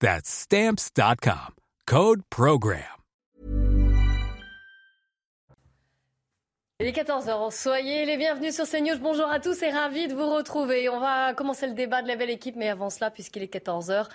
That's 0.00 0.28
Stamps.com. 0.28 1.54
Code 1.86 2.20
PROGRAM. 2.28 2.82
Il 6.78 6.86
est 6.86 6.92
14h, 6.92 7.58
soyez 7.58 8.04
les 8.04 8.18
bienvenus 8.18 8.54
sur 8.54 8.68
CNews. 8.68 8.98
Bonjour 9.00 9.30
à 9.30 9.40
tous 9.40 9.62
et 9.62 9.70
ravi 9.70 10.08
de 10.08 10.14
vous 10.14 10.28
retrouver. 10.28 10.90
On 10.90 11.00
va 11.00 11.32
commencer 11.32 11.66
le 11.66 11.72
débat 11.72 12.02
de 12.02 12.08
la 12.08 12.16
belle 12.16 12.28
équipe, 12.28 12.54
mais 12.54 12.68
avant 12.68 12.90
cela, 12.90 13.10
puisqu'il 13.10 13.42
est 13.42 13.50
14h, 13.50 14.08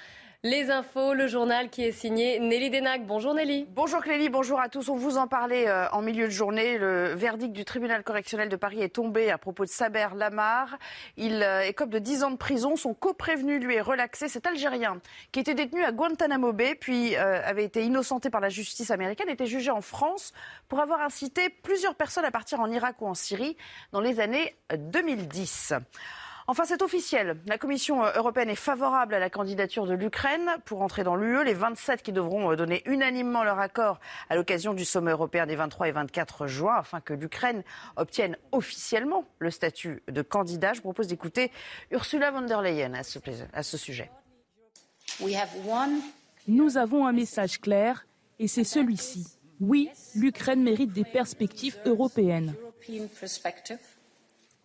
les 0.43 0.71
infos, 0.71 1.13
le 1.13 1.27
journal 1.27 1.69
qui 1.69 1.83
est 1.83 1.91
signé 1.91 2.39
Nelly 2.39 2.71
Denac. 2.71 3.05
Bonjour 3.05 3.35
Nelly. 3.35 3.67
Bonjour 3.69 4.01
Clélie, 4.01 4.29
bonjour 4.29 4.59
à 4.59 4.69
tous. 4.69 4.89
On 4.89 4.95
vous 4.95 5.17
en 5.17 5.27
parlait 5.27 5.67
euh, 5.67 5.87
en 5.91 6.01
milieu 6.01 6.25
de 6.25 6.31
journée. 6.31 6.79
Le 6.79 7.13
verdict 7.13 7.53
du 7.53 7.63
tribunal 7.63 8.03
correctionnel 8.03 8.49
de 8.49 8.55
Paris 8.55 8.81
est 8.81 8.95
tombé 8.95 9.29
à 9.29 9.37
propos 9.37 9.65
de 9.65 9.69
Saber 9.69 10.07
Lamar. 10.15 10.79
Il 11.15 11.43
euh, 11.43 11.61
écope 11.61 11.91
de 11.91 11.99
10 11.99 12.23
ans 12.23 12.31
de 12.31 12.37
prison. 12.37 12.75
Son 12.75 12.95
coprévenu 12.95 13.59
lui 13.59 13.75
est 13.75 13.81
relaxé. 13.81 14.29
Cet 14.29 14.47
Algérien 14.47 14.99
qui 15.31 15.39
était 15.39 15.53
détenu 15.53 15.83
à 15.83 15.91
Guantanamo 15.91 16.53
Bay, 16.53 16.73
puis 16.73 17.15
euh, 17.17 17.39
avait 17.45 17.65
été 17.65 17.85
innocenté 17.85 18.31
par 18.31 18.41
la 18.41 18.49
justice 18.49 18.89
américaine, 18.89 19.29
était 19.29 19.45
jugé 19.45 19.69
en 19.69 19.81
France 19.81 20.33
pour 20.69 20.79
avoir 20.79 21.01
incité 21.01 21.49
plusieurs 21.49 21.93
personnes 21.93 22.25
à 22.25 22.31
partir 22.31 22.61
en 22.61 22.71
Irak 22.71 22.95
ou 23.01 23.07
en 23.07 23.13
Syrie 23.13 23.57
dans 23.91 24.01
les 24.01 24.19
années 24.19 24.55
2010. 24.75 25.75
Enfin, 26.51 26.65
c'est 26.65 26.81
officiel. 26.81 27.37
La 27.47 27.57
Commission 27.57 28.03
euh, 28.03 28.11
européenne 28.17 28.49
est 28.49 28.55
favorable 28.55 29.13
à 29.13 29.19
la 29.19 29.29
candidature 29.29 29.87
de 29.87 29.93
l'Ukraine 29.93 30.49
pour 30.65 30.81
entrer 30.81 31.05
dans 31.05 31.15
l'UE. 31.15 31.45
Les 31.45 31.53
27 31.53 32.03
qui 32.03 32.11
devront 32.11 32.51
euh, 32.51 32.57
donner 32.57 32.83
unanimement 32.87 33.45
leur 33.45 33.57
accord 33.57 34.01
à 34.29 34.35
l'occasion 34.35 34.73
du 34.73 34.83
sommet 34.83 35.11
européen 35.11 35.45
des 35.45 35.55
23 35.55 35.87
et 35.87 35.91
24 35.93 36.47
juin 36.47 36.75
afin 36.75 36.99
que 36.99 37.13
l'Ukraine 37.13 37.63
obtienne 37.95 38.35
officiellement 38.51 39.23
le 39.39 39.49
statut 39.49 40.03
de 40.09 40.21
candidat. 40.21 40.73
Je 40.73 40.81
propose 40.81 41.07
d'écouter 41.07 41.53
Ursula 41.89 42.31
von 42.31 42.41
der 42.41 42.61
Leyen 42.61 42.95
à 42.95 43.03
ce, 43.03 43.19
à 43.53 43.63
ce 43.63 43.77
sujet. 43.77 44.11
Nous 46.49 46.75
avons 46.75 47.07
un 47.07 47.13
message 47.13 47.61
clair 47.61 48.05
et 48.39 48.49
c'est 48.49 48.65
celui-ci. 48.65 49.25
Oui, 49.61 49.89
l'Ukraine 50.15 50.61
mérite 50.61 50.91
des 50.91 51.05
perspectives 51.05 51.77
européennes. 51.85 52.53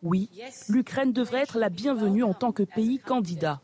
Oui, 0.06 0.30
l'Ukraine 0.68 1.12
devrait 1.12 1.40
être 1.40 1.58
la 1.58 1.68
bienvenue 1.68 2.22
en 2.22 2.32
tant 2.32 2.52
que 2.52 2.62
pays 2.62 3.00
candidat. 3.00 3.60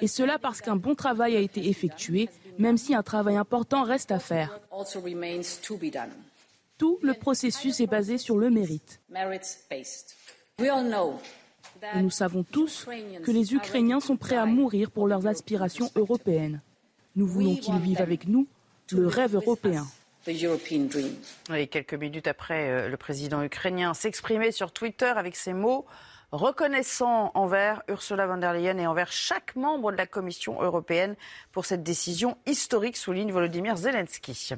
Et 0.00 0.08
cela 0.08 0.38
parce 0.40 0.60
qu'un 0.60 0.74
bon 0.74 0.96
travail 0.96 1.36
a 1.36 1.40
été 1.40 1.68
effectué, 1.68 2.28
même 2.58 2.76
si 2.76 2.94
un 2.96 3.04
travail 3.04 3.36
important 3.36 3.84
reste 3.84 4.10
à 4.10 4.18
faire. 4.18 4.60
Tout 6.76 6.98
le 7.02 7.14
processus 7.14 7.78
est 7.78 7.86
basé 7.86 8.18
sur 8.18 8.36
le 8.36 8.50
mérite. 8.50 9.00
Et 10.58 12.02
nous 12.02 12.10
savons 12.10 12.42
tous 12.42 12.86
que 13.22 13.30
les 13.30 13.54
Ukrainiens 13.54 14.00
sont 14.00 14.16
prêts 14.16 14.36
à 14.36 14.46
mourir 14.46 14.90
pour 14.90 15.06
leurs 15.06 15.28
aspirations 15.28 15.90
européennes. 15.94 16.60
Nous 17.14 17.26
voulons 17.28 17.54
qu'ils 17.54 17.78
vivent 17.78 18.02
avec 18.02 18.26
nous 18.26 18.48
le 18.90 19.06
rêve 19.06 19.36
européen. 19.36 19.86
Et 21.54 21.66
quelques 21.66 21.94
minutes 21.94 22.26
après, 22.26 22.70
euh, 22.70 22.88
le 22.88 22.96
président 22.96 23.42
ukrainien 23.42 23.92
s'exprimait 23.92 24.52
sur 24.52 24.72
Twitter 24.72 25.12
avec 25.14 25.36
ces 25.36 25.52
mots 25.52 25.84
reconnaissant 26.32 27.30
envers 27.34 27.82
Ursula 27.88 28.26
von 28.26 28.38
der 28.38 28.54
Leyen 28.54 28.78
et 28.78 28.86
envers 28.86 29.12
chaque 29.12 29.54
membre 29.54 29.92
de 29.92 29.96
la 29.96 30.06
Commission 30.06 30.60
européenne 30.60 31.14
pour 31.52 31.64
cette 31.64 31.82
décision 31.82 32.36
historique, 32.46 32.96
souligne 32.96 33.30
Volodymyr 33.32 33.76
Zelensky. 33.76 34.54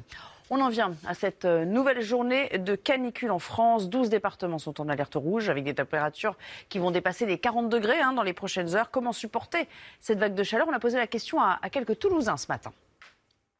On 0.49 0.61
en 0.61 0.69
vient 0.69 0.95
à 1.05 1.13
cette 1.13 1.43
euh, 1.43 1.65
nouvelle 1.65 2.01
journée 2.01 2.57
de 2.57 2.75
canicule 2.75 3.31
en 3.31 3.39
France. 3.39 3.89
12 3.89 4.09
départements 4.09 4.59
sont 4.59 4.79
en 4.79 4.87
alerte 4.87 5.15
rouge 5.15 5.49
avec 5.49 5.65
des 5.65 5.75
températures 5.75 6.37
qui 6.69 6.79
vont 6.79 6.91
dépasser 6.91 7.25
les 7.25 7.37
40 7.37 7.67
degrés 7.67 7.99
hein, 7.99 8.13
dans 8.13 8.23
les 8.23 8.33
prochaines 8.33 8.73
heures. 8.73 8.89
Comment 8.89 9.11
supporter 9.11 9.67
cette 9.99 10.19
vague 10.19 10.33
de 10.33 10.43
chaleur? 10.43 10.67
On 10.69 10.73
a 10.73 10.79
posé 10.79 10.97
la 10.97 11.07
question 11.07 11.41
à 11.41 11.59
quelques 11.69 11.99
Toulousains 11.99 12.37
ce 12.37 12.47
matin 12.47 12.71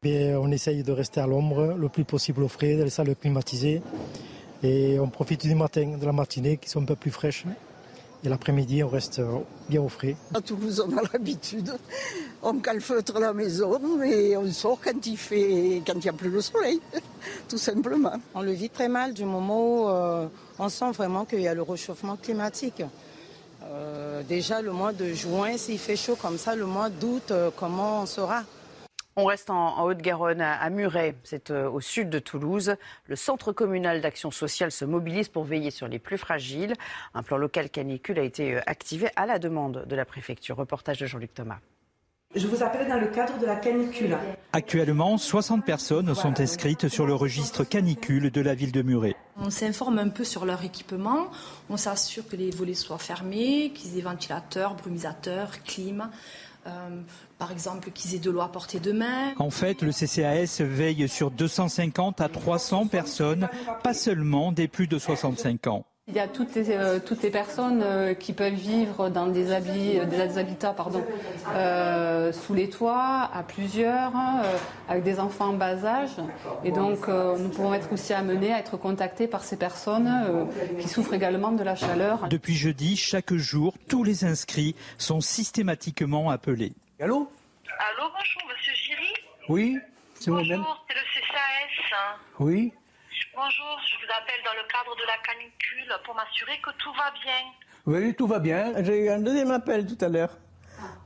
on 0.04 0.52
essaye 0.52 0.84
de 0.84 0.92
rester 0.92 1.20
à 1.20 1.26
l'ombre 1.26 1.74
le 1.76 1.88
plus 1.88 2.04
possible 2.04 2.44
au 2.44 2.48
frais, 2.48 2.76
dans 2.76 2.84
les 2.84 2.90
salles 2.90 3.16
climatisées. 3.16 3.82
Et 4.62 4.96
on 5.00 5.08
profite 5.08 5.40
du 5.40 5.56
matin, 5.56 5.96
de 6.00 6.06
la 6.06 6.12
matinée 6.12 6.56
qui 6.56 6.68
sont 6.68 6.82
un 6.82 6.84
peu 6.84 6.94
plus 6.94 7.10
fraîches. 7.10 7.44
Et 8.22 8.28
l'après-midi, 8.28 8.84
on 8.84 8.88
reste 8.88 9.20
bien 9.68 9.82
au 9.82 9.88
frais. 9.88 10.14
À 10.34 10.40
Toulouse, 10.40 10.84
on 10.86 10.96
a 10.96 11.02
l'habitude. 11.12 11.72
On 12.44 12.60
calfeutre 12.60 13.18
la 13.18 13.32
maison 13.32 14.00
et 14.02 14.36
on 14.36 14.48
sort 14.52 14.78
quand 14.80 15.04
il 15.04 15.16
fait, 15.16 15.82
quand 15.84 15.94
il 15.94 16.02
n'y 16.02 16.08
a 16.08 16.12
plus 16.12 16.30
le 16.30 16.42
soleil, 16.42 16.80
tout 17.48 17.58
simplement. 17.58 18.14
On 18.36 18.42
le 18.42 18.52
vit 18.52 18.70
très 18.70 18.88
mal 18.88 19.12
du 19.12 19.24
moment 19.24 19.82
où 19.82 19.88
euh, 19.88 20.28
on 20.60 20.68
sent 20.68 20.92
vraiment 20.92 21.24
qu'il 21.24 21.40
y 21.40 21.48
a 21.48 21.54
le 21.54 21.62
réchauffement 21.62 22.16
climatique. 22.16 22.84
Euh, 23.64 24.22
déjà, 24.22 24.62
le 24.62 24.70
mois 24.70 24.92
de 24.92 25.12
juin, 25.12 25.56
s'il 25.56 25.78
fait 25.78 25.96
chaud 25.96 26.16
comme 26.20 26.38
ça, 26.38 26.54
le 26.54 26.66
mois 26.66 26.88
d'août, 26.88 27.32
euh, 27.32 27.50
comment 27.56 28.02
on 28.02 28.06
sera 28.06 28.44
on 29.18 29.24
reste 29.24 29.50
en, 29.50 29.82
Haute-Garonne, 29.84 30.40
à, 30.40 30.70
Muret, 30.70 31.16
c'est 31.24 31.50
euh, 31.50 31.68
au 31.68 31.80
sud 31.80 32.08
de 32.08 32.20
Toulouse. 32.20 32.76
Le 33.06 33.16
Centre 33.16 33.52
communal 33.52 34.00
d'action 34.00 34.30
sociale 34.30 34.70
se 34.70 34.84
mobilise 34.84 35.28
pour 35.28 35.42
veiller 35.42 35.72
sur 35.72 35.88
les 35.88 35.98
plus 35.98 36.18
fragiles. 36.18 36.74
Un 37.14 37.24
plan 37.24 37.36
local 37.36 37.68
canicule 37.68 38.20
a 38.20 38.22
été 38.22 38.54
euh, 38.54 38.60
activé 38.66 39.08
à 39.16 39.26
la 39.26 39.40
demande 39.40 39.84
de 39.86 39.96
la 39.96 40.04
préfecture. 40.04 40.56
Reportage 40.56 40.98
de 40.98 41.06
Jean-Luc 41.06 41.34
Thomas. 41.34 41.58
Je 42.34 42.46
vous 42.46 42.62
appelle 42.62 42.86
dans 42.86 43.00
le 43.00 43.06
cadre 43.06 43.38
de 43.38 43.46
la 43.46 43.56
canicule. 43.56 44.16
Actuellement, 44.52 45.16
60 45.16 45.64
personnes 45.64 46.14
sont 46.14 46.38
inscrites 46.40 46.88
sur 46.88 47.06
le 47.06 47.14
registre 47.14 47.64
canicule 47.64 48.30
de 48.30 48.40
la 48.42 48.54
ville 48.54 48.70
de 48.70 48.82
Muret. 48.82 49.16
On 49.38 49.50
s'informe 49.50 49.98
un 49.98 50.10
peu 50.10 50.24
sur 50.24 50.44
leur 50.44 50.62
équipement, 50.62 51.30
on 51.70 51.78
s'assure 51.78 52.28
que 52.28 52.36
les 52.36 52.50
volets 52.50 52.74
soient 52.74 52.98
fermés, 52.98 53.72
qu'ils 53.74 53.98
aient 53.98 54.02
ventilateurs, 54.02 54.74
brumisateurs, 54.74 55.62
clim. 55.64 56.10
Euh, 56.68 57.00
par 57.38 57.52
exemple, 57.52 57.90
qu'ils 57.90 58.14
aient 58.14 58.18
de 58.18 58.30
l'eau 58.30 58.40
à 58.40 58.50
portée 58.50 58.80
de 58.80 58.92
main. 58.92 59.34
En 59.38 59.50
fait, 59.50 59.82
le 59.82 59.92
CCAS 59.92 60.60
veille 60.60 61.08
sur 61.08 61.30
250 61.30 62.20
à 62.20 62.28
300 62.28 62.88
personnes, 62.88 63.48
pas 63.82 63.94
seulement 63.94 64.52
des 64.52 64.68
plus 64.68 64.86
de 64.86 64.98
65 64.98 65.66
ans. 65.68 65.86
Il 66.08 66.14
y 66.14 66.20
a 66.20 66.26
toutes 66.26 66.54
les, 66.54 66.70
euh, 66.70 66.98
toutes 67.04 67.22
les 67.22 67.30
personnes 67.30 67.82
euh, 67.84 68.14
qui 68.14 68.32
peuvent 68.32 68.54
vivre 68.54 69.10
dans 69.10 69.26
des, 69.26 69.52
habits, 69.52 70.00
des 70.06 70.38
habitats 70.38 70.72
pardon, 70.72 71.04
sous 72.32 72.54
les 72.54 72.70
toits, 72.70 73.30
à 73.32 73.42
plusieurs, 73.42 74.12
avec 74.88 75.02
des 75.02 75.20
enfants 75.20 75.50
en 75.50 75.52
bas 75.52 75.84
âge. 75.84 76.16
Et 76.64 76.72
donc, 76.72 77.08
nous 77.08 77.48
pouvons 77.50 77.74
être 77.74 77.92
aussi 77.92 78.12
amenés 78.14 78.52
à 78.52 78.58
être 78.58 78.76
contactés 78.76 79.26
par 79.26 79.44
ces 79.44 79.56
personnes 79.56 80.48
qui 80.80 80.88
souffrent 80.88 81.14
également 81.14 81.52
de 81.52 81.62
la 81.62 81.74
chaleur. 81.74 82.28
Depuis 82.28 82.54
jeudi, 82.54 82.96
chaque 82.96 83.34
jour, 83.34 83.74
tous 83.88 84.02
les 84.02 84.24
inscrits 84.24 84.74
sont 84.96 85.20
systématiquement 85.20 86.30
appelés. 86.30 86.72
Allô? 87.00 87.30
Allô, 87.78 88.08
bonjour, 88.12 88.42
monsieur 88.50 88.72
Giry? 88.74 89.12
Oui, 89.48 89.78
c'est 90.14 90.30
moi-même. 90.30 90.58
Bonjour, 90.58 90.84
c'est 90.88 90.94
le 90.94 91.00
CCAS. 91.00 92.18
Oui. 92.40 92.72
Bonjour, 93.40 93.78
je 93.86 93.94
vous 94.04 94.12
appelle 94.18 94.42
dans 94.44 94.60
le 94.60 94.66
cadre 94.66 94.96
de 94.96 95.06
la 95.06 95.16
canicule 95.22 95.94
pour 96.04 96.12
m'assurer 96.16 96.58
que 96.60 96.70
tout 96.76 96.92
va 96.92 97.12
bien. 97.22 97.44
Oui, 97.86 98.12
tout 98.16 98.26
va 98.26 98.40
bien. 98.40 98.82
J'ai 98.82 99.04
eu 99.04 99.10
un 99.10 99.20
deuxième 99.20 99.52
appel 99.52 99.86
tout 99.86 100.04
à 100.04 100.08
l'heure 100.08 100.36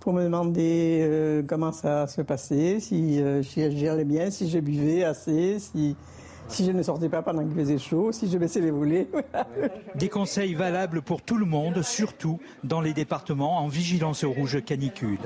pour 0.00 0.14
me 0.14 0.24
demander 0.24 1.00
euh, 1.02 1.42
comment 1.46 1.72
ça 1.72 2.06
se 2.06 2.22
passait, 2.22 2.80
si, 2.80 3.20
euh, 3.20 3.42
j'allais 3.42 4.06
bien, 4.06 4.30
si 4.30 4.48
je 4.48 4.60
buvais 4.60 5.04
assez, 5.04 5.58
si, 5.58 5.94
si 6.48 6.64
je 6.64 6.70
ne 6.70 6.82
sortais 6.82 7.10
pas 7.10 7.20
pendant 7.20 7.44
qu'il 7.44 7.54
faisait 7.54 7.76
chaud, 7.76 8.12
si 8.12 8.30
je 8.30 8.38
baissais 8.38 8.60
les 8.60 8.70
volets. 8.70 9.08
Des 9.96 10.08
conseils 10.08 10.54
valables 10.54 11.02
pour 11.02 11.20
tout 11.20 11.36
le 11.36 11.44
monde, 11.44 11.82
surtout 11.82 12.40
dans 12.64 12.80
les 12.80 12.94
départements 12.94 13.58
en 13.58 13.68
vigilance 13.68 14.24
rouge 14.24 14.64
canicule. 14.64 15.20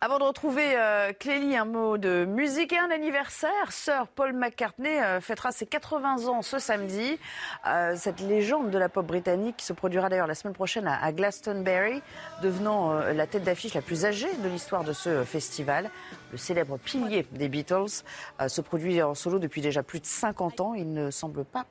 Avant 0.00 0.20
de 0.20 0.22
retrouver 0.22 0.76
euh, 0.76 1.12
Clélie, 1.12 1.56
un 1.56 1.64
mot 1.64 1.98
de 1.98 2.24
musique 2.24 2.72
et 2.72 2.78
un 2.78 2.88
anniversaire. 2.92 3.72
Sir 3.72 4.06
Paul 4.06 4.32
McCartney 4.32 4.96
euh, 5.00 5.20
fêtera 5.20 5.50
ses 5.50 5.66
80 5.66 6.28
ans 6.28 6.40
ce 6.40 6.60
samedi. 6.60 7.18
Euh, 7.66 7.96
cette 7.96 8.20
légende 8.20 8.70
de 8.70 8.78
la 8.78 8.88
pop 8.88 9.04
britannique 9.04 9.56
qui 9.56 9.66
se 9.66 9.72
produira 9.72 10.08
d'ailleurs 10.08 10.28
la 10.28 10.36
semaine 10.36 10.54
prochaine 10.54 10.86
à, 10.86 11.02
à 11.02 11.10
Glastonbury, 11.10 12.00
devenant 12.44 12.92
la 12.92 13.26
tête 13.26 13.42
d'affiche 13.42 13.74
la 13.74 13.82
plus 13.82 14.04
âgée 14.04 14.32
de 14.36 14.48
l'histoire 14.48 14.84
de 14.84 14.92
ce 14.92 15.24
festival. 15.24 15.90
Le 16.30 16.38
célèbre 16.38 16.78
pilier 16.78 17.26
des 17.32 17.48
Beatles 17.48 18.04
se 18.46 18.60
produit 18.60 19.02
en 19.02 19.16
solo 19.16 19.40
depuis 19.40 19.62
déjà 19.62 19.82
plus 19.82 19.98
de 19.98 20.06
50 20.06 20.60
ans. 20.60 20.74
Il 20.74 20.92
ne 20.92 21.10
semble 21.10 21.44
pas 21.44 21.66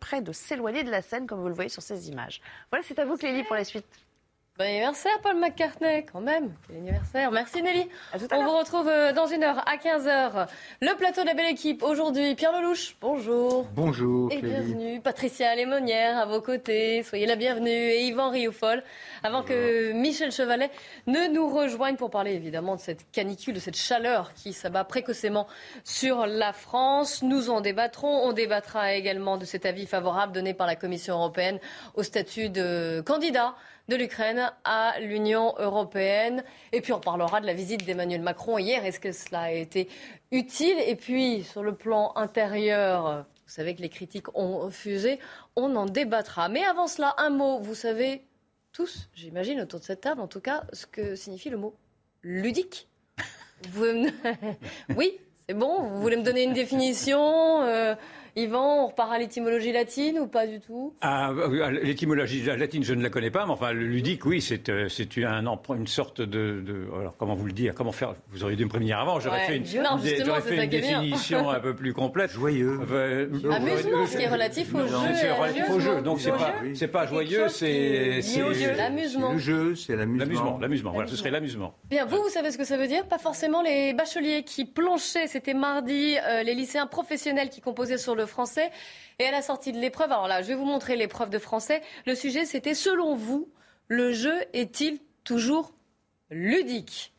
près 0.00 0.22
de 0.22 0.32
s'éloigner 0.32 0.82
de 0.82 0.90
la 0.90 1.02
scène 1.02 1.28
comme 1.28 1.40
vous 1.40 1.48
le 1.48 1.54
voyez 1.54 1.70
sur 1.70 1.82
ces 1.82 2.10
images. 2.10 2.40
Voilà, 2.72 2.84
c'est 2.84 2.98
à 2.98 3.04
vous 3.04 3.16
Clélie 3.16 3.44
pour 3.44 3.54
la 3.54 3.62
suite. 3.62 3.86
Bon 4.60 4.66
anniversaire, 4.66 5.18
Paul 5.22 5.36
McCartney, 5.38 6.04
quand 6.04 6.20
même. 6.20 6.52
Quel 6.68 6.76
anniversaire. 6.76 7.30
Merci 7.30 7.62
Nelly. 7.62 7.88
On 8.30 8.44
vous 8.44 8.58
retrouve 8.58 8.88
euh, 8.88 9.14
dans 9.14 9.24
une 9.26 9.42
heure 9.42 9.66
à 9.66 9.78
15h. 9.78 10.48
Le 10.82 10.96
plateau 10.98 11.22
de 11.22 11.28
la 11.28 11.32
belle 11.32 11.50
équipe. 11.50 11.82
Aujourd'hui, 11.82 12.34
Pierre 12.34 12.52
Lelouch. 12.52 12.94
Bonjour. 13.00 13.66
Bonjour, 13.74 14.30
Et 14.30 14.40
Clélie. 14.40 14.52
bienvenue. 14.52 15.00
Patricia 15.00 15.54
Lémonière 15.54 16.18
à 16.18 16.26
vos 16.26 16.42
côtés. 16.42 17.02
Soyez 17.04 17.24
la 17.24 17.36
bienvenue. 17.36 17.70
Et 17.70 18.04
Yvan 18.08 18.28
Rioufol. 18.28 18.82
Avant 19.22 19.42
que 19.42 19.92
Michel 19.92 20.30
Chevalet 20.30 20.70
ne 21.06 21.32
nous 21.32 21.48
rejoigne 21.48 21.96
pour 21.96 22.10
parler 22.10 22.34
évidemment 22.34 22.76
de 22.76 22.80
cette 22.82 23.10
canicule, 23.12 23.54
de 23.54 23.60
cette 23.60 23.78
chaleur 23.78 24.34
qui 24.34 24.52
s'abat 24.52 24.84
précocement 24.84 25.46
sur 25.84 26.26
la 26.26 26.52
France. 26.52 27.22
Nous 27.22 27.48
en 27.48 27.62
débattrons. 27.62 28.28
On 28.28 28.34
débattra 28.34 28.92
également 28.92 29.38
de 29.38 29.46
cet 29.46 29.64
avis 29.64 29.86
favorable 29.86 30.34
donné 30.34 30.52
par 30.52 30.66
la 30.66 30.76
Commission 30.76 31.14
européenne 31.14 31.58
au 31.94 32.02
statut 32.02 32.50
de 32.50 33.02
candidat 33.06 33.54
de 33.88 33.96
l'Ukraine 33.96 34.52
à 34.64 35.00
l'Union 35.00 35.54
européenne. 35.58 36.44
Et 36.72 36.80
puis 36.80 36.92
on 36.92 37.00
parlera 37.00 37.40
de 37.40 37.46
la 37.46 37.54
visite 37.54 37.84
d'Emmanuel 37.84 38.22
Macron 38.22 38.58
hier. 38.58 38.84
Est-ce 38.84 39.00
que 39.00 39.12
cela 39.12 39.40
a 39.42 39.50
été 39.50 39.88
utile? 40.30 40.78
Et 40.86 40.96
puis 40.96 41.44
sur 41.44 41.62
le 41.62 41.74
plan 41.74 42.12
intérieur, 42.16 43.24
vous 43.46 43.52
savez 43.52 43.74
que 43.74 43.82
les 43.82 43.88
critiques 43.88 44.36
ont 44.36 44.70
fusé, 44.70 45.18
on 45.56 45.74
en 45.76 45.86
débattra. 45.86 46.48
Mais 46.48 46.64
avant 46.64 46.86
cela, 46.86 47.14
un 47.18 47.30
mot, 47.30 47.58
vous 47.58 47.74
savez 47.74 48.22
tous, 48.72 49.08
j'imagine, 49.14 49.60
autour 49.60 49.80
de 49.80 49.84
cette 49.84 50.02
table, 50.02 50.20
en 50.20 50.28
tout 50.28 50.40
cas, 50.40 50.64
ce 50.72 50.86
que 50.86 51.16
signifie 51.16 51.50
le 51.50 51.56
mot 51.56 51.74
ludique. 52.22 52.88
Oui, 54.96 55.18
c'est 55.46 55.54
bon, 55.54 55.82
vous 55.82 56.00
voulez 56.00 56.16
me 56.16 56.22
donner 56.22 56.44
une 56.44 56.54
définition 56.54 57.62
euh, 57.62 57.94
Yvan, 58.36 58.84
on 58.84 58.86
repart 58.88 59.12
à 59.12 59.18
l'étymologie 59.18 59.72
latine 59.72 60.18
ou 60.18 60.26
pas 60.26 60.46
du 60.46 60.60
tout? 60.60 60.94
Ah, 61.00 61.30
euh, 61.30 61.70
L'étymologie 61.82 62.42
latine, 62.44 62.84
je 62.84 62.94
ne 62.94 63.02
la 63.02 63.10
connais 63.10 63.30
pas, 63.30 63.44
mais 63.46 63.52
enfin, 63.52 63.72
le 63.72 63.84
ludique, 63.86 64.24
oui, 64.26 64.40
c'est 64.40 64.68
euh, 64.68 64.88
c'est 64.88 65.24
un 65.24 65.46
emprunt- 65.46 65.76
une 65.76 65.86
sorte 65.86 66.20
de, 66.20 66.60
de- 66.60 66.86
Alors, 67.00 67.14
comment 67.18 67.34
vous 67.34 67.46
le 67.46 67.52
dire 67.52 67.74
Comment 67.74 67.92
faire 67.92 68.14
Vous 68.32 68.44
auriez 68.44 68.56
dû 68.56 68.64
me 68.64 68.70
prévenir 68.70 68.98
avant, 68.98 69.20
j'aurais 69.20 69.38
Ouais. 69.40 69.46
fait 69.46 69.56
une, 69.56 69.82
Non, 69.82 69.98
fait 69.98 70.66
définition 70.66 71.50
un 71.50 71.60
peu 71.60 71.74
plus 71.74 71.92
complète. 71.92 72.30
Joyeux. 72.30 72.78
Amusement, 73.50 74.06
ce 74.06 74.16
qui 74.16 74.22
est 74.22 74.28
relatif 74.28 74.74
au 74.74 74.78
Non, 74.78 74.86
jeu. 74.86 75.14
C'est 75.14 75.32
relatif 75.32 75.70
au 75.70 75.80
jeu, 75.80 76.02
donc 76.02 76.20
c'est 76.20 76.30
pas, 76.30 76.54
c'est 76.74 76.88
pas 76.88 77.06
joyeux, 77.06 77.48
c'est. 77.48 78.20
L'amusement. 78.76 79.32
Le 79.32 79.38
jeu, 79.38 79.74
c'est 79.74 79.96
l'amusement. 79.96 80.20
L'amusement, 80.24 80.58
l'amusement, 80.60 80.90
voilà, 80.92 81.08
ce 81.08 81.16
serait 81.16 81.30
l'amusement. 81.30 81.74
Bien, 81.88 82.04
vous, 82.06 82.16
vous 82.22 82.28
savez 82.28 82.50
ce 82.50 82.58
que 82.58 82.64
ça 82.64 82.76
veut 82.76 82.86
dire? 82.86 83.04
Pas 83.06 83.18
forcément 83.18 83.62
les 83.62 83.92
bacheliers 83.94 84.42
qui 84.44 84.64
planchaient, 84.64 85.26
c'était 85.26 85.54
mardi, 85.54 86.16
euh, 86.28 86.42
les 86.42 86.54
lycéens 86.54 86.86
professionnels 86.86 87.48
qui 87.50 87.60
composaient 87.60 87.98
sur 87.98 88.14
le 88.14 88.19
français. 88.26 88.70
Et 89.18 89.26
à 89.26 89.30
la 89.30 89.42
sortie 89.42 89.72
de 89.72 89.78
l'épreuve, 89.78 90.12
alors 90.12 90.28
là, 90.28 90.42
je 90.42 90.48
vais 90.48 90.54
vous 90.54 90.64
montrer 90.64 90.96
l'épreuve 90.96 91.30
de 91.30 91.38
français. 91.38 91.82
Le 92.06 92.14
sujet, 92.14 92.44
c'était 92.44 92.74
selon 92.74 93.14
vous, 93.14 93.48
le 93.88 94.12
jeu 94.12 94.34
est-il 94.52 94.98
toujours 95.24 95.72
ludique? 96.30 97.12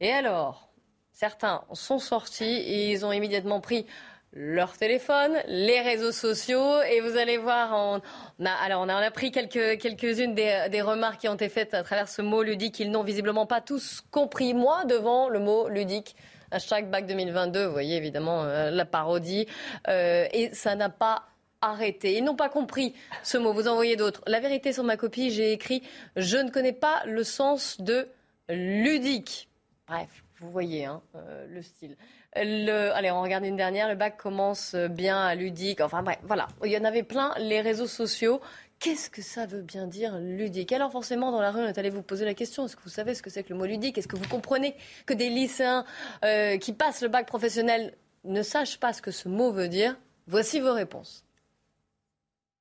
Et 0.00 0.12
alors, 0.12 0.70
certains 1.12 1.64
sont 1.72 1.98
sortis 1.98 2.44
et 2.44 2.90
ils 2.90 3.06
ont 3.06 3.12
immédiatement 3.12 3.60
pris 3.60 3.86
leur 4.32 4.76
téléphone, 4.76 5.38
les 5.46 5.80
réseaux 5.80 6.12
sociaux, 6.12 6.82
et 6.82 7.00
vous 7.00 7.16
allez 7.16 7.38
voir, 7.38 7.70
on, 7.72 8.44
a, 8.44 8.52
alors 8.64 8.82
on 8.82 8.88
a, 8.90 8.94
on 8.94 9.02
a 9.02 9.10
pris 9.10 9.30
quelques, 9.30 9.78
quelques-unes 9.80 10.34
des, 10.34 10.66
des 10.70 10.82
remarques 10.82 11.22
qui 11.22 11.28
ont 11.28 11.34
été 11.34 11.48
faites 11.48 11.72
à 11.72 11.82
travers 11.82 12.08
ce 12.08 12.20
mot 12.20 12.42
ludique 12.42 12.74
qu'ils 12.74 12.90
n'ont 12.90 13.02
visiblement 13.02 13.46
pas 13.46 13.62
tous 13.62 14.02
compris. 14.10 14.52
Moi, 14.52 14.84
devant 14.84 15.30
le 15.30 15.38
mot 15.38 15.68
ludique, 15.68 16.16
hashtag 16.50 16.90
bac 16.90 17.06
2022, 17.06 17.66
vous 17.66 17.72
voyez 17.72 17.96
évidemment 17.96 18.42
euh, 18.44 18.70
la 18.70 18.84
parodie, 18.84 19.46
euh, 19.88 20.26
et 20.32 20.52
ça 20.54 20.74
n'a 20.74 20.88
pas 20.88 21.24
arrêté. 21.60 22.16
Ils 22.16 22.24
n'ont 22.24 22.36
pas 22.36 22.48
compris 22.48 22.94
ce 23.22 23.38
mot. 23.38 23.52
Vous 23.52 23.68
en 23.68 23.74
voyez 23.74 23.96
d'autres. 23.96 24.22
La 24.26 24.40
vérité 24.40 24.72
sur 24.72 24.84
ma 24.84 24.96
copie, 24.96 25.30
j'ai 25.30 25.52
écrit 25.52 25.82
je 26.16 26.36
ne 26.36 26.50
connais 26.50 26.72
pas 26.72 27.02
le 27.06 27.24
sens 27.24 27.80
de 27.80 28.08
ludique. 28.48 29.48
Bref, 29.88 30.24
vous 30.40 30.50
voyez 30.50 30.84
hein, 30.84 31.00
euh, 31.14 31.46
le 31.48 31.62
style. 31.62 31.96
Le, 32.38 32.90
allez, 32.94 33.10
on 33.10 33.22
regarde 33.22 33.44
une 33.44 33.56
dernière. 33.56 33.88
Le 33.88 33.94
bac 33.94 34.18
commence 34.18 34.74
bien 34.74 35.18
à 35.18 35.34
ludique. 35.34 35.80
Enfin 35.80 36.02
bref, 36.02 36.18
voilà. 36.24 36.48
Il 36.64 36.70
y 36.70 36.76
en 36.76 36.84
avait 36.84 37.02
plein. 37.02 37.32
Les 37.38 37.62
réseaux 37.62 37.86
sociaux. 37.86 38.42
Qu'est-ce 38.78 39.08
que 39.08 39.22
ça 39.22 39.46
veut 39.46 39.62
bien 39.62 39.86
dire 39.86 40.18
ludique? 40.18 40.70
Alors 40.72 40.92
forcément, 40.92 41.32
dans 41.32 41.40
la 41.40 41.50
rue, 41.50 41.60
on 41.60 41.66
est 41.66 41.78
allé 41.78 41.90
vous 41.90 42.02
poser 42.02 42.24
la 42.24 42.34
question. 42.34 42.66
Est-ce 42.66 42.76
que 42.76 42.82
vous 42.82 42.90
savez 42.90 43.14
ce 43.14 43.22
que 43.22 43.30
c'est 43.30 43.42
que 43.42 43.48
le 43.48 43.58
mot 43.58 43.64
ludique? 43.64 43.96
Est-ce 43.96 44.08
que 44.08 44.16
vous 44.16 44.28
comprenez 44.28 44.74
que 45.06 45.14
des 45.14 45.30
lycéens 45.30 45.84
euh, 46.24 46.58
qui 46.58 46.72
passent 46.72 47.02
le 47.02 47.08
bac 47.08 47.26
professionnel 47.26 47.94
ne 48.24 48.42
sachent 48.42 48.78
pas 48.78 48.92
ce 48.92 49.00
que 49.00 49.10
ce 49.10 49.28
mot 49.28 49.50
veut 49.50 49.68
dire? 49.68 49.96
Voici 50.26 50.60
vos 50.60 50.74
réponses. 50.74 51.24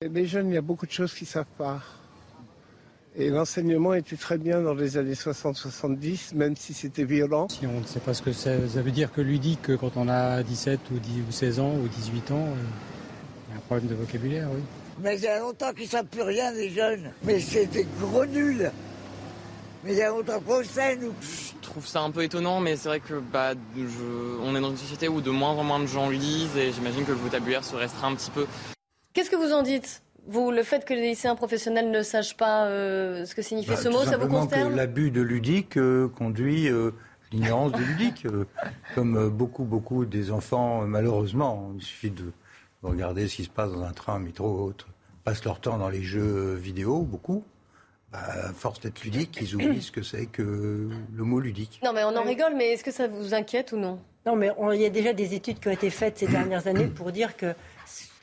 Les 0.01 0.25
jeunes, 0.25 0.50
il 0.50 0.53
y 0.53 0.57
a 0.57 0.62
beaucoup 0.62 0.85
de 0.85 0.91
choses 0.91 1.13
qu'ils 1.13 1.27
ne 1.27 1.31
savent 1.31 1.45
pas. 1.57 1.81
Et 3.18 3.29
l'enseignement 3.29 3.94
était 3.94 4.18
très 4.18 4.38
bien 4.38 4.61
dans 4.61 4.73
les 4.73 4.97
années 4.97 5.13
60-70, 5.13 6.35
même 6.35 6.56
si 6.56 6.73
c'était 6.73 7.06
violent. 7.06 7.47
Si 7.50 7.65
on 7.65 7.79
ne 7.79 7.85
sait 7.85 8.01
pas 8.01 8.13
ce 8.13 8.21
que 8.21 8.33
ça, 8.33 8.51
ça 8.68 8.81
veut 8.81 8.91
dire 8.91 9.11
que 9.11 9.21
ludique 9.21 9.75
quand 9.77 9.95
on 9.95 10.09
a 10.09 10.44
17 10.44 10.79
ou, 10.91 11.00
10 11.00 11.21
ou 11.27 11.31
16 11.31 11.59
ans 11.59 11.73
ou 11.75 11.88
18 11.88 12.31
ans, 12.31 12.35
euh, 12.35 12.53
il 13.47 13.51
y 13.51 13.53
a 13.53 13.57
un 13.57 13.61
problème 13.61 13.88
de 13.88 13.95
vocabulaire, 13.95 14.50
oui. 14.53 14.61
Mais 15.01 15.18
il 15.18 15.24
y 15.24 15.27
a 15.27 15.39
longtemps 15.39 15.74
qu'ils 15.74 15.86
ne 15.86 15.89
savent 15.89 16.06
plus 16.06 16.21
rien, 16.21 16.51
les 16.51 16.69
jeunes. 16.69 17.12
Mais 17.24 17.39
c'est 17.39 17.65
des 17.65 17.86
gros 18.00 18.25
nuls. 18.25 18.71
Mais 19.83 19.92
il 19.92 19.97
y 19.97 20.01
a 20.01 20.09
longtemps 20.09 20.39
qu'on 20.39 20.59
le 20.59 20.63
sait, 20.63 20.95
nous. 20.95 21.13
Je 21.21 21.53
trouve 21.62 21.86
ça 21.86 22.01
un 22.01 22.12
peu 22.12 22.24
étonnant, 22.24 22.59
mais 22.59 22.75
c'est 22.75 22.88
vrai 22.89 23.00
que 23.01 23.15
bah, 23.15 23.53
je- 23.77 24.39
on 24.42 24.56
est 24.56 24.62
dans 24.62 24.71
une 24.71 24.77
société 24.77 25.07
où 25.07 25.21
de 25.21 25.30
moins 25.31 25.51
en 25.51 25.63
moins 25.63 25.80
de 25.80 25.86
gens 25.86 26.09
lisent 26.09 26.56
et 26.57 26.71
j'imagine 26.71 27.03
que 27.06 27.12
le 27.12 27.18
vocabulaire 27.18 27.63
se 27.63 27.75
restreint 27.75 28.07
un 28.12 28.15
petit 28.15 28.31
peu. 28.31 28.47
Qu'est-ce 29.13 29.30
que 29.30 29.36
vous 29.36 29.53
en 29.53 29.62
dites 29.62 30.01
vous, 30.27 30.50
le 30.50 30.63
fait 30.63 30.86
que 30.86 30.94
les 30.95 31.09
lycéens 31.09 31.36
professionnels 31.36 31.92
ne 31.92 32.01
sachent 32.01 32.36
pas 32.36 32.65
euh, 32.65 33.25
ce 33.25 33.36
que 33.36 33.44
signifie 33.44 33.69
Bah, 33.69 33.75
ce 33.77 33.89
mot, 33.89 34.03
ça 34.06 34.18
vous 34.18 34.27
concerne 34.27 34.75
l'abus 34.75 35.12
de 35.12 35.21
ludique 35.21 35.77
euh, 35.77 36.07
conduit 36.07 36.68
euh, 36.68 36.89
à 36.89 37.36
l'ignorance 37.36 37.74
du 37.74 37.83
ludique. 37.86 38.25
euh, 38.25 38.45
comme 38.95 39.18
euh, 39.18 39.30
beaucoup, 39.30 39.65
beaucoup 39.65 40.03
des 40.06 40.31
enfants, 40.31 40.81
malheureusement, 40.88 41.71
il 41.77 41.83
suffit 41.83 42.09
de 42.09 42.31
regarder 42.87 43.27
ce 43.27 43.35
qui 43.37 43.44
se 43.44 43.49
passe 43.49 43.71
dans 43.71 43.83
un 43.83 43.92
train, 43.92 44.15
un 44.15 44.19
métro 44.19 44.47
ou 44.47 44.61
autre, 44.63 44.87
passent 45.23 45.44
leur 45.44 45.59
temps 45.59 45.77
dans 45.77 45.89
les 45.89 46.04
jeux 46.04 46.54
vidéo, 46.54 47.01
beaucoup. 47.01 47.44
Bah, 48.11 48.19
à 48.49 48.54
force 48.54 48.80
d'être 48.80 49.04
ludique, 49.04 49.37
ils 49.42 49.56
oublient 49.56 49.81
ce 49.81 49.92
que 49.92 50.04
c'est 50.04 50.27
que 50.27 50.89
le 51.13 51.23
mot 51.23 51.39
ludique. 51.39 51.81
Non, 51.83 51.92
mais 51.94 52.04
on 52.04 52.15
en 52.15 52.23
rigole, 52.23 52.54
mais 52.56 52.73
est-ce 52.73 52.83
que 52.83 52.92
ça 52.92 53.07
vous 53.07 53.33
inquiète 53.33 53.71
ou 53.71 53.77
non? 53.77 53.99
Non, 54.25 54.35
mais 54.35 54.51
il 54.73 54.81
y 54.81 54.85
a 54.85 54.89
déjà 54.89 55.13
des 55.13 55.33
études 55.33 55.59
qui 55.59 55.68
ont 55.68 55.71
été 55.71 55.89
faites 55.89 56.19
ces 56.19 56.27
dernières 56.27 56.68
années 56.68 56.87
pour 56.87 57.11
dire 57.11 57.35
que 57.35 57.54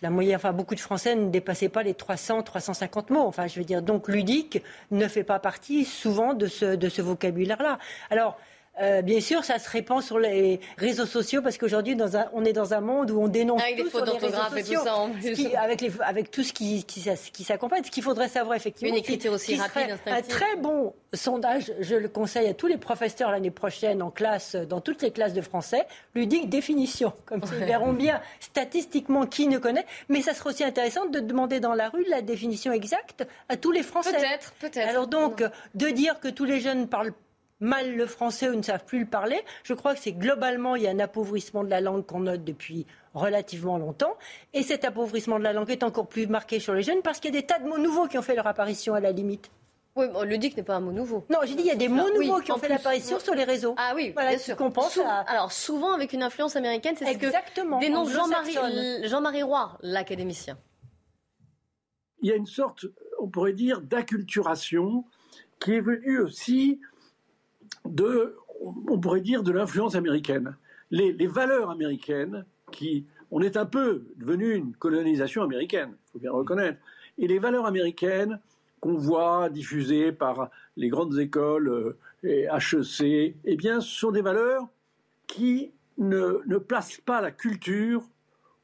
la 0.00 0.10
moyenne, 0.10 0.36
enfin 0.36 0.52
beaucoup 0.52 0.74
de 0.74 0.80
Français 0.80 1.14
ne 1.14 1.30
dépassaient 1.30 1.68
pas 1.68 1.82
les 1.82 1.94
300, 1.94 2.42
350 2.42 3.10
mots. 3.10 3.26
Enfin, 3.26 3.46
je 3.46 3.58
veux 3.58 3.64
dire, 3.64 3.82
donc 3.82 4.08
ludique 4.08 4.62
ne 4.90 5.06
fait 5.06 5.24
pas 5.24 5.38
partie 5.38 5.84
souvent 5.84 6.34
de 6.34 6.46
ce, 6.46 6.74
de 6.76 6.88
ce 6.88 7.02
vocabulaire-là. 7.02 7.78
Alors. 8.10 8.38
Euh, 8.80 9.02
bien 9.02 9.20
sûr, 9.20 9.44
ça 9.44 9.58
se 9.58 9.68
répand 9.68 10.02
sur 10.02 10.18
les 10.18 10.58
réseaux 10.78 11.04
sociaux 11.06 11.42
parce 11.42 11.58
qu'aujourd'hui, 11.58 11.96
on 12.32 12.44
est 12.44 12.52
dans 12.54 12.72
un 12.74 12.80
monde 12.80 13.10
où 13.10 13.20
on 13.20 13.28
dénonce 13.28 13.62
Avec 13.62 13.76
des 13.76 13.82
tout 13.84 13.90
sur 13.90 14.04
les 14.04 14.12
réseaux 14.12 14.20
d'orthographe 14.20 14.56
et 14.56 14.60
tout 14.62 14.66
sociaux, 14.68 14.80
ça 14.84 14.96
en 14.96 15.10
plus. 15.10 15.32
qui- 15.34 15.54
avec, 15.56 15.80
les- 15.82 15.92
avec 16.00 16.30
tout 16.30 16.42
ce 16.42 16.52
qui, 16.52 16.84
qui, 16.84 17.00
s'as- 17.00 17.30
qui 17.32 17.44
s'accompagne. 17.44 17.84
Ce 17.84 17.90
qu'il 17.90 18.02
faudrait 18.02 18.28
savoir 18.28 18.56
effectivement, 18.56 18.92
Une 18.94 18.98
écriture 19.00 19.32
aussi 19.32 19.56
rapide, 19.56 19.98
un 20.06 20.22
très 20.22 20.56
bon 20.56 20.94
sondage. 21.12 21.72
Je 21.80 21.94
le 21.96 22.08
conseille 22.08 22.48
à 22.48 22.54
tous 22.54 22.66
les 22.66 22.78
professeurs 22.78 23.30
l'année 23.30 23.50
prochaine 23.50 24.00
en 24.02 24.10
classe, 24.10 24.56
dans 24.56 24.80
toutes 24.80 25.02
les 25.02 25.10
classes 25.10 25.34
de 25.34 25.42
français. 25.42 25.86
Ludique 26.14 26.48
définition, 26.48 27.12
comme 27.26 27.42
ça 27.44 27.52
ils 27.58 27.66
verront 27.66 27.92
bien 27.92 28.20
statistiquement 28.40 29.26
qui 29.26 29.46
ne 29.48 29.58
connaît. 29.58 29.84
Mais 30.08 30.22
ça 30.22 30.34
serait 30.34 30.50
aussi 30.50 30.64
intéressant 30.64 31.06
de 31.06 31.20
demander 31.20 31.60
dans 31.60 31.74
la 31.74 31.88
rue 31.88 32.04
la 32.08 32.22
définition 32.22 32.72
exacte 32.72 33.26
à 33.48 33.56
tous 33.56 33.70
les 33.70 33.82
Français. 33.82 34.12
Peut-être, 34.12 34.52
peut-être. 34.60 34.88
Alors 34.88 35.06
donc, 35.06 35.42
de 35.74 35.88
dire 35.88 36.20
que 36.20 36.28
tous 36.28 36.44
les 36.44 36.60
jeunes 36.60 36.86
parlent 36.88 37.12
mal 37.62 37.94
le 37.96 38.06
français 38.06 38.48
ou 38.50 38.54
ne 38.54 38.62
savent 38.62 38.84
plus 38.84 39.00
le 39.00 39.06
parler, 39.06 39.40
je 39.64 39.72
crois 39.72 39.94
que 39.94 40.00
c'est 40.00 40.12
globalement, 40.12 40.76
il 40.76 40.82
y 40.82 40.86
a 40.86 40.90
un 40.90 40.98
appauvrissement 40.98 41.64
de 41.64 41.70
la 41.70 41.80
langue 41.80 42.04
qu'on 42.04 42.20
note 42.20 42.44
depuis 42.44 42.86
relativement 43.14 43.78
longtemps. 43.78 44.16
Et 44.52 44.62
cet 44.62 44.84
appauvrissement 44.84 45.38
de 45.38 45.44
la 45.44 45.52
langue 45.52 45.70
est 45.70 45.82
encore 45.82 46.08
plus 46.08 46.26
marqué 46.26 46.60
sur 46.60 46.74
les 46.74 46.82
jeunes 46.82 47.02
parce 47.02 47.20
qu'il 47.20 47.34
y 47.34 47.38
a 47.38 47.40
des 47.40 47.46
tas 47.46 47.58
de 47.58 47.66
mots 47.68 47.78
nouveaux 47.78 48.06
qui 48.08 48.18
ont 48.18 48.22
fait 48.22 48.34
leur 48.34 48.46
apparition 48.46 48.94
à 48.94 49.00
la 49.00 49.12
limite. 49.12 49.50
Oui, 49.94 50.06
bon, 50.08 50.22
ludique 50.22 50.56
n'est 50.56 50.62
pas 50.62 50.76
un 50.76 50.80
mot 50.80 50.90
nouveau. 50.92 51.24
Non, 51.28 51.40
j'ai 51.44 51.54
dit 51.54 51.60
il 51.64 51.66
y 51.66 51.70
a 51.70 51.74
des 51.74 51.88
mots 51.88 52.04
Ah, 52.06 52.12
oui, 52.16 52.26
nouveaux 52.26 52.40
qui 52.40 52.50
ont 52.50 52.56
fait 52.56 52.68
l'apparition 52.68 53.18
sur 53.20 53.34
les 53.34 53.44
réseaux. 53.44 53.74
Ah 53.76 53.92
oui, 53.94 54.12
Voilà, 54.14 54.30
bien 54.30 54.38
sûr. 54.38 54.56
compensent 54.56 54.94
Sou- 54.94 55.02
à- 55.02 55.20
Alors 55.30 55.52
souvent 55.52 55.92
avec 55.92 56.14
une 56.14 56.22
influence 56.22 56.56
américaine, 56.56 56.94
c'est 56.98 57.04
ce 57.04 57.10
Exactement, 57.10 57.78
que 57.78 57.84
dénonce 57.84 58.10
Jean-Marie. 58.10 58.54
Jean-Marie 59.06 59.42
Roy, 59.42 59.76
l'académicien. 59.82 60.56
il 62.22 62.30
y 62.30 62.32
a 62.32 62.36
une 62.36 62.46
sorte, 62.46 62.86
on 63.20 63.28
pourrait 63.28 63.52
dire, 63.52 63.82
d'acculturation 63.82 65.04
qui 65.60 65.74
est 65.74 65.80
venue 65.80 66.20
aussi 66.20 66.80
de, 67.86 68.36
on 68.60 68.98
pourrait 68.98 69.20
dire, 69.20 69.42
de 69.42 69.52
l'influence 69.52 69.94
américaine. 69.94 70.56
Les, 70.90 71.26
valeurs 71.26 71.70
américaines, 71.70 72.44
qui, 72.70 73.06
on 73.30 73.40
est 73.40 73.56
un 73.56 73.64
peu 73.64 74.04
devenu 74.16 74.54
une 74.54 74.74
colonisation 74.74 75.42
américaine, 75.42 75.90
il 75.92 76.12
faut 76.12 76.18
bien 76.18 76.32
reconnaître, 76.32 76.78
et 77.18 77.26
les 77.26 77.38
valeurs 77.38 77.66
américaines 77.66 78.40
qu'on 78.80 78.96
voit 78.96 79.48
diffusées 79.48 80.12
par 80.12 80.50
les 80.76 80.88
grandes 80.88 81.18
écoles 81.18 81.68
euh, 81.68 81.98
et 82.24 82.46
HEC, 82.46 83.36
eh 83.44 83.56
bien, 83.56 83.80
ce 83.80 83.88
sont 83.88 84.10
des 84.10 84.22
valeurs 84.22 84.66
qui 85.26 85.72
ne 85.98 86.58
placent 86.58 87.00
pas 87.00 87.20
la 87.20 87.30
culture 87.30 88.02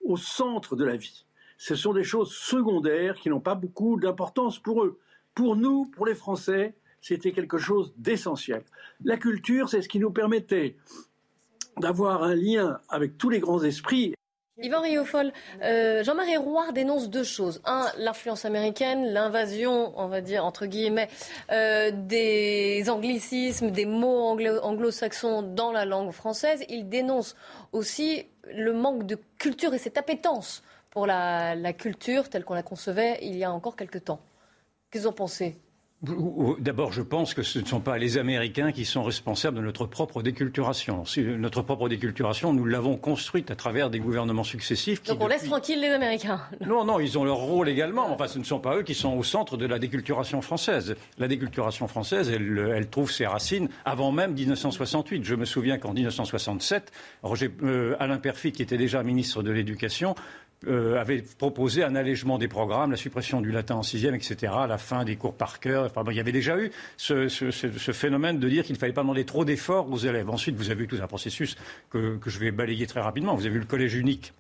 au 0.04 0.16
centre 0.16 0.76
de 0.76 0.84
la 0.84 0.96
vie. 0.96 1.24
Ce 1.56 1.74
sont 1.74 1.92
des 1.92 2.04
choses 2.04 2.32
secondaires 2.32 3.16
qui 3.16 3.30
n'ont 3.30 3.40
pas 3.40 3.56
beaucoup 3.56 3.98
d'importance 3.98 4.58
pour 4.58 4.84
eux. 4.84 4.98
Pour 5.34 5.56
nous, 5.56 5.86
pour 5.86 6.06
les 6.06 6.14
Français, 6.14 6.74
c'était 7.00 7.32
quelque 7.32 7.58
chose 7.58 7.92
d'essentiel. 7.96 8.62
La 9.04 9.16
culture, 9.16 9.68
c'est 9.68 9.82
ce 9.82 9.88
qui 9.88 9.98
nous 9.98 10.10
permettait 10.10 10.76
d'avoir 11.78 12.22
un 12.22 12.34
lien 12.34 12.80
avec 12.88 13.18
tous 13.18 13.30
les 13.30 13.40
grands 13.40 13.62
esprits. 13.62 14.14
Yvan 14.60 14.80
Riofol, 14.80 15.32
euh, 15.62 16.02
Jean-Marie 16.02 16.36
Roy 16.36 16.72
dénonce 16.72 17.10
deux 17.10 17.22
choses. 17.22 17.60
Un, 17.64 17.86
l'influence 17.96 18.44
américaine, 18.44 19.06
l'invasion, 19.12 19.92
on 19.96 20.08
va 20.08 20.20
dire, 20.20 20.44
entre 20.44 20.66
guillemets, 20.66 21.08
euh, 21.52 21.92
des 21.94 22.90
anglicismes, 22.90 23.70
des 23.70 23.86
mots 23.86 24.36
anglo-saxons 24.62 25.42
dans 25.42 25.70
la 25.70 25.84
langue 25.84 26.10
française. 26.10 26.64
Il 26.68 26.88
dénonce 26.88 27.36
aussi 27.70 28.26
le 28.52 28.72
manque 28.72 29.06
de 29.06 29.16
culture 29.38 29.74
et 29.74 29.78
cette 29.78 29.96
appétence 29.96 30.64
pour 30.90 31.06
la, 31.06 31.72
culture 31.72 32.28
telle 32.28 32.44
qu'on 32.44 32.54
la 32.54 32.64
concevait 32.64 33.18
il 33.22 33.36
y 33.36 33.44
a 33.44 33.52
encore 33.52 33.76
quelque 33.76 33.98
temps. 33.98 34.20
Vous 34.92 35.06
en 35.06 35.12
pensez? 35.12 35.56
D'abord, 36.00 36.92
je 36.92 37.02
pense 37.02 37.34
que 37.34 37.42
ce 37.42 37.58
ne 37.58 37.64
sont 37.64 37.80
pas 37.80 37.98
les 37.98 38.18
Américains 38.18 38.70
qui 38.70 38.84
sont 38.84 39.02
responsables 39.02 39.56
de 39.56 39.62
notre 39.62 39.84
propre 39.84 40.22
déculturation. 40.22 41.02
Notre 41.16 41.62
propre 41.62 41.88
déculturation, 41.88 42.52
nous 42.52 42.64
l'avons 42.66 42.96
construite 42.96 43.50
à 43.50 43.56
travers 43.56 43.90
des 43.90 43.98
gouvernements 43.98 44.44
successifs. 44.44 45.02
Qui, 45.02 45.10
Donc 45.10 45.20
on 45.22 45.26
laisse 45.26 45.42
tranquille 45.42 45.80
les 45.80 45.88
Américains 45.88 46.40
Non, 46.64 46.84
non, 46.84 47.00
ils 47.00 47.18
ont 47.18 47.24
leur 47.24 47.38
rôle 47.38 47.68
également. 47.68 48.12
Enfin, 48.12 48.28
ce 48.28 48.38
ne 48.38 48.44
sont 48.44 48.60
pas 48.60 48.76
eux 48.76 48.84
qui 48.84 48.94
sont 48.94 49.16
au 49.16 49.24
centre 49.24 49.56
de 49.56 49.66
la 49.66 49.80
déculturation 49.80 50.40
française. 50.40 50.94
La 51.18 51.26
déculturation 51.26 51.88
française, 51.88 52.30
elle, 52.30 52.72
elle 52.76 52.88
trouve 52.88 53.10
ses 53.10 53.26
racines 53.26 53.68
avant 53.84 54.12
même 54.12 54.34
1968. 54.34 55.24
Je 55.24 55.34
me 55.34 55.44
souviens 55.44 55.78
qu'en 55.78 55.94
1967, 55.94 56.92
Roger, 57.24 57.50
euh, 57.64 57.96
Alain 57.98 58.18
Perfit, 58.18 58.52
qui 58.52 58.62
était 58.62 58.78
déjà 58.78 59.02
ministre 59.02 59.42
de 59.42 59.50
l'Éducation, 59.50 60.14
euh, 60.66 61.00
avait 61.00 61.22
proposé 61.22 61.84
un 61.84 61.94
allègement 61.94 62.36
des 62.36 62.48
programmes, 62.48 62.90
la 62.90 62.96
suppression 62.96 63.40
du 63.40 63.52
latin 63.52 63.76
en 63.76 63.84
sixième, 63.84 64.16
etc., 64.16 64.52
la 64.68 64.76
fin 64.76 65.04
des 65.04 65.14
cours 65.14 65.34
par 65.34 65.60
cœur. 65.60 65.92
Il 66.10 66.16
y 66.16 66.20
avait 66.20 66.32
déjà 66.32 66.58
eu 66.58 66.72
ce, 66.96 67.28
phénomène 67.92 68.40
de 68.40 68.48
dire 68.48 68.64
qu'il 68.64 68.74
ne 68.74 68.78
fallait 68.78 68.92
pas 68.92 69.02
demander 69.02 69.24
trop 69.24 69.44
d'efforts 69.44 69.88
aux 69.88 69.98
élèves. 69.98 70.28
Ensuite, 70.28 70.56
vous 70.56 70.70
avez 70.70 70.82
eu 70.82 70.88
tout 70.88 70.98
un 71.00 71.06
processus 71.06 71.56
que, 71.90 72.18
je 72.26 72.38
vais 72.40 72.50
balayer 72.50 72.88
très 72.88 73.00
rapidement. 73.00 73.36
Vous 73.36 73.46
avez 73.46 73.54
eu 73.54 73.60
le 73.60 73.66
collège 73.66 73.94
unique 73.94 74.32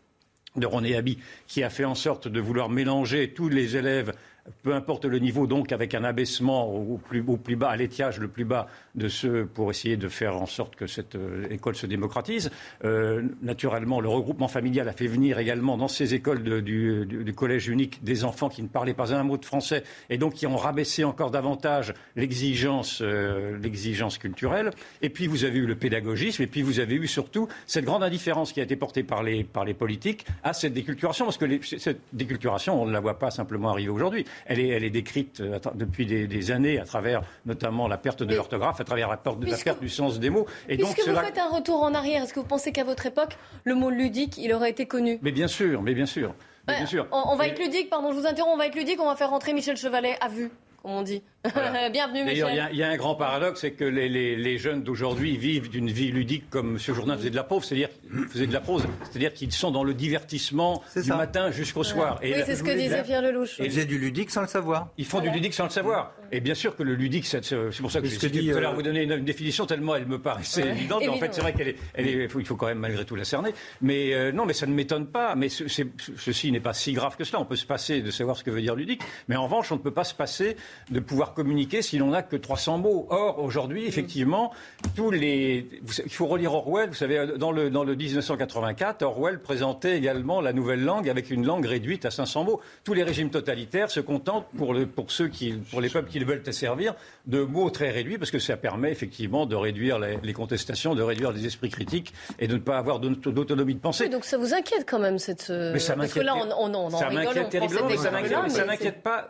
de 0.56 0.66
René 0.66 0.96
Haby, 0.96 1.18
qui 1.46 1.62
a 1.62 1.70
fait 1.70 1.84
en 1.84 1.94
sorte 1.94 2.26
de 2.26 2.40
vouloir 2.40 2.68
mélanger 2.68 3.30
tous 3.30 3.48
les 3.48 3.76
élèves 3.76 4.12
peu 4.62 4.74
importe 4.74 5.04
le 5.04 5.18
niveau, 5.18 5.46
donc 5.46 5.72
avec 5.72 5.94
un 5.94 6.04
abaissement 6.04 6.68
au 6.68 6.98
plus, 6.98 7.56
bas, 7.56 7.68
à 7.68 7.76
l'étiage 7.76 8.18
le 8.18 8.28
plus 8.28 8.44
bas 8.44 8.68
de 8.94 9.08
ceux 9.08 9.46
pour 9.46 9.70
essayer 9.70 9.96
de 9.96 10.08
faire 10.08 10.36
en 10.36 10.46
sorte 10.46 10.76
que 10.76 10.86
cette 10.86 11.14
euh, 11.14 11.46
école 11.50 11.74
se 11.74 11.86
démocratise. 11.86 12.50
Euh, 12.84 13.22
naturellement, 13.42 14.00
le 14.00 14.08
regroupement 14.08 14.48
familial 14.48 14.88
a 14.88 14.92
fait 14.92 15.06
venir 15.06 15.38
également 15.38 15.76
dans 15.76 15.88
ces 15.88 16.14
écoles 16.14 16.42
du, 16.62 17.34
collège 17.36 17.68
unique 17.68 18.02
des 18.02 18.24
enfants 18.24 18.48
qui 18.48 18.62
ne 18.62 18.68
parlaient 18.68 18.94
pas 18.94 19.14
un 19.14 19.22
mot 19.22 19.36
de 19.36 19.44
français 19.44 19.84
et 20.10 20.18
donc 20.18 20.34
qui 20.34 20.46
ont 20.46 20.56
rabaissé 20.56 21.04
encore 21.04 21.30
davantage 21.30 21.94
l'exigence, 22.16 23.00
euh, 23.02 23.56
l'exigence 23.58 24.18
culturelle. 24.18 24.70
Et 25.02 25.10
puis 25.10 25.26
vous 25.26 25.44
avez 25.44 25.58
eu 25.58 25.66
le 25.66 25.76
pédagogisme 25.76 26.42
et 26.42 26.46
puis 26.46 26.62
vous 26.62 26.80
avez 26.80 26.96
eu 26.96 27.06
surtout 27.06 27.48
cette 27.66 27.84
grande 27.84 28.02
indifférence 28.02 28.52
qui 28.52 28.60
a 28.60 28.64
été 28.64 28.76
portée 28.76 29.02
par 29.02 29.22
les 29.22 29.44
politiques 29.74 30.26
à 30.42 30.52
cette 30.52 30.72
déculturation 30.72 31.26
parce 31.26 31.38
que 31.38 31.46
cette 31.62 32.00
déculturation, 32.12 32.82
on 32.82 32.86
ne 32.86 32.92
la 32.92 33.00
voit 33.00 33.18
pas 33.18 33.30
simplement 33.30 33.70
arriver 33.70 33.90
aujourd'hui 33.90 34.24
elle 34.46 34.60
est, 34.60 34.90
décrite 34.90 35.40
euh, 35.40 35.58
depuis 35.74 36.06
des, 36.06 36.50
années 36.50 36.78
à 36.78 36.84
travers 36.84 37.22
notamment 37.46 37.88
la 37.88 37.98
perte 37.98 38.22
de 38.22 38.34
l'orthographe, 38.34 38.80
à 38.80 38.84
travers 38.84 39.08
la 39.08 39.16
perte, 39.16 39.38
la 39.42 39.56
perte, 39.56 39.80
du 39.80 39.88
sens 39.88 40.18
des 40.18 40.30
mots. 40.30 40.46
Et 40.68 40.76
puisque 40.76 41.04
donc, 41.04 41.08
vous 41.08 41.20
faites 41.20 41.38
un 41.38 41.48
retour 41.48 41.82
en 41.82 41.94
arrière, 41.94 42.22
est-ce 42.22 42.32
que 42.32 42.40
vous 42.40 42.46
pensez 42.46 42.72
qu'à 42.72 42.84
votre 42.84 43.06
époque, 43.06 43.36
le 43.64 43.74
mot 43.74 43.90
ludique, 43.90 44.38
il 44.38 44.52
aurait 44.52 44.70
été 44.70 44.86
connu? 44.86 45.18
Mais 45.22 45.32
bien 45.32 45.48
sûr, 45.48 45.82
mais 45.82 45.94
bien 45.94 46.06
sûr. 46.06 46.34
bien 46.66 46.86
sûr. 46.86 47.06
On, 47.12 47.36
va 47.36 47.46
être 47.46 47.58
ludique, 47.58 47.90
pardon, 47.90 48.12
je 48.12 48.18
vous 48.18 48.26
interromps, 48.26 48.54
on 48.54 48.58
va 48.58 48.66
être 48.66 48.76
ludique, 48.76 49.00
on 49.00 49.06
va 49.06 49.16
faire 49.16 49.30
rentrer 49.30 49.52
Michel 49.52 49.76
Chevalet 49.76 50.16
à 50.20 50.28
vue 50.28 50.50
comme 50.82 50.92
on 50.92 51.02
dit. 51.02 51.22
Bienvenue, 51.92 52.24
Michel. 52.24 52.44
D'ailleurs, 52.44 52.68
il 52.70 52.78
y, 52.78 52.82
a 52.82 52.88
un 52.88 52.96
grand 52.96 53.14
paradoxe, 53.14 53.60
c'est 53.60 53.72
que 53.72 53.84
les, 53.84 54.58
jeunes 54.58 54.82
d'aujourd'hui 54.82 55.36
vivent 55.36 55.68
d'une 55.68 55.90
vie 55.90 56.10
ludique 56.10 56.48
comme 56.50 56.78
ce 56.78 56.92
Jourdain 56.92 57.16
faisait 57.16 57.30
de 57.30 57.36
la 57.36 57.44
prose, 57.44 57.64
c'est-à-dire 57.64 57.90
faisait 58.30 58.46
de 58.46 58.52
la 58.52 58.60
prose, 58.60 58.84
c'est-à-dire 59.10 59.32
qu'ils 59.32 59.52
sont 59.52 59.70
dans 59.70 59.84
le 59.84 59.94
divertissement 59.94 60.82
du 60.96 61.08
matin 61.08 61.50
jusqu'au 61.50 61.84
soir. 61.84 62.18
Et 62.22 62.34
oui, 62.34 62.42
c'est 62.46 62.56
ce 62.56 62.62
que 62.62 62.76
disait 62.76 63.02
Pierre 63.02 63.22
Lelouch. 63.22 63.58
Ils 63.58 63.70
faisaient 63.70 63.84
du 63.84 63.98
ludique 63.98 64.30
sans 64.30 64.42
le 64.42 64.46
savoir. 64.46 64.88
Ils 64.98 65.06
font 65.06 65.20
du 65.20 65.30
ludique 65.30 65.54
sans 65.54 65.64
le 65.64 65.70
savoir. 65.70 66.12
Et 66.30 66.40
bien 66.40 66.54
sûr 66.54 66.76
que 66.76 66.82
le 66.82 66.94
ludique, 66.94 67.26
c'est 67.26 67.40
pour 67.80 67.90
ça 67.90 68.00
que 68.00 68.06
je 68.06 68.26
dit 68.28 68.50
tout 68.50 68.56
à 68.56 68.60
l'heure 68.60 68.72
euh, 68.72 68.74
vous 68.74 68.82
donner 68.82 69.02
une, 69.02 69.24
définition 69.24 69.66
tellement 69.66 69.94
elle 69.94 70.06
me 70.06 70.18
paraissait 70.18 70.68
évidente. 70.68 71.02
En 71.08 71.16
fait, 71.16 71.32
c'est 71.32 71.40
vrai 71.40 71.52
qu'elle 71.52 71.68
est, 71.68 71.76
il 71.96 72.44
faut 72.44 72.56
quand 72.56 72.66
même 72.66 72.78
malgré 72.78 73.04
tout 73.04 73.16
la 73.16 73.24
cerner. 73.24 73.54
Mais 73.80 74.12
euh, 74.12 74.32
non, 74.32 74.44
mais 74.44 74.52
ça 74.52 74.66
ne 74.66 74.72
m'étonne 74.72 75.06
pas. 75.06 75.34
Mais 75.34 75.48
ceci 75.48 76.52
n'est 76.52 76.60
pas 76.60 76.74
si 76.74 76.92
grave 76.92 77.16
que 77.16 77.24
cela. 77.24 77.40
On 77.40 77.44
peut 77.44 77.56
se 77.56 77.66
passer 77.66 78.02
de 78.02 78.10
savoir 78.10 78.36
ce 78.36 78.44
que 78.44 78.50
veut 78.50 78.60
dire 78.60 78.74
ludique. 78.74 79.02
Mais 79.28 79.36
en 79.36 79.44
revanche, 79.44 79.72
on 79.72 79.76
ne 79.76 79.80
peut 79.80 79.90
pas 79.92 80.04
se 80.04 80.14
passer 80.14 80.56
de 80.90 81.00
pouvoir 81.00 81.34
communiquer 81.34 81.82
si 81.82 81.98
l'on 81.98 82.10
n'a 82.10 82.22
que 82.22 82.36
300 82.36 82.78
mots. 82.78 83.06
Or, 83.10 83.38
aujourd'hui, 83.38 83.86
effectivement, 83.86 84.52
tous 84.96 85.10
les... 85.10 85.68
il 86.04 86.12
faut 86.12 86.26
relire 86.26 86.52
Orwell. 86.52 86.90
Vous 86.90 86.94
savez, 86.94 87.26
dans 87.38 87.52
le, 87.52 87.70
dans 87.70 87.84
le 87.84 87.96
1984, 87.98 89.02
Orwell 89.02 89.40
présentait 89.40 89.96
également 89.96 90.40
la 90.40 90.52
nouvelle 90.52 90.84
langue 90.84 91.08
avec 91.08 91.30
une 91.30 91.44
langue 91.44 91.66
réduite 91.66 92.04
à 92.04 92.10
500 92.10 92.44
mots. 92.44 92.60
Tous 92.84 92.94
les 92.94 93.02
régimes 93.02 93.30
totalitaires 93.30 93.90
se 93.90 94.00
contentent, 94.00 94.46
pour, 94.56 94.72
le, 94.72 94.86
pour, 94.86 95.10
ceux 95.10 95.28
qui, 95.28 95.52
pour 95.70 95.80
les 95.80 95.88
peuples 95.88 96.08
qui 96.08 96.18
veulent 96.20 96.42
te 96.42 96.50
servir, 96.50 96.94
de 97.26 97.42
mots 97.42 97.70
très 97.70 97.90
réduits, 97.90 98.18
parce 98.18 98.30
que 98.30 98.38
ça 98.38 98.56
permet 98.56 98.92
effectivement 98.92 99.46
de 99.46 99.56
réduire 99.56 99.98
les, 99.98 100.32
contestations, 100.32 100.94
de 100.94 101.02
réduire 101.02 101.32
les 101.32 101.44
esprits 101.46 101.70
critiques 101.70 102.14
et 102.38 102.46
de 102.46 102.54
ne 102.54 102.60
pas 102.60 102.78
avoir 102.78 103.00
d'autonomie 103.00 103.74
de 103.74 103.80
pensée. 103.80 104.08
donc 104.08 104.24
ça 104.24 104.38
vous 104.38 104.54
inquiète 104.54 104.86
quand 104.88 105.00
même 105.00 105.18
cette... 105.18 105.50
Mais 105.50 105.78
ça. 105.78 105.94
Parce 105.96 106.12
que 106.12 106.20
là, 106.20 106.36
on, 106.36 106.48
on, 106.50 106.74
on 106.74 106.90
ça 106.90 107.10
m'inquiète 107.10 107.50
terriblement, 107.50 107.88
ça 108.48 108.64
m'inquiète 108.64 109.02
pas. 109.02 109.28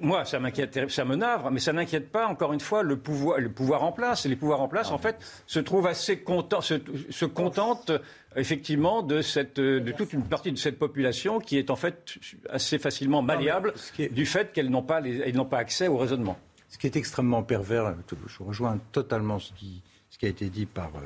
Moi, 0.00 0.24
ça 0.24 0.40
m'inquiète, 0.40 0.90
ça 0.90 1.04
me 1.04 1.14
navre, 1.14 1.50
mais 1.50 1.60
ça 1.60 1.72
n'inquiète 1.72 2.10
pas, 2.10 2.26
encore 2.26 2.52
une 2.52 2.60
fois, 2.60 2.82
le 2.82 2.96
pouvoir, 2.96 3.38
le 3.38 3.50
pouvoir 3.50 3.84
en 3.84 3.92
place. 3.92 4.26
Et 4.26 4.28
les 4.28 4.36
pouvoirs 4.36 4.60
en 4.60 4.68
place, 4.68 4.90
en 4.90 4.98
fait, 4.98 5.16
se 5.46 5.60
trouvent 5.60 5.86
assez 5.86 6.18
contents, 6.18 6.60
se, 6.60 6.74
se 7.10 7.24
contentent 7.24 7.92
effectivement 8.38 9.02
de, 9.02 9.20
cette, 9.20 9.60
de 9.60 9.92
toute 9.92 10.12
une 10.12 10.24
partie 10.24 10.52
de 10.52 10.58
cette 10.58 10.78
population 10.78 11.40
qui 11.40 11.58
est 11.58 11.70
en 11.70 11.76
fait 11.76 12.18
assez 12.48 12.78
facilement 12.78 13.22
malléable 13.22 13.74
du 13.98 14.26
fait 14.26 14.52
qu'elles 14.52 14.70
n'ont 14.70 14.82
pas, 14.82 15.00
n'ont 15.00 15.44
pas 15.44 15.58
accès 15.58 15.88
au 15.88 15.96
raisonnement. 15.96 16.38
Ce 16.68 16.78
qui 16.78 16.86
est 16.86 16.96
extrêmement 16.96 17.42
pervers, 17.42 17.94
je 18.26 18.42
rejoins 18.42 18.78
totalement 18.92 19.38
ce 19.38 19.52
qui, 19.52 19.82
ce 20.10 20.18
qui 20.18 20.26
a 20.26 20.28
été 20.28 20.48
dit 20.50 20.66
par 20.66 20.90
euh, 20.96 21.00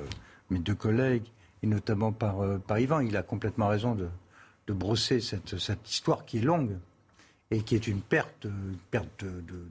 mes 0.50 0.58
deux 0.58 0.74
collègues, 0.74 1.26
et 1.62 1.66
notamment 1.66 2.12
par, 2.12 2.40
euh, 2.40 2.58
par 2.58 2.78
Yvan. 2.78 3.00
Il 3.00 3.16
a 3.16 3.22
complètement 3.22 3.68
raison 3.68 3.94
de, 3.94 4.08
de 4.66 4.72
brosser 4.72 5.20
cette, 5.20 5.58
cette, 5.58 5.88
histoire 5.88 6.24
qui 6.24 6.38
est 6.38 6.42
longue 6.42 6.76
et 7.50 7.62
qui 7.62 7.74
est 7.74 7.86
une 7.86 8.00
perte, 8.00 8.46
perte 8.90 9.24
de, 9.24 9.40
de, 9.40 9.66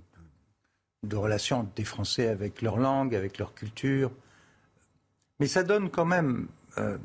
de 1.03 1.15
relations 1.15 1.67
des 1.75 1.83
Français 1.83 2.27
avec 2.27 2.61
leur 2.61 2.77
langue, 2.77 3.15
avec 3.15 3.37
leur 3.37 3.53
culture. 3.53 4.11
Mais 5.39 5.47
ça 5.47 5.63
donne 5.63 5.89
quand 5.89 6.05
même 6.05 6.47
euh, 6.77 6.97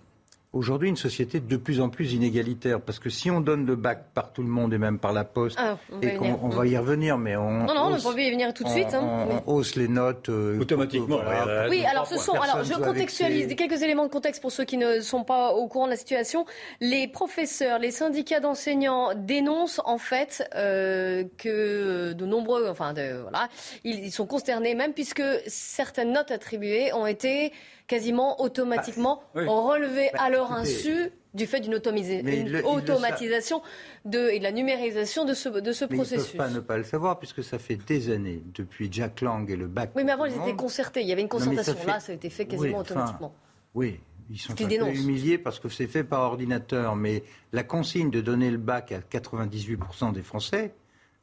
aujourd'hui 0.56 0.88
une 0.88 0.96
société 0.96 1.40
de 1.40 1.56
plus 1.56 1.80
en 1.80 1.88
plus 1.88 2.12
inégalitaire. 2.12 2.80
Parce 2.80 2.98
que 2.98 3.10
si 3.10 3.30
on 3.30 3.40
donne 3.40 3.66
le 3.66 3.76
bac 3.76 4.06
par 4.14 4.32
tout 4.32 4.42
le 4.42 4.48
monde 4.48 4.72
et 4.72 4.78
même 4.78 4.98
par 4.98 5.12
la 5.12 5.24
poste, 5.24 5.58
ah, 5.60 5.78
et 6.02 6.14
qu'on 6.14 6.48
va 6.48 6.66
y 6.66 6.76
revenir, 6.76 7.18
mais 7.18 7.36
on. 7.36 7.64
Non, 7.64 7.74
non, 7.74 7.82
on 7.86 7.90
ne 7.90 7.96
peut 7.96 8.14
pas 8.14 8.20
y 8.20 8.30
venir 8.30 8.52
tout 8.54 8.64
de 8.64 8.68
suite. 8.68 8.94
Hein, 8.94 9.28
on, 9.46 9.52
hausse 9.52 9.76
les 9.76 9.88
notes. 9.88 10.28
Euh, 10.28 10.58
Automatiquement. 10.60 11.20
oui, 11.68 11.84
alors 11.84 12.06
ce 12.06 12.16
sont. 12.16 12.32
Alors 12.32 12.64
je 12.64 12.74
contextualise 12.74 13.54
quelques 13.54 13.82
éléments 13.82 14.04
de 14.04 14.10
contexte 14.10 14.42
pour 14.42 14.52
ceux 14.52 14.64
qui 14.64 14.76
ne 14.76 15.00
sont 15.00 15.24
pas 15.24 15.52
au 15.52 15.66
courant 15.68 15.86
de 15.86 15.92
la 15.92 15.96
situation. 15.96 16.46
Les 16.80 17.06
professeurs, 17.06 17.78
les 17.78 17.90
syndicats 17.90 18.40
d'enseignants 18.40 19.12
dénoncent 19.14 19.80
en 19.84 19.98
fait 19.98 20.48
euh, 20.54 21.24
que 21.38 22.12
de 22.12 22.26
nombreux. 22.26 22.68
Enfin, 22.68 22.92
de, 22.92 23.20
voilà. 23.22 23.48
Ils, 23.84 24.04
ils 24.04 24.12
sont 24.12 24.26
consternés 24.26 24.74
même 24.74 24.92
puisque 24.92 25.22
certaines 25.46 26.12
notes 26.12 26.30
attribuées 26.30 26.92
ont 26.92 27.06
été 27.06 27.52
quasiment 27.86 28.40
automatiquement 28.40 29.22
bah, 29.34 29.42
relevés 29.46 30.10
bah, 30.12 30.22
à 30.22 30.30
leur 30.30 30.52
insu 30.52 31.10
du 31.34 31.46
fait 31.46 31.60
d'une 31.60 31.74
automatisation 31.74 33.62
de, 34.04 34.30
et 34.30 34.38
de 34.38 34.42
la 34.42 34.52
numérisation 34.52 35.24
de 35.24 35.34
ce, 35.34 35.48
de 35.48 35.72
ce 35.72 35.84
mais 35.84 35.96
processus. 35.96 36.32
Ils 36.32 36.36
ne 36.36 36.38
peuvent 36.38 36.48
pas 36.48 36.54
ne 36.54 36.60
pas 36.60 36.76
le 36.78 36.84
savoir, 36.84 37.18
puisque 37.18 37.44
ça 37.44 37.58
fait 37.58 37.76
des 37.76 38.10
années, 38.10 38.42
depuis 38.54 38.88
Jack 38.90 39.20
Lang 39.20 39.48
et 39.50 39.56
le 39.56 39.66
bac. 39.66 39.90
Oui, 39.94 40.04
mais 40.04 40.12
avant, 40.12 40.24
ils 40.24 40.34
étaient 40.34 40.56
concertés. 40.56 41.02
Il 41.02 41.08
y 41.08 41.12
avait 41.12 41.22
une 41.22 41.28
concertation. 41.28 41.74
Là, 41.86 42.00
ça 42.00 42.12
a 42.12 42.14
été 42.14 42.30
fait 42.30 42.46
quasiment 42.46 42.78
automatiquement. 42.78 43.34
oui, 43.74 44.00
ils 44.30 44.38
sont 44.38 44.52
un 44.52 44.66
peu 44.66 44.94
humiliés 44.94 45.38
parce 45.38 45.60
que 45.60 45.68
c'est 45.68 45.86
fait 45.86 46.04
par 46.04 46.22
ordinateur. 46.22 46.96
Mais 46.96 47.22
la 47.52 47.62
consigne 47.62 48.10
de 48.10 48.20
donner 48.20 48.50
le 48.50 48.58
bac 48.58 48.92
à 48.92 48.98
98% 48.98 50.12
des 50.12 50.22
Français, 50.22 50.74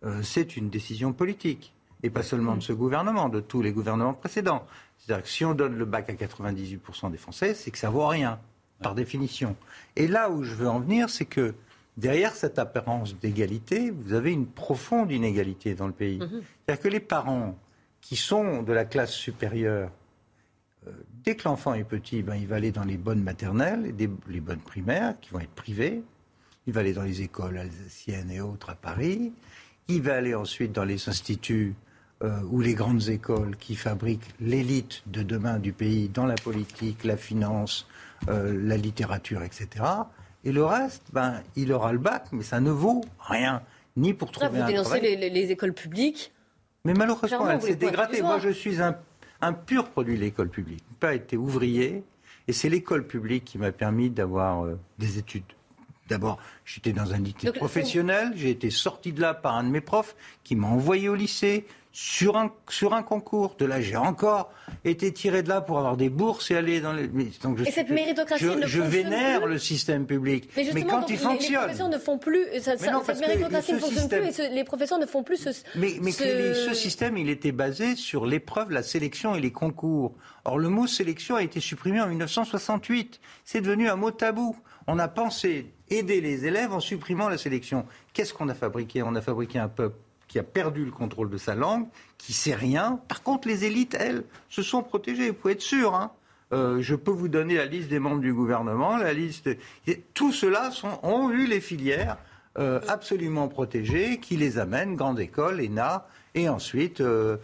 euh, 0.03 0.22
c'est 0.24 0.55
une 0.55 0.70
décision 0.70 1.12
politique 1.12 1.74
et 2.03 2.10
pas 2.10 2.24
seulement 2.24 2.55
de 2.55 2.62
ce 2.62 2.74
gouvernement, 2.74 3.29
de 3.29 3.39
tous 3.39 3.62
les 3.62 3.72
gouvernements 3.72 4.13
précédents. 4.13 4.65
C'est-à-dire 5.06 5.24
que 5.24 5.30
si 5.30 5.44
on 5.46 5.54
donne 5.54 5.76
le 5.76 5.86
bac 5.86 6.10
à 6.10 6.14
98% 6.14 7.12
des 7.12 7.18
Français, 7.18 7.54
c'est 7.54 7.72
que 7.72 7.78
ça 7.78 7.90
vaut 7.90 8.08
rien, 8.08 8.40
par 8.82 8.96
définition. 8.96 9.56
Et 9.96 10.08
là 10.08 10.30
où 10.30 10.44
je 10.44 10.54
veux 10.56 10.68
en 10.70 10.80
venir, 10.80 11.10
c'est 11.10 11.26
que 11.26 11.54
derrière 11.98 12.34
cette 12.34 12.58
apparence 12.60 13.16
d'égalité, 13.20 13.92
vous 13.92 14.14
avez 14.14 14.32
une 14.32 14.48
profonde 14.48 15.12
inégalité 15.12 15.76
dans 15.76 15.88
le 15.88 15.94
pays. 15.94 16.20
C'est-à-dire 16.66 16.84
que 16.84 16.88
les 16.88 17.00
parents 17.00 17.58
qui 18.02 18.16
sont 18.16 18.64
de 18.64 18.72
la 18.74 18.86
classe 18.86 19.12
supérieure, 19.12 19.90
euh, 20.88 20.92
dès 21.24 21.36
que 21.36 21.48
l'enfant 21.48 21.74
est 21.74 21.84
petit, 21.84 22.22
ben, 22.24 22.36
il 22.36 22.48
va 22.48 22.56
aller 22.58 22.72
dans 22.72 22.84
les 22.84 22.98
bonnes 22.98 23.24
maternelles, 23.24 23.96
des- 23.96 24.10
les 24.28 24.42
bonnes 24.42 24.60
primaires, 24.60 25.16
qui 25.22 25.32
vont 25.32 25.40
être 25.40 25.52
privées. 25.56 26.02
Il 26.68 26.74
va 26.74 26.80
aller 26.82 26.94
dans 26.94 27.04
les 27.04 27.22
écoles 27.22 27.58
alsaciennes 27.58 28.32
et 28.32 28.40
autres 28.42 28.70
à 28.70 28.76
Paris. 28.76 29.34
Il 29.90 30.02
va 30.02 30.16
aller 30.16 30.34
ensuite 30.34 30.72
dans 30.72 30.86
les 30.86 31.10
instituts 31.10 31.76
euh, 32.24 32.39
ou 32.50 32.62
les 32.62 32.74
grandes 32.74 33.10
écoles 33.10 33.56
qui 33.58 33.75
fabriquent 33.75 34.30
l'élite 34.39 35.03
de 35.08 35.24
demain 35.24 35.60
du 35.60 35.74
pays 35.74 36.10
dans 36.10 36.25
la 36.25 36.36
politique, 36.36 37.03
la 37.03 37.18
finance, 37.18 37.88
euh, 38.30 38.58
la 38.63 38.77
littérature, 38.77 39.44
etc. 39.44 39.68
Et 40.46 40.51
le 40.51 40.63
reste, 40.65 41.03
ben, 41.13 41.42
il 41.56 41.72
aura 41.74 41.92
le 41.92 42.00
bac, 42.00 42.25
mais 42.32 42.44
ça 42.44 42.60
ne 42.60 42.72
vaut 42.72 43.01
rien, 43.20 43.62
ni 43.98 44.13
pour 44.13 44.30
Là, 44.30 44.34
trouver 44.48 44.58
vous 44.60 44.63
un 44.63 44.68
dénoncez 44.68 44.89
travail. 44.89 45.01
les, 45.01 45.15
les- 45.15 45.30
les 45.30 45.51
écoles 45.51 45.74
publiques. 45.74 46.32
Mais 46.86 46.94
malheureusement, 46.94 47.27
Clairement, 47.27 47.50
elle 47.51 47.60
vous 47.60 47.68
s'est 47.68 47.75
dégradée. 47.75 48.22
Moi, 48.22 48.39
je 48.39 48.50
suis 48.50 48.82
un, 48.82 48.98
un 49.42 49.53
pur 49.53 49.89
produit 49.89 50.15
de 50.18 50.22
l'école 50.22 50.50
publique. 50.50 50.84
Je 50.88 50.94
n'ai 50.94 51.00
pas 51.00 51.13
été 51.15 51.38
ouvrier. 51.38 52.03
Et 52.50 52.51
c'est 52.51 52.68
l'école 52.68 53.08
publique 53.08 53.46
qui 53.46 53.58
m'a 53.58 53.72
permis 53.72 54.10
d'avoir 54.10 54.65
euh, 54.65 54.77
des 55.00 55.18
études. 55.18 55.44
D'abord, 56.10 56.38
j'étais 56.65 56.92
dans 56.92 57.13
un 57.13 57.20
lycée 57.20 57.53
professionnel. 57.53 58.34
J'ai 58.36 58.50
été 58.50 58.70
sorti 58.70 59.13
de 59.13 59.22
là 59.22 59.34
par 59.34 59.56
un 59.56 59.63
de 59.63 59.70
mes 59.70 59.80
profs 59.80 60.13
qui 60.44 60.58
m'a 60.58 60.68
envoyé 60.68 61.08
au 61.08 61.15
lycée 61.15 61.65
sur 61.96 62.38
un, 62.38 62.52
sur 62.70 62.94
un 62.96 63.04
concours. 63.04 63.56
De 63.60 63.66
là, 63.66 63.80
j'ai 63.80 63.96
encore 63.96 64.52
été 64.84 65.14
tiré 65.14 65.44
de 65.44 65.50
là 65.50 65.62
pour 65.62 65.78
avoir 65.78 65.96
des 65.96 66.10
bourses 66.10 66.50
et 66.50 66.56
aller 66.56 66.82
dans 66.82 66.92
les. 66.92 67.08
mais- 67.08 67.28
donc 67.44 67.60
je 67.60 67.66
Et 67.66 67.72
cette 67.72 67.92
méritocratie 67.92 68.44
je, 68.44 68.50
ne 68.50 68.66
je 68.66 68.82
vénère 68.82 69.42
plus 69.44 69.52
le 69.52 69.58
système 69.60 70.06
public. 70.08 70.50
Mais 70.58 70.64
justement, 70.66 70.86
quand 70.90 71.00
donc, 71.02 71.10
il 71.10 71.14
les- 71.14 71.18
fonctionne. 71.20 71.54
Les 71.62 71.66
professeurs 71.68 71.90
ne 71.90 71.98
font 72.00 72.18
plus, 72.18 72.46
ça- 72.62 72.72
Mais 72.72 72.78
ça- 72.80 72.92
non, 72.92 73.04
cette 73.06 73.20
méritocratie 73.20 73.68
ce 73.68 73.72
ne 73.74 73.80
fonctionne 73.80 74.00
système- 74.02 74.22
plus 74.22 74.30
et 74.30 74.34
ce- 74.50 74.54
les 74.56 74.64
professeurs 74.64 75.00
ne 75.00 75.06
font 75.06 75.24
plus 75.24 75.38
ce. 75.38 75.50
Mais, 75.78 75.94
mais 76.02 76.12
ce- 76.12 76.54
ce 76.68 76.74
système, 76.74 77.16
il 77.16 77.30
était 77.30 77.52
basé 77.52 77.96
sur 77.96 78.26
l'épreuve, 78.26 78.72
la 78.72 78.82
sélection 78.84 79.36
et 79.36 79.40
les 79.40 79.52
concours. 79.52 80.16
Or, 80.46 80.58
le 80.58 80.70
mot 80.70 80.88
sélection 80.88 81.36
a 81.36 81.44
été 81.44 81.60
supprimé 81.60 82.02
en 82.02 82.08
1968. 82.08 83.20
C'est 83.46 83.62
devenu 83.62 83.88
un 83.88 83.96
mot 83.96 84.10
tabou. 84.12 84.58
On 84.88 84.98
a 85.00 85.08
pensé 85.08 85.68
aider 85.90 86.22
les 86.22 86.46
élèves 86.48 86.74
en 86.74 86.80
supprimant 86.80 87.30
la 87.30 87.38
sélection. 87.38 87.86
Qu'est-ce 88.14 88.34
qu'on 88.34 88.50
a 88.50 88.56
fabriqué? 88.56 89.04
On 89.04 89.14
a 89.16 89.22
fabriqué 89.22 89.60
un 89.60 89.70
peuple 89.70 89.96
qui 90.34 90.40
a 90.40 90.44
perdu 90.44 90.84
le 90.84 90.90
contrôle 90.90 91.30
de 91.30 91.38
sa 91.38 91.54
langue, 91.54 91.86
qui 92.18 92.34
sait 92.34 92.56
rien. 92.56 93.00
Par 93.08 93.22
contre, 93.22 93.48
les 93.48 93.66
élites, 93.66 93.94
elles, 94.00 94.24
se 94.50 94.63
sont 94.63 94.82
protégées. 94.82 95.28
Vous 95.30 95.36
pouvez 95.36 95.54
être 95.54 95.62
sûr. 95.62 95.94
hein. 95.94 96.12
Euh, 96.54 96.82
je 96.82 96.96
peux 96.96 97.12
vous 97.12 97.28
donner 97.28 97.56
la 97.56 97.68
liste 97.68 97.88
des 97.90 98.00
membres 98.00 98.20
du 98.20 98.34
gouvernement, 98.34 98.98
la 98.98 99.13
liste. 99.13 99.48
Ceux-là 100.32 100.72
sont- 100.72 101.00
ont 101.04 101.30
eu 101.30 101.46
les 101.46 101.62
filières 101.62 102.18
euh, 102.58 102.80
absolument 102.88 103.48
protégées 103.48 104.18
qui 104.20 104.36
les 104.36 104.58
amènent 104.58 104.96
grande 104.96 105.20
école, 105.20 105.62
ENA, 105.62 106.08
et 106.34 106.50
ensuite 106.50 107.00
euh, 107.00 107.38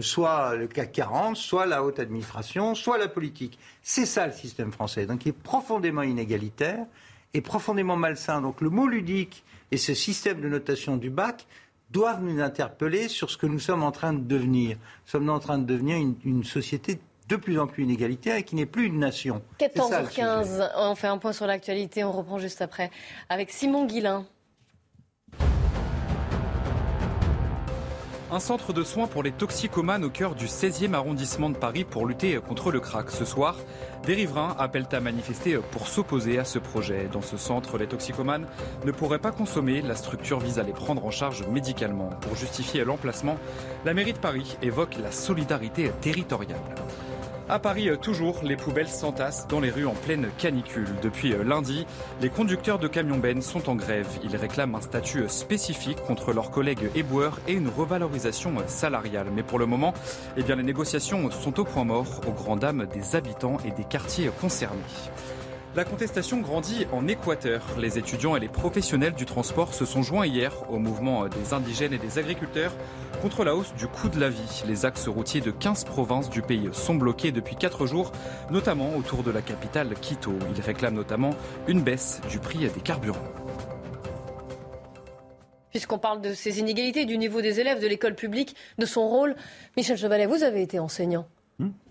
soit 0.00 0.56
le 0.56 0.66
CAC 0.66 0.92
40, 0.92 1.36
soit 1.36 1.66
la 1.66 1.84
haute 1.84 1.98
administration, 1.98 2.74
soit 2.74 2.96
la 2.96 3.08
politique. 3.08 3.58
C'est 3.82 4.06
ça 4.06 4.26
le 4.26 4.32
système 4.32 4.72
français, 4.72 5.04
donc 5.04 5.18
qui 5.20 5.28
est 5.28 5.32
profondément 5.32 6.02
inégalitaire 6.02 6.86
et 7.34 7.42
profondément 7.42 7.96
malsain. 7.96 8.40
Donc 8.40 8.62
le 8.62 8.70
mot 8.70 8.86
ludique 8.86 9.44
et 9.72 9.76
ce 9.76 9.92
système 9.92 10.40
de 10.40 10.48
notation 10.48 10.96
du 10.96 11.10
bac 11.10 11.46
doivent 11.90 12.22
nous 12.22 12.40
interpeller 12.40 13.08
sur 13.08 13.30
ce 13.30 13.36
que 13.36 13.46
nous 13.46 13.58
sommes 13.58 13.82
en 13.82 13.90
train 13.90 14.12
de 14.12 14.20
devenir. 14.20 14.76
Nous 14.76 15.10
sommes 15.10 15.28
en 15.30 15.40
train 15.40 15.58
de 15.58 15.64
devenir 15.64 15.96
une, 16.24 16.44
société 16.44 17.00
de 17.28 17.36
plus 17.36 17.58
en 17.58 17.66
plus 17.66 17.84
inégalitaire 17.84 18.36
et 18.36 18.42
qui 18.42 18.56
n'est 18.56 18.66
plus 18.66 18.86
une 18.86 18.98
nation. 18.98 19.42
C'est 19.60 19.76
ça, 19.76 20.02
le 20.02 20.08
sujet. 20.08 20.22
14h15, 20.22 20.70
on 20.76 20.94
fait 20.94 21.06
un 21.06 21.18
point 21.18 21.32
sur 21.32 21.46
l'actualité, 21.46 22.02
on 22.04 22.12
reprend 22.12 22.38
juste 22.38 22.60
après 22.62 22.90
avec 23.28 23.50
Simon 23.50 23.86
Guillain. 23.86 24.26
Un 28.32 28.38
centre 28.38 28.72
de 28.72 28.84
soins 28.84 29.08
pour 29.08 29.24
les 29.24 29.32
toxicomanes 29.32 30.04
au 30.04 30.08
cœur 30.08 30.36
du 30.36 30.46
16e 30.46 30.94
arrondissement 30.94 31.50
de 31.50 31.56
Paris 31.56 31.82
pour 31.82 32.06
lutter 32.06 32.38
contre 32.38 32.70
le 32.70 32.78
crack. 32.78 33.10
Ce 33.10 33.24
soir, 33.24 33.56
des 34.06 34.14
riverains 34.14 34.54
appellent 34.56 34.86
à 34.92 35.00
manifester 35.00 35.58
pour 35.72 35.88
s'opposer 35.88 36.38
à 36.38 36.44
ce 36.44 36.60
projet. 36.60 37.08
Dans 37.12 37.22
ce 37.22 37.36
centre, 37.36 37.76
les 37.76 37.88
toxicomanes 37.88 38.46
ne 38.84 38.92
pourraient 38.92 39.18
pas 39.18 39.32
consommer. 39.32 39.82
La 39.82 39.96
structure 39.96 40.38
vise 40.38 40.60
à 40.60 40.62
les 40.62 40.72
prendre 40.72 41.04
en 41.04 41.10
charge 41.10 41.44
médicalement. 41.48 42.10
Pour 42.20 42.36
justifier 42.36 42.84
l'emplacement, 42.84 43.36
la 43.84 43.94
mairie 43.94 44.12
de 44.12 44.18
Paris 44.18 44.56
évoque 44.62 44.94
la 45.02 45.10
solidarité 45.10 45.90
territoriale. 46.00 46.60
À 47.52 47.58
Paris, 47.58 47.88
euh, 47.88 47.96
toujours, 47.96 48.44
les 48.44 48.54
poubelles 48.54 48.86
s'entassent 48.86 49.48
dans 49.48 49.58
les 49.58 49.70
rues 49.70 49.84
en 49.84 49.94
pleine 49.94 50.28
canicule. 50.38 50.86
Depuis 51.02 51.32
euh, 51.32 51.42
lundi, 51.42 51.84
les 52.20 52.28
conducteurs 52.28 52.78
de 52.78 52.86
camions 52.86 53.18
bennes 53.18 53.42
sont 53.42 53.68
en 53.68 53.74
grève. 53.74 54.06
Ils 54.22 54.36
réclament 54.36 54.76
un 54.76 54.80
statut 54.80 55.22
euh, 55.22 55.28
spécifique 55.28 56.00
contre 56.06 56.32
leurs 56.32 56.52
collègues 56.52 56.92
éboueurs 56.94 57.40
et 57.48 57.54
une 57.54 57.68
revalorisation 57.68 58.54
salariale. 58.68 59.26
Mais 59.34 59.42
pour 59.42 59.58
le 59.58 59.66
moment, 59.66 59.94
eh 60.36 60.44
bien, 60.44 60.54
les 60.54 60.62
négociations 60.62 61.28
sont 61.32 61.58
au 61.58 61.64
point 61.64 61.82
mort, 61.82 62.20
aux 62.28 62.32
grandes 62.32 62.60
dames 62.60 62.86
des 62.86 63.16
habitants 63.16 63.56
et 63.64 63.72
des 63.72 63.84
quartiers 63.84 64.30
concernés. 64.40 64.78
La 65.76 65.84
contestation 65.84 66.40
grandit 66.40 66.84
en 66.90 67.06
Équateur. 67.06 67.62
Les 67.78 67.96
étudiants 67.96 68.34
et 68.34 68.40
les 68.40 68.48
professionnels 68.48 69.12
du 69.12 69.24
transport 69.24 69.72
se 69.72 69.84
sont 69.84 70.02
joints 70.02 70.26
hier 70.26 70.52
au 70.68 70.80
mouvement 70.80 71.28
des 71.28 71.54
indigènes 71.54 71.92
et 71.92 71.98
des 71.98 72.18
agriculteurs 72.18 72.72
contre 73.22 73.44
la 73.44 73.54
hausse 73.54 73.72
du 73.74 73.86
coût 73.86 74.08
de 74.08 74.18
la 74.18 74.30
vie. 74.30 74.64
Les 74.66 74.84
axes 74.84 75.06
routiers 75.06 75.40
de 75.40 75.52
15 75.52 75.84
provinces 75.84 76.28
du 76.28 76.42
pays 76.42 76.68
sont 76.72 76.96
bloqués 76.96 77.30
depuis 77.30 77.54
4 77.54 77.86
jours, 77.86 78.10
notamment 78.50 78.96
autour 78.96 79.22
de 79.22 79.30
la 79.30 79.42
capitale 79.42 79.94
Quito. 79.94 80.32
Ils 80.56 80.60
réclament 80.60 80.96
notamment 80.96 81.30
une 81.68 81.82
baisse 81.82 82.20
du 82.28 82.40
prix 82.40 82.58
des 82.58 82.80
carburants. 82.80 83.18
Puisqu'on 85.70 85.98
parle 85.98 86.20
de 86.20 86.34
ces 86.34 86.58
inégalités, 86.58 87.04
du 87.04 87.16
niveau 87.16 87.42
des 87.42 87.60
élèves, 87.60 87.80
de 87.80 87.86
l'école 87.86 88.16
publique, 88.16 88.56
de 88.78 88.86
son 88.86 89.06
rôle, 89.06 89.36
Michel 89.76 89.96
Chevalet, 89.96 90.26
vous 90.26 90.42
avez 90.42 90.62
été 90.62 90.80
enseignant. 90.80 91.28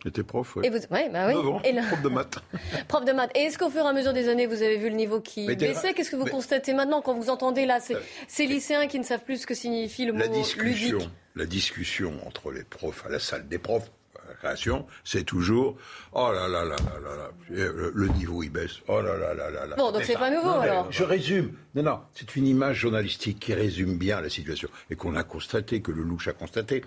J'étais 0.03 0.23
prof, 0.23 0.55
ouais. 0.55 0.67
Et 0.67 0.69
vous, 0.69 0.77
ouais, 0.91 1.09
bah 1.09 1.27
oui. 1.27 1.35
Ans, 1.35 1.61
Et 1.63 1.71
là- 1.71 1.83
prof 1.87 2.01
de 2.01 2.09
maths. 2.09 2.39
Prof 2.87 3.05
de 3.05 3.11
maths. 3.11 3.31
Et 3.35 3.39
est-ce 3.43 3.57
qu'au 3.57 3.69
fur 3.69 3.83
et 3.83 3.87
à 3.87 3.93
mesure 3.93 4.13
des 4.13 4.29
années, 4.29 4.45
vous 4.47 4.61
avez 4.63 4.77
vu 4.77 4.89
le 4.89 4.95
niveau 4.95 5.19
qui 5.19 5.45
Mais 5.47 5.55
baissait? 5.55 5.93
Qu'est-ce 5.93 6.11
que 6.11 6.15
vous 6.15 6.25
mais- 6.25 6.31
constatez 6.31 6.73
maintenant 6.73 7.01
quand 7.01 7.13
vous 7.13 7.29
entendez 7.29 7.65
là 7.65 7.79
ces, 7.79 7.95
ces 8.27 8.45
lycéens 8.45 8.87
qui 8.87 8.99
ne 8.99 9.03
savent 9.03 9.23
plus 9.23 9.41
ce 9.41 9.47
que 9.47 9.53
signifie 9.53 10.05
le 10.05 10.13
mot 10.13 10.19
La 10.19 10.27
discussion, 10.27 10.97
ludique 10.97 11.09
la 11.35 11.45
discussion 11.45 12.13
entre 12.25 12.51
les 12.51 12.63
profs 12.63 13.05
à 13.05 13.09
la 13.09 13.19
salle 13.19 13.47
des 13.47 13.59
profs, 13.59 13.89
à 14.25 14.29
la 14.29 14.35
création, 14.35 14.85
c'est 15.03 15.23
toujours 15.23 15.77
oh 16.13 16.31
là 16.31 16.47
là 16.47 16.63
là 16.65 16.75
là 16.75 16.99
là 17.03 17.15
là, 17.15 17.29
le, 17.49 17.91
le 17.95 18.07
niveau 18.09 18.43
il 18.43 18.49
baisse, 18.49 18.77
oh 18.87 19.01
là 19.01 19.17
là 19.17 19.33
là 19.33 19.49
là 19.49 19.65
là. 19.65 19.75
Bon, 19.77 19.91
donc 19.91 20.03
c'est 20.03 20.13
pas 20.17 20.29
nouveau, 20.29 20.47
Non, 20.49 20.59
alors. 20.59 20.91
Je 20.91 21.03
résume. 21.03 21.53
Non, 21.75 21.83
non, 21.83 21.99
c'est 22.13 22.35
une 22.35 22.45
image 22.47 22.77
journalistique 22.77 23.39
qui 23.39 23.53
résume 23.53 23.97
bien 23.97 24.19
la 24.21 24.29
situation 24.29 24.67
et 24.89 24.95
qu'on 24.95 25.15
a 25.15 25.23
constaté, 25.23 25.81
que 25.81 25.91
le 25.91 26.03
louche 26.03 26.27
a 26.27 26.33
constaté. 26.33 26.83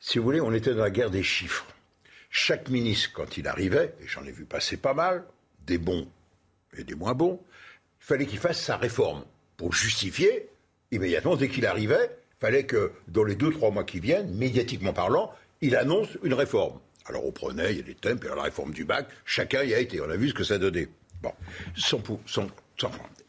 Si 0.00 0.18
vous 0.18 0.24
voulez, 0.24 0.40
on 0.40 0.52
était 0.52 0.74
dans 0.74 0.82
la 0.82 0.90
guerre 0.90 1.10
des 1.10 1.22
chiffres. 1.22 1.64
Chaque 2.34 2.70
ministre, 2.70 3.10
quand 3.12 3.36
il 3.36 3.46
arrivait, 3.46 3.94
et 4.02 4.08
j'en 4.08 4.24
ai 4.24 4.32
vu 4.32 4.46
passer 4.46 4.78
pas 4.78 4.94
mal, 4.94 5.22
des 5.66 5.76
bons 5.76 6.08
et 6.78 6.82
des 6.82 6.94
moins 6.94 7.12
bons, 7.12 7.38
il 8.00 8.06
fallait 8.06 8.24
qu'il 8.24 8.38
fasse 8.38 8.58
sa 8.58 8.78
réforme. 8.78 9.22
Pour 9.58 9.74
justifier, 9.74 10.48
immédiatement, 10.90 11.36
dès 11.36 11.48
qu'il 11.48 11.66
arrivait, 11.66 12.10
il 12.10 12.40
fallait 12.40 12.64
que 12.64 12.92
dans 13.06 13.22
les 13.22 13.34
deux, 13.34 13.50
trois 13.50 13.70
mois 13.70 13.84
qui 13.84 14.00
viennent, 14.00 14.34
médiatiquement 14.34 14.94
parlant, 14.94 15.30
il 15.60 15.76
annonce 15.76 16.08
une 16.24 16.32
réforme. 16.32 16.80
Alors 17.04 17.26
on 17.26 17.32
prenait, 17.32 17.72
il 17.72 17.76
y 17.76 17.80
a 17.80 17.84
des 17.84 17.94
thèmes, 17.94 18.18
puis 18.18 18.30
la 18.34 18.42
réforme 18.42 18.72
du 18.72 18.86
bac, 18.86 19.08
chacun 19.26 19.62
y 19.62 19.74
a 19.74 19.78
été, 19.78 20.00
on 20.00 20.08
a 20.08 20.16
vu 20.16 20.30
ce 20.30 20.34
que 20.34 20.42
ça 20.42 20.56
donnait. 20.56 20.88
Bon, 21.22 21.34
sans, 21.76 22.02
sans. 22.24 22.46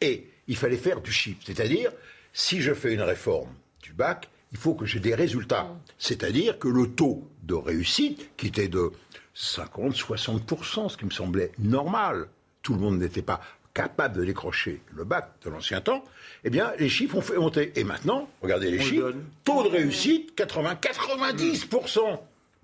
Et 0.00 0.30
il 0.48 0.56
fallait 0.56 0.78
faire 0.78 1.02
du 1.02 1.12
chiffre, 1.12 1.42
c'est-à-dire, 1.44 1.92
si 2.32 2.62
je 2.62 2.72
fais 2.72 2.94
une 2.94 3.02
réforme 3.02 3.54
du 3.82 3.92
bac, 3.92 4.30
il 4.50 4.56
faut 4.56 4.74
que 4.74 4.86
j'ai 4.86 5.00
des 5.00 5.14
résultats. 5.14 5.68
C'est-à-dire 5.98 6.58
que 6.58 6.68
le 6.68 6.86
taux 6.86 7.28
de 7.46 7.54
réussite, 7.54 8.28
qui 8.36 8.46
était 8.48 8.68
de 8.68 8.90
50-60%, 9.36 10.88
ce 10.88 10.96
qui 10.96 11.04
me 11.04 11.10
semblait 11.10 11.52
normal, 11.58 12.26
tout 12.62 12.74
le 12.74 12.80
monde 12.80 12.98
n'était 12.98 13.22
pas 13.22 13.40
capable 13.74 14.16
de 14.18 14.24
décrocher 14.24 14.80
le 14.94 15.04
bac 15.04 15.32
de 15.44 15.50
l'ancien 15.50 15.80
temps, 15.80 16.04
eh 16.44 16.50
bien, 16.50 16.72
les 16.78 16.88
chiffres 16.88 17.16
ont 17.16 17.20
fait 17.20 17.36
monter. 17.36 17.72
Et 17.74 17.82
maintenant, 17.84 18.28
regardez 18.40 18.70
les 18.70 18.78
On 18.78 18.82
chiffres, 18.82 19.02
donne. 19.06 19.24
taux 19.42 19.64
de 19.64 19.68
réussite, 19.68 20.38
80-90%. 20.38 22.00
Ben, 22.04 22.18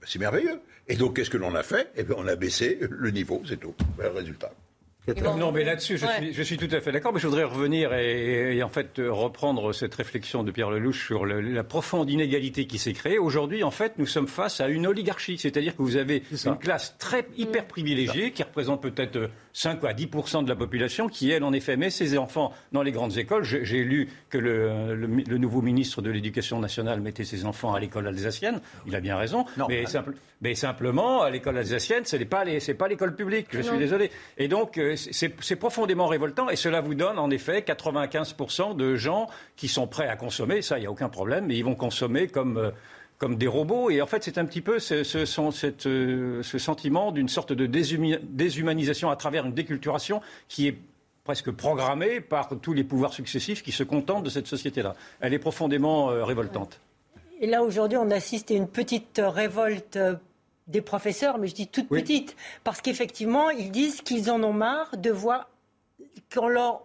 c'est 0.06 0.18
merveilleux. 0.20 0.60
Et 0.88 0.96
donc, 0.96 1.16
qu'est-ce 1.16 1.30
que 1.30 1.36
l'on 1.36 1.54
a 1.54 1.62
fait? 1.62 1.90
Eh 1.96 2.04
bien, 2.04 2.14
on 2.18 2.26
a 2.26 2.36
baissé 2.36 2.78
le 2.80 3.10
niveau, 3.10 3.42
c'est 3.46 3.58
tout. 3.58 3.74
Voilà 3.96 4.10
le 4.10 4.16
résultat. 4.18 4.52
Non, 5.38 5.52
mais 5.52 5.64
là-dessus, 5.64 5.98
je, 5.98 6.06
Ouais. 6.06 6.12
suis, 6.18 6.32
je 6.34 6.42
suis 6.42 6.56
tout 6.56 6.68
à 6.72 6.80
fait 6.80 6.92
d'accord, 6.92 7.12
mais 7.12 7.20
je 7.20 7.26
voudrais 7.26 7.44
revenir 7.44 7.92
et, 7.94 8.56
et 8.56 8.62
en 8.62 8.68
fait 8.68 8.98
euh, 8.98 9.12
reprendre 9.12 9.72
cette 9.72 9.94
réflexion 9.94 10.42
de 10.42 10.50
Pierre 10.50 10.70
Lelouch 10.70 11.06
sur 11.06 11.24
le- 11.24 11.40
la 11.40 11.64
profonde 11.64 12.10
inégalité 12.10 12.66
qui 12.66 12.78
s'est 12.78 12.92
créée. 12.92 13.18
Aujourd'hui, 13.18 13.62
en 13.64 13.70
fait, 13.70 13.94
nous 13.98 14.06
sommes 14.06 14.28
face 14.28 14.60
à 14.60 14.68
une 14.68 14.86
oligarchie, 14.86 15.38
c'est-à-dire 15.38 15.76
que 15.76 15.82
vous 15.82 15.96
avez 15.96 16.22
une 16.46 16.58
classe 16.58 16.96
très 16.98 17.26
hyper 17.36 17.66
privilégiée 17.66 18.32
qui 18.32 18.42
représente 18.42 18.82
peut-être 18.82 19.16
euh, 19.16 19.28
5 19.52 19.82
à 19.84 19.92
10% 19.92 20.44
de 20.44 20.48
la 20.48 20.56
population 20.56 21.08
qui, 21.08 21.30
elle, 21.30 21.42
en 21.44 21.52
effet, 21.52 21.76
met 21.76 21.90
ses 21.90 22.16
enfants 22.18 22.52
dans 22.72 22.82
les 22.82 22.92
grandes 22.92 23.16
écoles. 23.18 23.42
J'ai 23.44 23.82
lu 23.84 24.08
que 24.28 24.38
le, 24.38 24.94
le 24.94 25.06
mi- 25.06 25.24
le 25.24 25.38
nouveau 25.38 25.60
ministre 25.62 26.02
de 26.02 26.10
l'Éducation 26.10 26.58
nationale 26.60 27.00
mettait 27.00 27.24
ses 27.24 27.44
enfants 27.44 27.74
à 27.74 27.80
l'école 27.80 28.06
alsacienne. 28.06 28.60
Il 28.86 28.94
a 28.94 29.00
bien 29.00 29.16
raison. 29.16 29.44
mais, 29.68 29.86
simple- 29.86 30.14
mais 30.40 30.54
simplement, 30.54 31.22
à 31.22 31.30
l'école 31.30 31.58
alsacienne, 31.58 32.04
ce 32.04 32.16
n'est 32.16 32.24
pas 32.24 32.44
les- 32.44 32.60
c'est 32.60 32.74
pas 32.74 32.88
l'école 32.88 33.14
publique. 33.16 33.46
Je 33.50 33.60
suis 33.62 33.72
Non. 33.72 33.78
désolé. 33.78 34.10
Et 34.38 34.48
donc, 34.48 34.78
euh, 34.78 34.94
c'est 35.10 35.56
profondément 35.56 36.06
révoltant. 36.06 36.48
Et 36.50 36.56
cela 36.56 36.80
vous 36.80 36.94
donne, 36.94 37.18
en 37.18 37.30
effet, 37.30 37.60
95% 37.60 38.76
de 38.76 38.96
gens 38.96 39.28
qui 39.56 39.68
sont 39.68 39.86
prêts 39.86 40.08
à 40.08 40.16
consommer. 40.16 40.62
Ça, 40.62 40.78
il 40.78 40.82
n'y 40.82 40.86
a 40.86 40.90
aucun 40.90 41.08
problème. 41.08 41.46
Mais 41.46 41.56
ils 41.56 41.64
vont 41.64 41.74
consommer 41.74 42.26
comme. 42.28 42.56
euh, 42.58 42.70
comme 43.18 43.36
des 43.36 43.46
robots. 43.48 43.90
Et 43.90 44.00
en 44.00 44.06
fait, 44.06 44.24
c'est 44.24 44.38
un 44.38 44.46
petit 44.46 44.62
peu 44.62 44.78
ce, 44.78 45.04
ce- 45.04 45.26
euh, 45.86 46.42
sentiment 46.42 47.12
d'une 47.12 47.28
sorte 47.28 47.52
de 47.52 47.66
déshumanisation 47.66 49.10
à 49.10 49.16
travers 49.16 49.44
une 49.44 49.52
déculturation 49.52 50.22
qui 50.48 50.68
est 50.68 50.78
presque 51.24 51.50
programmée 51.50 52.22
par 52.22 52.48
tous 52.62 52.72
les 52.72 52.82
pouvoirs 52.82 53.12
successifs 53.12 53.62
qui 53.62 53.72
se 53.72 53.82
contentent 53.82 54.24
de 54.24 54.30
cette 54.30 54.46
société-là. 54.46 54.94
Elle 55.20 55.34
est 55.34 55.38
profondément 55.38 56.10
euh, 56.10 56.24
révoltante. 56.24 56.80
Et 57.42 57.46
là, 57.46 57.62
aujourd'hui, 57.62 57.98
on 57.98 58.10
assiste 58.10 58.50
à 58.52 58.54
une 58.54 58.68
petite 58.68 59.20
révolte 59.22 59.98
des 60.70 60.80
professeurs, 60.80 61.38
mais 61.38 61.48
je 61.48 61.54
dis 61.54 61.68
toute 61.68 61.88
petite, 61.88 62.37
parce 62.64 62.80
qu'effectivement, 62.80 63.50
ils 63.50 63.70
disent 63.70 64.02
qu'ils 64.02 64.30
en 64.30 64.42
ont 64.42 64.52
marre 64.52 64.96
de 64.96 65.11
voir 65.11 65.48
qu'on 66.33 66.48
leur 66.48 66.83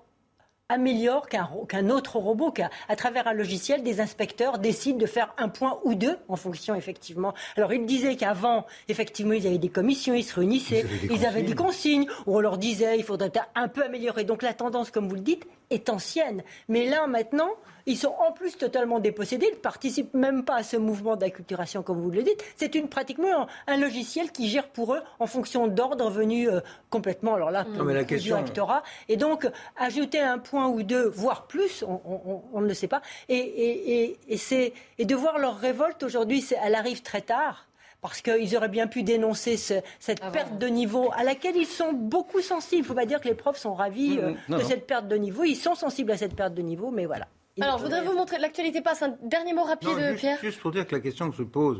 améliore 0.67 1.28
qu'un 1.28 1.89
autre 1.89 2.17
robot, 2.17 2.52
qu'à 2.52 2.69
travers 2.98 3.28
un 3.28 3.34
logiciel, 3.34 3.84
des 3.84 4.02
inspecteurs 4.02 4.58
décident 4.58 4.98
de 4.98 5.06
faire 5.06 5.32
un 5.38 5.48
point 5.48 5.80
ou 5.84 5.93
deux 5.93 6.17
en 6.28 6.36
fonction, 6.36 6.74
effectivement. 6.74 7.36
Alors, 7.56 7.71
ils 7.71 7.86
disaient 7.86 8.15
qu'avant, 8.15 8.65
effectivement, 8.89 9.34
ils 9.34 9.45
avaient 9.45 9.60
des 9.60 9.69
commissions, 9.69 10.15
ils 10.15 10.24
se 10.24 10.34
réunissaient, 10.36 10.84
Ils 10.84 10.88
avaient 10.88 11.08
des 11.08 11.13
ils 11.13 11.26
avaient 11.26 11.41
des 11.43 11.56
consignes. 11.56 12.08
où 12.26 12.36
on 12.38 12.39
leur 12.39 12.58
disait 12.58 12.98
il 12.98 13.04
faudrait 13.04 13.32
un 13.54 13.67
peu 13.67 13.84
améliorer. 13.84 14.24
Donc, 14.24 14.41
la 14.41 14.56
tendance, 14.56 14.89
comme 14.89 15.08
vous 15.08 15.15
le 15.15 15.21
dites, 15.21 15.45
est 15.69 15.89
ancienne. 15.89 16.43
Mais 16.67 16.88
là, 16.88 17.06
maintenant, 17.06 17.50
ils 17.86 17.98
sont 17.98 18.13
en 18.28 18.32
plus 18.32 18.58
totalement 18.58 19.00
dépossédés, 19.00 19.48
ils 19.52 19.56
ne 19.56 19.60
participent 19.60 20.13
même 20.13 20.43
pas 20.43 20.56
à 20.56 20.63
ce 20.63 20.78
mouvement 20.78 21.15
d'acculturation, 21.15 21.84
comme 21.84 22.02
vous 22.02 22.12
le 22.12 22.24
dites. 22.24 22.43
C'est 22.58 22.76
une, 22.76 22.88
pratiquement 22.89 23.48
un 23.67 23.78
logiciel 23.78 24.32
qui 24.32 24.50
gère 24.50 24.67
pour 24.69 24.93
eux 24.95 25.02
en 25.19 25.28
fonction 25.28 25.67
d'ordres 25.67 26.10
venus 26.10 26.50
euh, 26.50 26.62
complètement, 26.89 27.36
alors 27.36 27.52
là, 27.52 27.65
Non, 27.78 27.84
mais 27.84 27.93
la 27.93 28.02
du 28.04 28.08
question- 28.08 28.38
rectorat. 28.38 28.84
Et 29.10 29.17
donc, 29.17 29.48
ajouter 29.78 30.19
un 30.19 30.39
point 30.39 30.67
ou 30.67 30.84
deux, 30.84 31.08
voire 31.08 31.48
plus, 31.48 31.84
on, 31.88 32.02
on- 32.06 32.21
on- 32.32 32.41
on 32.54 32.62
ne 32.62 32.67
le 32.67 32.74
sait 32.74 32.88
pas. 32.88 33.02
Et, 33.30 33.36
et- 33.38 34.02
et- 34.04 34.17
et 34.30 34.38
c'est- 34.38 34.74
et 34.98 35.06
de 35.06 35.15
voir 35.15 35.38
leur 35.38 35.58
révolte 35.58 36.04
aujourd'hui, 36.04 36.41
c'est- 36.41 36.58
elle 36.63 36.76
arrive 36.76 37.02
très 37.02 37.21
tard. 37.21 37.67
Parce 38.02 38.21
qu'ils 38.21 38.56
auraient 38.56 38.69
bien 38.69 38.86
pu 38.86 39.02
dénoncer 39.02 39.58
ce- 39.58 39.82
cette 40.00 40.21
perte 40.32 40.60
de 40.60 40.67
niveau 40.67 41.12
à 41.17 41.24
laquelle 41.24 41.56
ils 41.56 41.65
sont 41.65 41.91
beaucoup 41.91 42.39
sensibles. 42.41 42.82
Il 42.82 42.84
ne 42.84 42.88
faut 42.88 42.93
pas 42.93 43.08
dire 43.08 43.19
que 43.19 43.28
les 43.28 43.34
profs 43.34 43.58
sont 43.58 43.74
ravis 43.74 44.19
euh, 44.19 44.30
Mhm. 44.30 44.38
Non, 44.50 44.58
de 44.58 44.62
non. 44.62 44.67
cette 44.69 44.86
perte 44.86 45.08
de 45.08 45.15
niveau. 45.15 45.43
Ils 45.43 45.56
sont 45.56 45.74
sensibles 45.74 46.12
à 46.12 46.17
cette 46.17 46.36
perte 46.36 46.54
de 46.54 46.62
niveau, 46.62 46.91
mais 46.91 47.06
voilà. 47.08 47.26
Alors, 47.62 47.78
je 47.78 47.84
voudrais 47.84 48.04
vous 48.04 48.13
montrer. 48.13 48.38
L'actualité 48.38 48.82
passe. 48.82 49.02
Un 49.02 49.15
dernier 49.24 49.54
mot 49.54 49.63
rapide, 49.63 49.89
Non, 49.89 49.98
juste, 50.00 50.20
Pierre. 50.20 50.39
juste 50.41 50.60
pour 50.60 50.72
dire 50.72 50.86
que 50.86 50.96
la 50.96 51.02
question 51.02 51.30
que 51.30 51.38
se 51.38 51.44
pose 51.44 51.80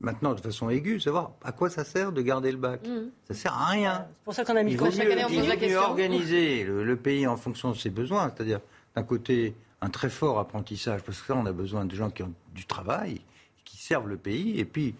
maintenant 0.00 0.34
de 0.34 0.40
façon 0.40 0.70
aiguë, 0.70 1.00
savoir 1.00 1.32
à 1.44 1.52
quoi 1.52 1.68
ça 1.70 1.84
sert 1.84 2.12
de 2.12 2.22
garder 2.22 2.50
le 2.52 2.58
bac. 2.58 2.86
Mhm. 2.86 3.10
Ça 3.28 3.34
sert 3.34 3.52
à 3.54 3.66
rien. 3.66 4.06
C'est 4.14 4.24
pour 4.24 4.34
ça 4.34 4.44
qu'on 4.44 4.56
a 4.56 4.62
mis 4.62 4.76
mieux, 4.76 4.90
Chaque 4.90 5.10
année, 5.10 5.24
on 5.24 5.28
pose 5.28 5.48
la 5.48 5.56
question. 5.56 5.80
organiser 5.80 6.64
le, 6.64 6.84
le 6.84 6.96
pays 6.96 7.26
en 7.26 7.36
fonction 7.36 7.70
de 7.70 7.76
ses 7.76 7.90
besoins, 7.90 8.32
c'est-à-dire 8.34 8.60
d'un 8.96 9.02
côté 9.02 9.54
un 9.82 9.88
très 9.88 10.10
fort 10.10 10.38
apprentissage, 10.38 11.02
parce 11.02 11.20
que 11.22 11.32
là 11.32 11.38
on 11.42 11.46
a 11.46 11.52
besoin 11.52 11.84
de 11.86 11.94
gens 11.94 12.10
qui 12.10 12.22
ont 12.22 12.32
du 12.54 12.66
travail, 12.66 13.20
qui 13.64 13.76
servent 13.78 14.08
le 14.08 14.16
pays, 14.18 14.58
et 14.58 14.64
puis 14.66 14.94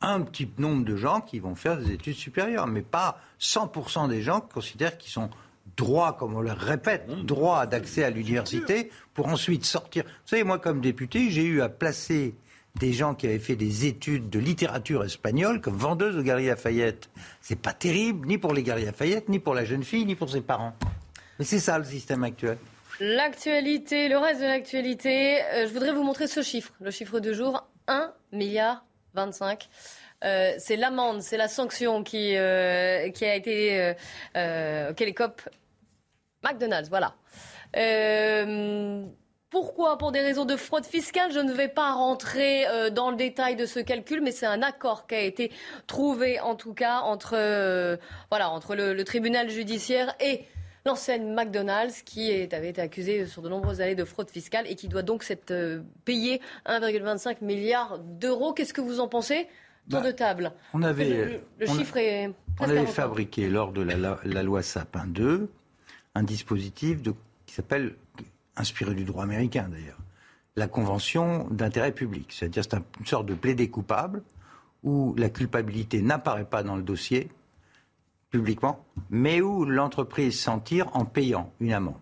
un 0.00 0.22
petit 0.22 0.48
nombre 0.58 0.84
de 0.84 0.96
gens 0.96 1.20
qui 1.20 1.38
vont 1.38 1.54
faire 1.54 1.76
des 1.78 1.92
études 1.92 2.14
supérieures, 2.16 2.66
mais 2.66 2.82
pas 2.82 3.20
100% 3.40 4.08
des 4.08 4.22
gens 4.22 4.40
qui 4.40 4.48
considèrent 4.54 4.96
qu'ils 4.98 5.12
sont 5.12 5.28
droits, 5.76 6.16
comme 6.18 6.34
on 6.34 6.40
le 6.40 6.52
répète, 6.52 7.08
droits 7.24 7.66
d'accès 7.66 8.04
à 8.04 8.10
l'université 8.10 8.90
pour 9.14 9.28
ensuite 9.28 9.64
sortir. 9.64 10.04
Vous 10.04 10.28
savez, 10.28 10.44
moi 10.44 10.58
comme 10.58 10.80
député, 10.80 11.30
j'ai 11.30 11.44
eu 11.44 11.62
à 11.62 11.68
placer 11.68 12.34
des 12.78 12.92
gens 12.92 13.14
qui 13.14 13.26
avaient 13.26 13.38
fait 13.38 13.56
des 13.56 13.86
études 13.86 14.30
de 14.30 14.38
littérature 14.38 15.04
espagnole 15.04 15.60
comme 15.60 15.76
vendeuses 15.76 16.16
aux 16.16 16.22
Galeries 16.22 16.46
Lafayette. 16.46 17.10
C'est 17.40 17.58
pas 17.58 17.72
terrible, 17.72 18.26
ni 18.26 18.38
pour 18.38 18.54
les 18.54 18.62
Galeries 18.62 18.86
Lafayette, 18.86 19.28
ni 19.28 19.38
pour 19.38 19.54
la 19.54 19.64
jeune 19.64 19.82
fille, 19.82 20.04
ni 20.04 20.14
pour 20.14 20.30
ses 20.30 20.40
parents. 20.40 20.74
Mais 21.38 21.44
c'est 21.44 21.58
ça 21.58 21.78
le 21.78 21.84
système 21.84 22.22
actuel. 22.22 22.58
L'actualité, 23.00 24.08
le 24.08 24.18
reste 24.18 24.40
de 24.40 24.46
l'actualité, 24.46 25.42
euh, 25.42 25.66
je 25.66 25.72
voudrais 25.72 25.92
vous 25.92 26.02
montrer 26.02 26.26
ce 26.26 26.42
chiffre, 26.42 26.72
le 26.80 26.90
chiffre 26.90 27.18
du 27.18 27.34
jour, 27.34 27.66
1 27.88 28.12
milliard 28.32 28.84
25. 29.14 29.68
Euh, 30.24 30.54
c'est 30.58 30.76
l'amende, 30.76 31.22
c'est 31.22 31.36
la 31.36 31.48
sanction 31.48 32.02
qui, 32.02 32.36
euh, 32.36 33.08
a 33.08 33.34
été 33.34 33.80
euh, 33.80 33.94
euh, 34.36 34.90
auquel 34.90 35.08
écope 35.08 35.42
McDonald's, 36.44 36.88
voilà. 36.88 37.14
Pourquoi? 39.50 39.98
Pour 39.98 40.12
des 40.12 40.20
raisons 40.20 40.44
de 40.44 40.54
fraude 40.54 40.86
fiscale, 40.86 41.32
je 41.32 41.40
ne 41.40 41.52
vais 41.52 41.66
pas 41.66 41.92
rentrer 41.92 42.64
dans 42.92 43.10
le 43.10 43.16
détail 43.16 43.56
de 43.56 43.66
ce 43.66 43.80
calcul, 43.80 44.20
mais 44.20 44.30
c'est 44.30 44.46
un 44.46 44.62
accord 44.62 45.08
qui 45.08 45.16
a 45.16 45.22
été 45.22 45.50
trouvé 45.88 46.38
en 46.38 46.54
tout 46.54 46.72
cas 46.72 47.00
entre, 47.00 47.32
voilà, 48.30 48.50
entre 48.50 48.76
le, 48.76 49.02
tribunal 49.02 49.50
judiciaire 49.50 50.14
et 50.20 50.44
l'enseigne 50.86 51.34
McDonald's 51.34 52.02
qui 52.02 52.30
avait 52.52 52.68
été 52.68 52.80
accusée 52.80 53.26
sur 53.26 53.42
de 53.42 53.48
nombreuses 53.48 53.80
années 53.80 53.96
de 53.96 54.04
fraude 54.04 54.30
fiscale 54.30 54.66
et 54.68 54.76
qui 54.76 54.86
doit 54.86 55.02
donc 55.02 55.26
payé 56.04 56.40
1,25 56.66 57.42
milliard 57.42 57.98
d'euros. 57.98 58.52
Qu'est-ce 58.52 58.72
que 58.72 58.80
vous 58.80 59.00
en 59.00 59.08
pensez? 59.08 59.48
Tour 59.90 60.00
Bah, 60.00 60.06
de 60.06 60.12
table. 60.12 60.52
on 60.72 60.82
avait- 60.82 61.24
Le, 61.26 61.40
le 61.58 61.68
on 61.68 61.72
a- 61.74 61.76
chiffre 61.78 61.96
est 61.98 62.28
On 62.28 62.32
presque 62.56 62.70
avait 62.70 62.78
à 62.78 62.82
record. 62.82 62.94
fabriqué 62.94 63.48
lors 63.48 63.72
de 63.72 63.82
la, 63.82 63.96
la- 63.96 64.18
la 64.24 64.42
loi 64.42 64.62
Sapin 64.62 65.06
2 65.06 65.50
un 66.14 66.22
dispositif 66.22 67.02
de- 67.02 67.14
qui 67.46 67.54
s'appelle, 67.54 67.94
inspiré 68.56 68.94
du 68.94 69.04
droit 69.04 69.24
américain 69.24 69.68
d'ailleurs, 69.70 69.98
la 70.56 70.66
convention 70.68 71.46
d'intérêt 71.50 71.92
public. 71.92 72.32
C'est-à-dire 72.32 72.62
c'est 72.64 72.74
un- 72.74 72.84
une 72.98 73.06
sorte 73.06 73.26
de 73.26 73.34
plaidé 73.34 73.68
coupable 73.68 74.22
où 74.82 75.14
la 75.18 75.28
culpabilité 75.28 76.00
n'apparaît 76.02 76.44
pas 76.44 76.62
dans 76.62 76.76
le 76.76 76.82
dossier 76.82 77.28
publiquement, 78.30 78.84
mais 79.10 79.40
où 79.40 79.64
l'entreprise 79.64 80.38
s'en 80.38 80.60
tire 80.60 80.88
en 80.94 81.04
payant 81.04 81.52
une 81.60 81.72
amende. 81.72 81.96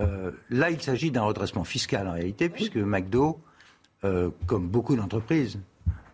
Euh, 0.00 0.32
là, 0.48 0.70
il 0.70 0.80
s'agit 0.80 1.10
d'un 1.10 1.22
redressement 1.22 1.64
fiscal 1.64 2.08
en 2.08 2.12
réalité, 2.12 2.48
puisque 2.48 2.76
McDo, 2.76 3.40
euh, 4.04 4.30
comme 4.46 4.68
beaucoup 4.68 4.96
d'entreprises, 4.96 5.58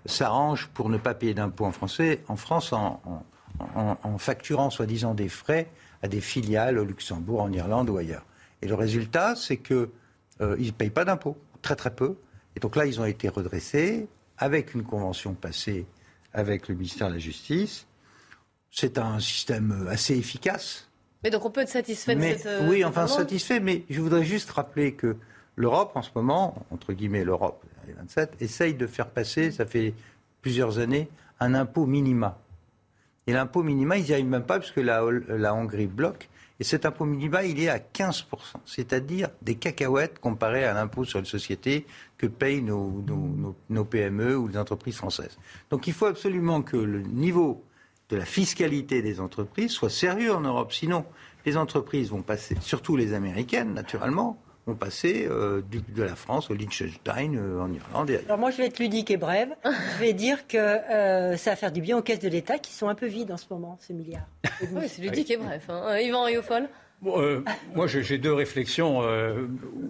s'arrange 0.06 0.68
pour 0.74 0.88
ne 0.88 0.98
pas 0.98 1.14
payer 1.14 1.34
d'impôts 1.34 1.64
en, 1.66 1.72
français, 1.72 2.22
en 2.28 2.36
France 2.36 2.72
en, 2.72 3.00
en- 3.04 3.24
en- 3.80 3.96
en 4.02 4.18
facturant 4.18 4.70
soi-disant 4.70 5.14
des 5.14 5.28
frais 5.28 5.68
à 6.02 6.08
des 6.08 6.20
filiales 6.20 6.78
au 6.78 6.84
Luxembourg, 6.84 7.40
en 7.42 7.52
Irlande 7.52 7.88
ou 7.90 7.96
ailleurs. 7.96 8.24
Et 8.62 8.68
le 8.68 8.74
résultat, 8.74 9.34
c'est 9.36 9.56
qu'ils 9.58 9.88
ne 10.40 10.70
payent 10.70 10.90
pas 10.90 11.04
d'impôts, 11.04 11.36
très 11.62 11.76
très 11.76 11.94
peu. 11.94 12.16
Et 12.54 12.60
donc 12.60 12.76
là, 12.76 12.86
ils 12.86 13.00
ont 13.00 13.04
été 13.04 13.28
redressés 13.28 14.06
avec 14.38 14.74
une 14.74 14.82
convention 14.82 15.34
passée 15.34 15.86
avec 16.32 16.68
le 16.68 16.74
ministère 16.74 17.08
de 17.08 17.14
la 17.14 17.18
Justice. 17.18 17.86
C'est 18.70 18.98
un 18.98 19.20
système 19.20 19.86
assez 19.90 20.16
efficace. 20.16 20.88
Mais 21.24 21.30
donc 21.30 21.44
on 21.46 21.50
peut 21.50 21.62
être 21.62 21.68
satisfait 21.70 22.14
de 22.14 22.20
Mais- 22.20 22.36
cette. 22.36 22.46
euh, 22.46 22.68
oui, 22.68 22.78
cette 22.78 22.86
enfin 22.86 23.06
satisfait, 23.06 23.58
mais 23.60 23.84
je 23.88 24.00
voudrais 24.00 24.24
juste 24.24 24.50
rappeler 24.50 24.92
que 24.92 25.16
l'Europe, 25.56 25.92
en 25.94 26.02
ce 26.02 26.10
moment, 26.14 26.66
entre 26.70 26.92
guillemets 26.92 27.24
l'Europe, 27.24 27.64
les 27.86 27.92
27, 27.94 28.36
essaye 28.40 28.74
de 28.74 28.86
faire 28.86 29.08
passer, 29.08 29.50
ça 29.50 29.66
fait 29.66 29.94
plusieurs 30.42 30.78
années, 30.78 31.08
un 31.40 31.54
impôt 31.54 31.86
minima. 31.86 32.38
Et 33.26 33.32
l'impôt 33.32 33.62
minima, 33.62 33.96
ils 33.96 34.04
n'y 34.04 34.12
arrivent 34.12 34.26
même 34.26 34.44
pas 34.44 34.60
la, 34.76 35.04
Hol- 35.04 35.24
la 35.28 35.54
Hongrie 35.54 35.86
bloque. 35.86 36.28
Et 36.58 36.64
cet 36.64 36.86
impôt 36.86 37.04
minima, 37.04 37.44
il 37.44 37.60
est 37.60 37.68
à 37.68 37.78
15%, 37.78 38.24
c'est-à-dire 38.64 39.28
des 39.42 39.56
cacahuètes 39.56 40.18
comparé 40.20 40.64
à 40.64 40.72
l'impôt 40.72 41.04
sur 41.04 41.18
les 41.18 41.26
sociétés 41.26 41.84
que 42.16 42.26
payent 42.26 42.62
nos- 42.62 43.02
nos- 43.06 43.54
nos 43.68 43.84
PME 43.84 44.36
ou 44.38 44.48
les 44.48 44.56
entreprises 44.56 44.96
françaises. 44.96 45.36
Donc 45.70 45.86
il 45.86 45.92
faut 45.92 46.06
absolument 46.06 46.62
que 46.62 46.76
le 46.78 47.00
niveau 47.02 47.62
de 48.08 48.16
la 48.16 48.24
fiscalité 48.24 49.02
des 49.02 49.20
entreprises 49.20 49.72
soit 49.72 49.90
sérieux 49.90 50.32
en 50.34 50.40
Europe. 50.40 50.72
Sinon, 50.72 51.04
les 51.44 51.56
entreprises 51.58 52.10
vont 52.10 52.22
passer, 52.22 52.56
surtout 52.60 52.96
les 52.96 53.12
américaines, 53.12 53.74
naturellement, 53.74 54.40
vont 54.66 54.74
passer 54.74 55.26
euh, 55.30 55.62
du- 55.62 55.80
de 55.80 56.02
la 56.02 56.16
France 56.16 56.50
au 56.50 56.54
Liechtenstein, 56.54 57.36
euh, 57.36 57.60
en 57.60 57.72
Irlande 57.72 58.10
et. 58.10 58.18
Alors 58.26 58.38
moi, 58.38 58.50
je 58.50 58.56
vais 58.56 58.66
être 58.66 58.78
ludique 58.80 59.10
et 59.10 59.16
brève. 59.16 59.50
je 59.64 60.00
vais 60.00 60.12
dire 60.12 60.46
que 60.48 60.56
euh, 60.58 61.36
ça 61.36 61.50
va 61.50 61.56
faire 61.56 61.72
du 61.72 61.80
bien 61.80 61.96
aux 61.96 62.02
caisses 62.02 62.18
de 62.18 62.28
l'État 62.28 62.58
qui 62.58 62.72
sont 62.72 62.88
un 62.88 62.94
peu 62.96 63.06
vides 63.06 63.30
en 63.30 63.36
ce 63.36 63.46
moment, 63.50 63.78
ces 63.80 63.94
milliards. 63.94 64.26
Oui, 64.72 64.88
c'est 64.88 65.02
ludique 65.02 65.30
et 65.30 65.36
bref. 65.36 65.66
Hein. 65.68 65.82
Euh, 65.88 66.00
Yvan 66.00 66.24
Riofol 66.24 66.68
Bon, 67.02 67.20
euh, 67.20 67.42
moi, 67.74 67.86
j'ai 67.86 68.16
deux 68.16 68.32
réflexions, 68.32 69.02
euh, 69.02 69.46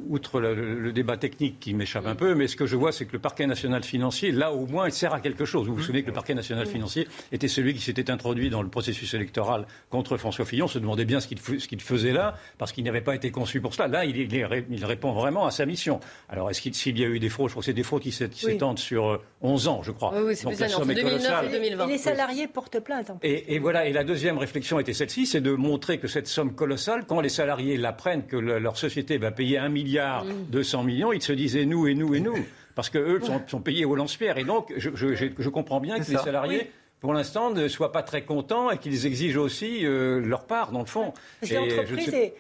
outre 0.08 0.40
le, 0.40 0.54
le 0.80 0.92
débat 0.92 1.16
technique 1.16 1.60
qui 1.60 1.72
m'échappe 1.72 2.04
un 2.06 2.16
peu, 2.16 2.34
mais 2.34 2.48
ce 2.48 2.56
que 2.56 2.66
je 2.66 2.74
vois, 2.74 2.90
c'est 2.90 3.06
que 3.06 3.12
le 3.12 3.20
parquet 3.20 3.46
national 3.46 3.84
financier, 3.84 4.32
là, 4.32 4.52
au 4.52 4.66
moins, 4.66 4.88
il 4.88 4.92
sert 4.92 5.14
à 5.14 5.20
quelque 5.20 5.44
chose. 5.44 5.68
Vous 5.68 5.74
vous 5.76 5.82
souvenez 5.82 6.02
que 6.02 6.08
le 6.08 6.12
parquet 6.12 6.34
national 6.34 6.66
financier 6.66 7.06
était 7.30 7.46
celui 7.46 7.74
qui 7.74 7.80
s'était 7.80 8.10
introduit 8.10 8.50
dans 8.50 8.60
le 8.60 8.68
processus 8.68 9.14
électoral 9.14 9.66
contre 9.88 10.16
François 10.16 10.44
Fillon. 10.44 10.64
On 10.64 10.68
se 10.68 10.80
demandait 10.80 11.04
bien 11.04 11.20
ce 11.20 11.28
qu'il 11.28 11.80
faisait 11.80 12.12
là, 12.12 12.34
parce 12.58 12.72
qu'il 12.72 12.82
n'avait 12.82 13.00
pas 13.00 13.14
été 13.14 13.30
conçu 13.30 13.60
pour 13.60 13.72
cela. 13.72 13.86
Là, 13.86 14.04
il, 14.04 14.84
répond 14.84 15.12
vraiment 15.12 15.46
à 15.46 15.52
sa 15.52 15.64
mission. 15.64 16.00
Alors, 16.28 16.50
est-ce 16.50 16.60
qu'il 16.60 16.74
s'il 16.74 16.98
y 16.98 17.04
a 17.04 17.08
eu 17.08 17.20
des 17.20 17.28
fraudes 17.28 17.48
Je 17.50 17.52
crois 17.52 17.60
que 17.62 17.66
c'est 17.66 17.72
des 17.72 17.84
fraudes 17.84 18.02
qui 18.02 18.08
Oui. 18.20 18.34
s'étendent 18.34 18.80
sur 18.80 19.06
euh, 19.06 19.22
11 19.42 19.68
ans, 19.68 19.82
je 19.84 19.92
crois. 19.92 20.12
Oui, 20.12 20.22
oui, 20.26 20.36
c'est 20.36 20.42
Donc, 20.44 20.54
plus 20.54 20.60
la 20.60 20.66
années, 20.66 20.74
somme 20.74 20.82
entre 20.90 20.98
est 20.98 21.02
2009 21.02 21.22
et 21.22 21.24
colossale. 21.28 21.50
2020. 21.52 21.86
Et 21.86 21.92
les 21.92 21.98
salariés 21.98 22.48
portent 22.48 22.80
plainte. 22.80 23.10
en 23.10 23.16
plus. 23.16 23.28
Et, 23.28 23.54
et 23.54 23.58
voilà, 23.60 23.86
et 23.86 23.92
la 23.92 24.02
deuxième 24.02 24.38
réflexion 24.38 24.80
était 24.80 24.92
celle-ci, 24.92 25.26
c'est 25.26 25.40
de 25.40 25.52
montrer 25.52 25.98
que 25.98 26.08
cette 26.08 26.26
somme 26.26 26.52
colossale, 26.54 26.95
quand 27.04 27.20
les 27.20 27.28
salariés 27.28 27.76
l'apprennent 27.76 28.26
que 28.26 28.36
le- 28.36 28.58
leur 28.58 28.76
société 28.78 29.18
va 29.18 29.30
payer 29.30 29.58
un 29.58 29.68
milliard 29.68 30.24
Mm. 30.24 30.44
200 30.50 30.82
millions, 30.84 31.12
ils 31.12 31.22
se 31.22 31.32
disent 31.32 31.56
et 31.56 31.66
nous, 31.66 31.86
et 31.86 31.94
nous, 31.94 32.14
et 32.14 32.20
nous, 32.20 32.36
parce 32.74 32.88
qu'eux 32.90 33.20
sont, 33.22 33.40
sont 33.46 33.60
payés 33.60 33.84
au 33.84 33.94
lance-pierre. 33.96 34.38
Et 34.38 34.44
donc, 34.44 34.72
je, 34.76 34.90
je- 34.94 35.14
je- 35.14 35.26
je 35.38 35.48
comprends 35.48 35.80
bien 35.80 35.98
que 35.98 36.10
les 36.10 36.16
salariés... 36.18 36.60
Oui. 36.64 36.70
Pour 37.00 37.12
l'instant, 37.12 37.50
ne 37.50 37.68
soient 37.68 37.92
pas 37.92 38.02
très 38.02 38.22
contents 38.24 38.70
et 38.70 38.78
qu'ils 38.78 39.04
exigent 39.04 39.36
aussi 39.36 39.84
euh, 39.84 40.18
leur 40.18 40.44
part, 40.46 40.72
dans 40.72 40.80
le 40.80 40.86
fond. 40.86 41.12
L'entreprise 41.42 42.06
sais- 42.10 42.34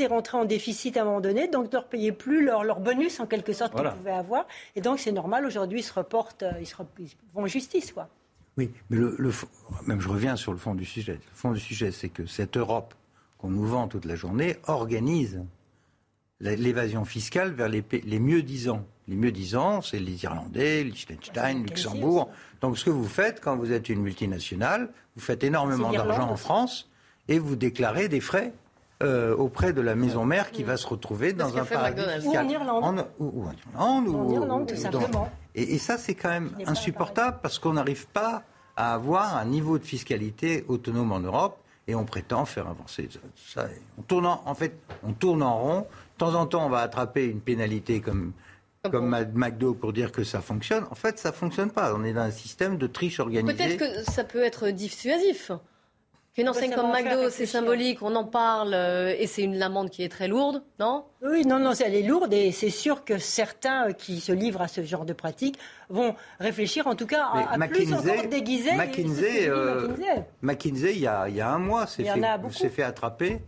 est 0.04 0.06
rentrée 0.06 0.38
en 0.38 0.44
déficit 0.44 0.96
à 0.96 1.02
un 1.02 1.04
moment 1.04 1.20
donné, 1.20 1.48
donc 1.48 1.66
ne 1.66 1.72
leur 1.72 1.88
plus 1.88 2.44
leur, 2.44 2.62
leur 2.62 2.78
bonus 2.78 3.18
en 3.18 3.26
quelque 3.26 3.52
sorte 3.52 3.72
Voilà. 3.72 3.90
qu'ils 3.90 3.98
pouvaient 3.98 4.10
avoir. 4.12 4.46
Et 4.76 4.80
donc 4.80 5.00
c'est 5.00 5.10
normal, 5.12 5.44
aujourd'hui 5.44 5.80
ils 5.80 5.82
se 5.82 5.92
reportent, 5.92 6.44
euh, 6.44 6.52
ils, 6.60 6.66
se 6.66 6.76
rep- 6.76 6.86
ils 7.00 7.08
vont 7.34 7.42
en 7.42 7.46
justice. 7.48 7.92
Quoi. 7.92 8.08
Oui, 8.56 8.70
mais 8.88 8.98
le, 8.98 9.16
le 9.18 9.30
fond- 9.32 9.48
même 9.86 10.00
je 10.00 10.08
reviens 10.08 10.36
sur 10.36 10.52
le 10.52 10.58
fond 10.58 10.76
du 10.76 10.84
sujet. 10.84 11.14
Le 11.14 11.34
fond 11.36 11.50
du 11.50 11.60
sujet, 11.60 11.90
c'est 11.90 12.08
que 12.08 12.24
cette 12.24 12.56
Europe 12.56 12.94
qu'on 13.38 13.48
nous 13.50 13.64
vend 13.64 13.88
toute 13.88 14.04
la 14.04 14.16
journée 14.16 14.56
organise 14.66 15.40
l'évasion 16.40 17.04
fiscale 17.04 17.52
vers 17.52 17.68
les, 17.68 17.84
les 18.04 18.18
mieux-disants. 18.20 18.84
Les 19.08 19.16
mieux-disants, 19.16 19.80
c'est 19.82 19.98
les 19.98 20.22
Irlandais, 20.24 20.84
Liechtenstein, 20.84 21.62
Luxembourg. 21.62 22.30
Donc 22.60 22.78
ce 22.78 22.84
que 22.84 22.90
vous 22.90 23.06
faites 23.08 23.40
quand 23.40 23.56
vous 23.56 23.72
êtes 23.72 23.88
une 23.88 24.02
multinationale, 24.02 24.90
vous 25.16 25.22
faites 25.22 25.42
énormément 25.42 25.90
d'argent 25.90 26.30
en. 26.30 26.36
France 26.36 26.88
et 27.26 27.38
vous 27.38 27.56
déclarez 27.56 28.08
des 28.08 28.20
frais 28.20 28.52
euh, 29.02 29.34
auprès 29.36 29.72
de 29.72 29.80
la 29.80 29.94
maison 29.94 30.24
mère 30.24 30.50
qui 30.50 30.62
va 30.64 30.76
se 30.76 30.86
retrouver 30.86 31.32
dans 31.32 31.56
un 31.56 31.64
paradis 31.64 32.02
fiscal. 32.20 32.44
Ou 32.46 32.48
en 32.48 32.48
Irlande. 32.50 32.84
En- 32.84 33.24
ou, 33.24 33.30
ou 33.34 33.44
en 33.46 33.52
Irlande. 33.52 33.74
En 33.76 34.02
ou- 34.06 34.32
Irlande, 34.34 34.62
ou- 34.62 34.66
tout 34.66 34.74
ou 34.74 34.78
simplement. 34.78 35.30
Et, 35.54 35.74
et 35.74 35.78
ça, 35.78 35.96
c'est 35.98 36.14
quand 36.14 36.28
même 36.30 36.50
insupportable 36.66 37.38
parce 37.42 37.58
qu'on 37.58 37.72
n'arrive 37.74 38.06
pas 38.08 38.42
à 38.76 38.94
avoir 38.94 39.36
un 39.36 39.44
niveau 39.44 39.78
de 39.78 39.84
fiscalité 39.84 40.64
autonome 40.68 41.12
en 41.12 41.20
Europe 41.20 41.58
et 41.88 41.94
on 41.94 42.04
prétend 42.04 42.44
faire 42.44 42.68
avancer 42.68 43.08
ça. 43.10 43.18
ça- 43.62 43.68
on 43.98 44.02
tourne 44.02 44.26
en, 44.26 44.42
en 44.44 44.54
fait, 44.54 44.78
on 45.02 45.12
tourne 45.12 45.42
en 45.42 45.58
rond. 45.58 45.80
De 45.80 46.18
temps 46.18 46.34
en 46.34 46.46
temps, 46.46 46.66
on 46.66 46.68
va 46.68 46.80
attraper 46.80 47.24
une 47.26 47.40
pénalité 47.40 48.00
comme 48.00 48.32
comme 48.90 49.14
McDo 49.34 49.74
pour 49.74 49.92
dire 49.92 50.12
que 50.12 50.22
ça 50.24 50.40
fonctionne. 50.40 50.84
En 50.90 50.94
fait, 50.94 51.18
ça 51.18 51.32
fonctionne 51.32 51.70
pas. 51.70 51.94
On 51.94 52.04
est 52.04 52.12
dans 52.12 52.20
un 52.22 52.30
système 52.30 52.78
de 52.78 52.86
triche 52.86 53.18
organisée. 53.20 53.54
Peut-être 53.56 53.76
que 54.04 54.10
ça 54.10 54.22
peut 54.24 54.42
être 54.42 54.68
dissuasif. 54.70 55.50
Qu'une 56.38 56.48
enseigne 56.48 56.72
comme 56.72 56.92
McDo, 56.92 57.30
c'est 57.30 57.46
symbolique, 57.46 58.00
on 58.00 58.14
en 58.14 58.22
parle, 58.22 58.72
euh, 58.72 59.12
et 59.18 59.26
c'est 59.26 59.42
une 59.42 59.60
amende 59.60 59.90
qui 59.90 60.04
est 60.04 60.08
très 60.08 60.28
lourde, 60.28 60.62
non? 60.78 61.02
Oui, 61.20 61.44
non, 61.44 61.58
non, 61.58 61.72
elle 61.72 61.96
est 61.96 62.02
lourde 62.02 62.32
et 62.32 62.52
c'est 62.52 62.70
sûr 62.70 63.04
que 63.04 63.18
certains 63.18 63.88
euh, 63.88 63.92
qui 63.92 64.20
se 64.20 64.30
livrent 64.30 64.62
à 64.62 64.68
ce 64.68 64.84
genre 64.84 65.04
de 65.04 65.12
pratique 65.12 65.58
vont 65.88 66.14
réfléchir 66.38 66.86
en 66.86 66.94
tout 66.94 67.06
cas 67.06 67.24
à, 67.24 67.54
à 67.60 67.66
plus 67.66 67.92
encore 67.92 68.24
déguiser. 68.30 68.70
McKinsey, 68.76 69.48
euh, 69.48 69.88
McKinsey. 69.88 70.24
McKinsey, 70.42 70.92
il 70.92 71.00
y 71.00 71.06
a, 71.08 71.28
il 71.28 71.34
y 71.34 71.40
a 71.40 71.50
un 71.50 71.58
mois, 71.58 71.88
s'est 71.88 72.04
fait, 72.04 72.68
fait 72.68 72.82
attraper 72.84 73.32
euh, 73.32 73.38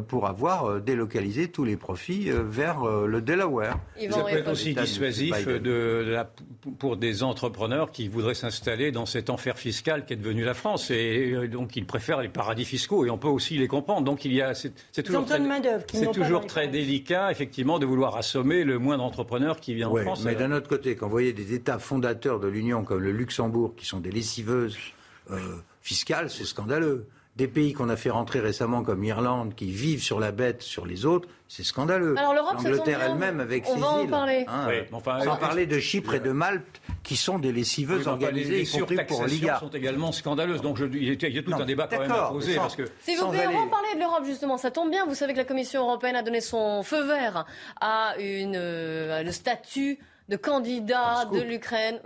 pour 0.00 0.26
avoir 0.28 0.66
euh, 0.66 0.80
délocalisé 0.80 1.48
tous 1.48 1.64
les 1.64 1.76
profits 1.76 2.30
euh, 2.30 2.42
vers 2.48 2.82
euh, 2.84 3.06
le 3.06 3.20
Delaware. 3.20 3.78
Ça 4.10 4.22
peut 4.22 4.30
être 4.30 4.52
aussi 4.52 4.74
dissuasif 4.74 5.36
Biden. 5.36 5.58
de, 5.58 6.04
de 6.06 6.10
la- 6.10 6.30
pour 6.78 6.96
des 6.96 7.22
entrepreneurs 7.22 7.90
qui 7.90 8.06
voudraient 8.08 8.34
s'installer 8.34 8.92
dans 8.92 9.06
cet 9.06 9.30
enfer 9.30 9.58
fiscal 9.58 10.04
qu'est 10.04 10.16
devenu 10.16 10.44
la 10.44 10.54
France. 10.54 10.90
Et 10.90 11.32
euh, 11.32 11.48
donc, 11.48 11.74
ils 11.76 11.86
préfèrent 11.86 12.20
les 12.20 12.28
paradis 12.28 12.64
fiscaux 12.64 13.04
et 13.04 13.10
on 13.10 13.18
peut 13.18 13.28
aussi 13.28 13.58
les 13.58 13.66
comprendre. 13.68 14.02
Donc, 14.02 14.24
il 14.24 14.32
y 14.32 14.40
a, 14.42 14.54
c'est, 14.54 14.72
toujours 15.02 15.24
très, 15.24 15.40
toujours 16.12 16.46
très 16.46 16.68
délicat, 16.68 17.30
effectivement, 17.30 17.78
de 17.78 17.86
vouloir 17.86 18.16
assommer 18.16 18.64
le 18.64 18.78
moindre 18.78 19.02
entrepreneur 19.04 19.58
qui 19.58 19.74
vient 19.74 19.88
Ouais, 19.88 20.02
en 20.02 20.04
France. 20.04 20.24
mais 20.24 20.34
d'un 20.34 20.52
autre 20.52 20.68
côté, 20.68 20.94
quand 20.94 21.06
vous 21.06 21.12
voyez 21.12 21.32
des 21.32 21.54
États 21.54 21.78
fondateurs 21.78 22.38
de 22.38 22.46
l'Union 22.48 22.84
comme 22.84 23.00
le 23.02 23.12
Luxembourg 23.12 23.74
qui 23.76 23.86
sont 23.86 24.00
des 24.00 24.10
lessiveuses 24.12 24.76
euh, 25.30 25.38
fiscales, 25.82 26.30
c'est 26.30 26.44
scandaleux. 26.44 27.06
Des 27.40 27.48
pays 27.48 27.72
qu'on 27.72 27.88
a 27.88 27.96
fait 27.96 28.10
rentrer 28.10 28.38
récemment 28.40 28.82
comme 28.82 29.02
l'Irlande 29.02 29.54
qui 29.54 29.70
vivent 29.70 30.02
sur 30.02 30.20
la 30.20 30.30
bête 30.30 30.60
sur 30.60 30.84
les 30.84 31.06
autres, 31.06 31.26
c'est 31.48 31.62
scandaleux. 31.62 32.14
Alors, 32.18 32.34
l'Europe, 32.34 32.56
L'Angleterre 32.62 33.00
elle-même 33.02 33.40
avec 33.40 33.64
on 33.66 33.76
ses 33.76 33.80
va 33.80 33.86
en 33.88 34.00
îles, 34.02 34.10
parler. 34.10 34.44
hein, 34.46 34.66
Oui, 34.68 34.74
euh, 34.74 34.82
enfin, 34.92 35.20
sans 35.20 35.32
euh, 35.32 35.36
parler 35.36 35.64
de 35.64 35.78
Chypre 35.78 36.12
et 36.12 36.20
de 36.20 36.32
Malte 36.32 36.82
qui 37.02 37.16
sont 37.16 37.38
des 37.38 37.50
lessiveuses 37.50 38.00
Oui, 38.00 38.02
enfin, 38.02 38.10
organisées, 38.26 38.56
les, 38.58 38.76
y 38.76 38.78
compris 38.78 39.04
pour 39.06 39.24
l'IGA. 39.24 39.58
sont 39.58 39.70
également 39.70 40.12
scandaleuses. 40.12 40.60
Donc, 40.60 40.76
je- 40.76 40.84
il 40.84 41.04
y 41.34 41.38
a 41.38 41.42
tout 41.42 41.50
Non, 41.50 41.62
un 41.62 41.64
débat 41.64 41.88
quand 41.90 41.98
même 42.00 42.12
à 42.12 42.28
poser. 42.28 42.56
sans- 42.56 42.60
Parce 42.60 42.76
que 42.76 42.82
S'il 43.00 43.14
vous 43.16 43.22
Sans 43.22 43.30
plaît, 43.30 43.40
on 43.46 43.48
aller- 43.48 43.56
va 43.56 43.62
en 43.62 43.68
parler 43.68 43.94
de 43.94 44.00
l'Europe 44.00 44.24
justement. 44.26 44.58
Ça 44.58 44.70
tombe 44.70 44.90
bien. 44.90 45.06
Vous 45.06 45.14
savez 45.14 45.32
que 45.32 45.38
la 45.38 45.46
Commission 45.46 45.80
européenne 45.80 46.16
a 46.16 46.22
donné 46.22 46.42
son 46.42 46.82
feu 46.82 47.02
vert 47.06 47.46
à 47.80 48.16
une, 48.18 48.52
euh, 48.54 49.22
le 49.22 49.32
statut 49.32 49.98
de 50.28 50.36
candidat 50.36 51.24
de 51.32 51.40
l'Ukraine. 51.40 52.00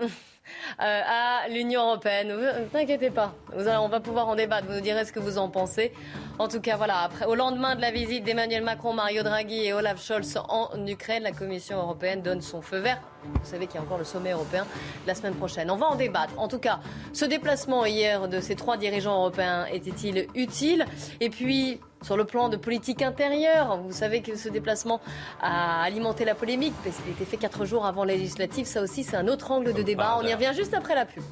Euh, 0.80 1.00
à 1.06 1.48
l'Union 1.48 1.82
européenne. 1.82 2.28
Ne 2.28 2.34
vous 2.36 2.76
inquiétez 2.76 3.10
pas, 3.10 3.34
on 3.52 3.88
va 3.88 4.00
pouvoir 4.00 4.28
en 4.28 4.34
débattre, 4.34 4.66
vous 4.66 4.74
nous 4.74 4.80
direz 4.80 5.04
ce 5.04 5.12
que 5.12 5.20
vous 5.20 5.38
en 5.38 5.48
pensez. 5.48 5.92
En 6.38 6.48
tout 6.48 6.60
cas, 6.60 6.76
voilà, 6.76 7.00
après, 7.00 7.26
au 7.26 7.34
lendemain 7.34 7.76
de 7.76 7.80
la 7.80 7.90
visite 7.90 8.24
d'Emmanuel 8.24 8.62
Macron, 8.62 8.92
Mario 8.92 9.22
Draghi 9.22 9.66
et 9.66 9.72
Olaf 9.72 10.02
Scholz 10.02 10.36
en 10.48 10.86
Ukraine, 10.86 11.22
la 11.22 11.32
Commission 11.32 11.78
européenne 11.78 12.22
donne 12.22 12.40
son 12.40 12.60
feu 12.60 12.78
vert. 12.78 13.00
Vous 13.24 13.44
savez 13.44 13.66
qu'il 13.66 13.76
y 13.76 13.78
a 13.78 13.82
encore 13.82 13.98
le 13.98 14.04
sommet 14.04 14.32
européen 14.32 14.66
la 15.06 15.14
semaine 15.14 15.34
prochaine. 15.34 15.70
On 15.70 15.76
va 15.76 15.86
en 15.86 15.94
débattre. 15.94 16.38
En 16.38 16.48
tout 16.48 16.58
cas, 16.58 16.80
ce 17.12 17.24
déplacement 17.24 17.86
hier 17.86 18.28
de 18.28 18.40
ces 18.40 18.54
trois 18.54 18.76
dirigeants 18.76 19.16
européens 19.16 19.66
était-il 19.66 20.26
utile? 20.34 20.84
Et 21.20 21.30
puis, 21.30 21.80
sur 22.04 22.16
le 22.16 22.24
plan 22.24 22.50
de 22.50 22.56
politique 22.56 23.02
intérieure, 23.02 23.78
vous 23.78 23.92
savez 23.92 24.20
que 24.20 24.36
ce 24.36 24.50
déplacement 24.50 25.00
a 25.40 25.82
alimenté 25.82 26.24
la 26.24 26.34
polémique 26.34 26.74
parce 26.84 26.96
qu'il 26.98 27.10
était 27.12 27.24
fait 27.24 27.38
quatre 27.38 27.64
jours 27.64 27.86
avant 27.86 28.04
les 28.04 28.18
législatives. 28.18 28.66
Ça 28.66 28.82
aussi, 28.82 29.04
c'est 29.04 29.16
un 29.16 29.26
autre 29.26 29.50
angle 29.50 29.72
de 29.72 29.82
débat. 29.82 30.18
On 30.20 30.26
y 30.26 30.34
revient 30.34 30.52
juste 30.54 30.74
après 30.74 30.94
la 30.94 31.06
pub. 31.06 31.24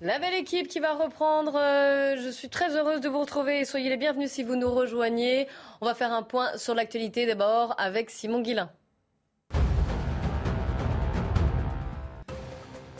La 0.00 0.18
belle 0.18 0.34
équipe 0.34 0.68
qui 0.68 0.80
va 0.80 0.94
reprendre. 0.94 1.56
euh, 1.56 2.16
je 2.16 2.28
suis 2.28 2.48
très 2.48 2.76
heureuse 2.76 3.00
de 3.00 3.08
vous 3.08 3.20
retrouver. 3.20 3.64
Soyez 3.64 3.88
les 3.88 3.96
bienvenus 3.96 4.30
si 4.30 4.42
vous 4.42 4.56
nous 4.56 4.70
rejoignez. 4.70 5.48
On 5.80 5.86
va 5.86 5.94
faire 5.94 6.12
un 6.12 6.22
point 6.22 6.56
sur 6.56 6.74
l'actualité 6.74 7.26
d'abord 7.26 7.74
avec 7.78 8.10
Simon 8.10 8.40
Guillain. 8.40 8.70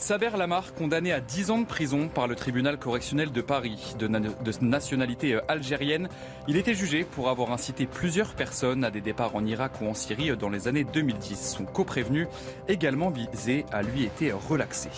Saber 0.03 0.31
Lamar, 0.37 0.75
condamné 0.75 1.13
à 1.13 1.21
10 1.21 1.53
ans 1.53 1.59
de 1.61 1.65
prison 1.65 2.09
par 2.09 2.27
le 2.27 2.35
tribunal 2.35 2.77
correctionnel 2.77 3.31
de 3.31 3.41
Paris, 3.41 3.95
de, 4.01 4.09
na- 4.09 4.19
de 4.19 4.53
nationalité 4.61 5.35
euh, 5.35 5.41
algérienne, 5.47 6.09
il 6.49 6.57
était 6.57 6.75
jugé 6.75 7.05
pour 7.05 7.29
avoir 7.29 7.53
incité 7.53 7.87
plusieurs 7.87 8.35
personnes 8.35 8.83
à 8.83 8.91
des 8.91 9.01
départs 9.01 9.37
en 9.37 9.47
Irak 9.47 9.75
ou 9.81 9.87
en 9.87 9.95
Syrie 9.95 10.33
euh, 10.33 10.37
dans 10.37 10.49
les 10.51 10.67
années 10.67 10.83
2010. 10.83 11.55
Son 11.57 11.65
coprévenu, 11.65 12.27
également 12.67 13.11
visé, 13.11 13.65
a 13.71 13.83
lui 13.83 14.03
été 14.03 14.33
relaxé. 14.33 14.89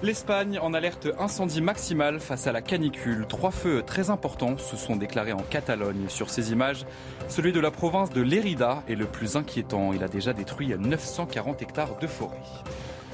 L'Espagne 0.00 0.60
en 0.60 0.74
alerte 0.74 1.08
incendie 1.18 1.60
maximale 1.60 2.20
face 2.20 2.46
à 2.46 2.52
la 2.52 2.62
canicule. 2.62 3.26
Trois 3.28 3.50
feux 3.50 3.82
très 3.82 4.10
importants 4.10 4.56
se 4.58 4.76
sont 4.76 4.94
déclarés 4.94 5.32
en 5.32 5.42
Catalogne. 5.42 6.04
Sur 6.08 6.30
ces 6.30 6.52
images, 6.52 6.86
celui 7.28 7.50
de 7.52 7.58
la 7.58 7.72
province 7.72 8.10
de 8.10 8.22
Lérida 8.22 8.84
est 8.88 8.94
le 8.94 9.06
plus 9.06 9.34
inquiétant. 9.34 9.92
Il 9.92 10.04
a 10.04 10.08
déjà 10.08 10.32
détruit 10.32 10.68
940 10.78 11.62
hectares 11.62 11.98
de 11.98 12.06
forêt. 12.06 12.38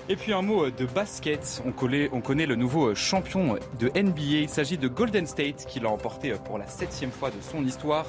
Et 0.09 0.15
puis 0.15 0.33
un 0.33 0.43
mot 0.43 0.71
de 0.71 0.87
basket. 0.87 1.61
On 1.67 1.73
connaît, 1.73 2.09
on 2.13 2.21
connaît 2.21 2.47
le 2.47 2.55
nouveau 2.55 2.95
champion 2.95 3.59
de 3.81 3.89
NBA. 3.89 4.43
Il 4.43 4.49
s'agit 4.49 4.79
de 4.79 4.87
Golden 4.87 5.27
State 5.27 5.67
qui 5.67 5.81
l'a 5.81 5.89
emporté 5.89 6.33
pour 6.45 6.59
la 6.59 6.69
septième 6.69 7.11
fois 7.11 7.31
de 7.31 7.41
son 7.41 7.65
histoire. 7.65 8.07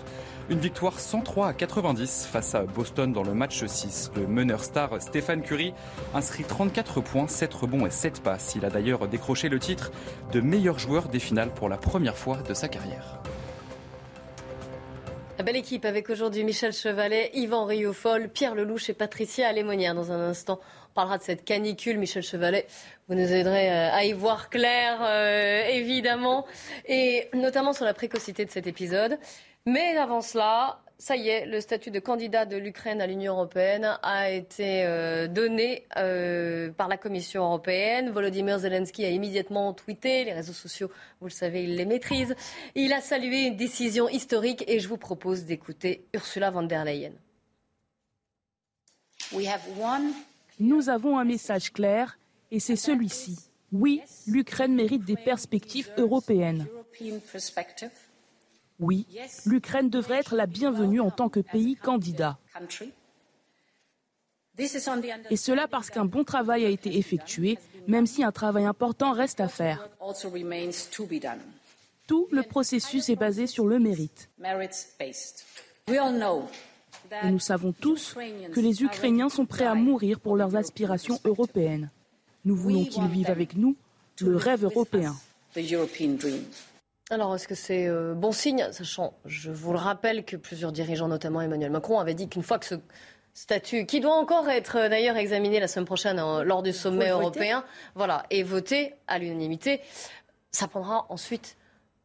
Une 0.52 0.60
victoire 0.60 1.00
103 1.00 1.48
à 1.48 1.54
90 1.54 2.28
face 2.32 2.54
à 2.54 2.66
Boston 2.66 3.12
dans 3.12 3.24
le 3.24 3.34
match 3.34 3.66
6. 3.66 4.12
Le 4.16 4.28
meneur 4.28 4.64
star 4.64 5.02
Stéphane 5.02 5.42
Curry 5.42 5.74
inscrit 6.14 6.44
34 6.44 7.02
points, 7.02 7.28
7 7.28 7.52
rebonds 7.56 7.88
et 7.88 7.92
7 7.92 8.22
passes. 8.22 8.54
Il 8.56 8.64
a 8.64 8.70
d'ailleurs 8.70 9.08
décroché 9.08 9.50
le 9.50 9.58
titre 9.58 9.92
de 10.32 10.40
meilleur 10.40 10.78
joueur 10.78 11.08
des 11.08 11.20
finales 11.20 11.50
pour 11.50 11.68
la 11.68 11.78
première 11.78 12.16
fois 12.16 12.38
de 12.48 12.54
sa 12.54 12.68
carrière. 12.68 13.20
La 15.38 15.44
belle 15.44 15.56
équipe 15.56 15.86
avec 15.86 16.10
aujourd'hui 16.10 16.44
Michel 16.44 16.74
Chevalet, 16.74 17.30
Yvan 17.36 17.66
Rioufol, 17.66 18.28
Pierre 18.28 18.56
Lelouch 18.56 18.90
et 18.90 18.94
Patricia 18.94 19.48
Alémonière. 19.48 19.94
Dans 19.94 20.12
un 20.12 20.20
instant, 20.20 20.60
on 20.98 21.02
parlera 21.02 21.20
de 21.20 21.24
cette 21.24 21.46
canicule. 21.46 22.00
Michel 22.00 22.24
Chevalet, 22.24 22.66
vous 23.08 23.14
nous 23.14 23.32
aiderez 23.32 23.70
euh, 23.70 23.94
à 23.94 24.04
y 24.06 24.14
voir 24.14 24.50
clair, 24.50 24.98
euh, 25.04 25.68
évidemment, 25.68 26.48
et 26.88 27.30
notamment 27.36 27.72
sur 27.72 27.86
la 27.86 27.94
précocité 27.94 28.46
de 28.46 28.50
cet 28.50 28.66
épisode. 28.66 29.20
Mais 29.68 29.96
avant 29.96 30.22
cela, 30.22 30.80
ça 30.98 31.16
y 31.16 31.30
est, 31.30 31.46
le 31.46 31.62
statut 31.62 31.92
de 31.92 32.00
candidat 32.00 32.48
de 32.48 32.58
l'Ukraine 32.58 33.00
à 33.00 33.06
l'Union 33.06 33.34
européenne 33.34 34.00
a 34.02 34.32
été 34.32 34.86
euh, 34.86 35.28
donné 35.28 35.86
par 36.78 36.88
la 36.88 36.98
Commission 36.98 37.44
européenne. 37.44 38.10
Volodymyr 38.10 38.58
Zelensky 38.58 39.06
a 39.06 39.10
immédiatement 39.10 39.74
tweeté. 39.74 40.24
Les 40.24 40.34
réseaux 40.34 40.54
sociaux, 40.54 40.90
vous 41.22 41.28
le 41.28 41.32
savez, 41.32 41.64
il 41.64 41.76
les 41.76 41.86
maîtrise. 41.86 42.34
Il 42.74 42.92
a 42.92 43.02
salué 43.02 43.44
une 43.44 43.56
décision 43.56 44.10
historique 44.10 44.64
et 44.68 44.80
je 44.80 44.88
vous 44.88 44.98
propose 44.98 45.46
d'écouter 45.46 46.08
Ursula 46.16 46.50
von 46.50 46.64
der 46.64 46.86
Leyen. 46.86 47.12
Nous 50.60 50.90
avons 50.90 51.18
un 51.18 51.26
message 51.26 51.72
clair 51.72 52.18
et 52.52 52.60
c'est 52.60 52.76
celui-ci. 52.76 53.38
Oui, 53.72 54.02
l'Ukraine 54.26 54.74
mérite 54.74 55.04
des 55.04 55.18
perspectives 55.18 55.92
européennes. 55.98 56.68
Oui, 58.80 59.06
l'Ukraine 59.46 59.90
devrait 59.90 60.20
être 60.20 60.36
la 60.36 60.46
bienvenue 60.46 61.02
en 61.02 61.12
tant 61.12 61.30
que 61.30 61.40
pays 61.40 61.76
candidat. 61.76 62.38
Et 65.30 65.38
cela 65.38 65.68
parce 65.68 65.90
qu'un 65.90 66.06
bon 66.06 66.24
travail 66.24 66.66
a 66.66 66.70
été 66.70 66.98
effectué, 66.98 67.60
même 67.88 68.08
si 68.08 68.24
un 68.24 68.32
travail 68.32 68.66
important 68.66 69.12
reste 69.12 69.40
à 69.40 69.48
faire. 69.48 69.88
Tout 72.08 72.28
le 72.32 72.44
processus 72.44 73.10
est 73.10 73.16
basé 73.16 73.46
sur 73.46 73.68
le 73.68 73.80
mérite. 73.80 74.30
Et 77.24 77.32
nous 77.32 77.40
savons 77.40 77.72
tous 77.72 78.16
que 78.54 78.60
les 78.60 78.84
Ukrainiens 78.84 79.30
sont 79.30 79.46
prêts 79.46 79.66
à 79.66 79.76
mourir 79.76 80.20
pour 80.20 80.36
leurs 80.36 80.56
aspirations 80.56 81.20
européennes. 81.24 81.90
Nous 82.46 82.56
voulons 82.56 82.86
qu'ils 82.86 83.08
vivent 83.08 83.30
avec 83.30 83.56
nous 83.56 83.76
le 84.26 84.36
rêve 84.36 84.64
européen. 84.64 85.16
Alors, 87.10 87.36
est-ce 87.36 87.48
que 87.48 87.56
c'est 87.56 87.88
euh, 87.88 88.14
bon 88.14 88.32
signe 88.32 88.68
Sachant, 88.72 89.14
je 89.26 89.50
vous 89.50 89.72
le 89.72 89.80
rappelle, 89.80 90.26
que 90.26 90.36
plusieurs 90.36 90.74
dirigeants, 90.74 91.08
notamment 91.08 91.42
Emmanuel 91.42 91.72
Macron, 91.72 92.00
avaient 92.00 92.14
dit 92.14 92.28
qu'une 92.28 92.44
fois 92.44 92.60
que 92.60 92.66
ce 92.66 92.76
statut, 93.34 93.86
qui 93.86 94.02
doit 94.02 94.16
encore 94.16 94.50
être 94.50 94.78
euh, 94.78 94.90
d'ailleurs 94.90 95.16
examiné 95.16 95.60
la 95.60 95.68
semaine 95.68 95.86
prochaine 95.86 96.20
hein, 96.20 96.44
lors 96.44 96.64
du 96.64 96.74
sommet 96.74 97.10
européen, 97.10 97.64
voilà, 97.96 98.26
est 98.30 98.44
voté 98.44 98.94
à 99.08 99.20
l'unanimité, 99.20 99.80
ça 100.52 100.68
prendra 100.68 101.06
ensuite 101.10 101.56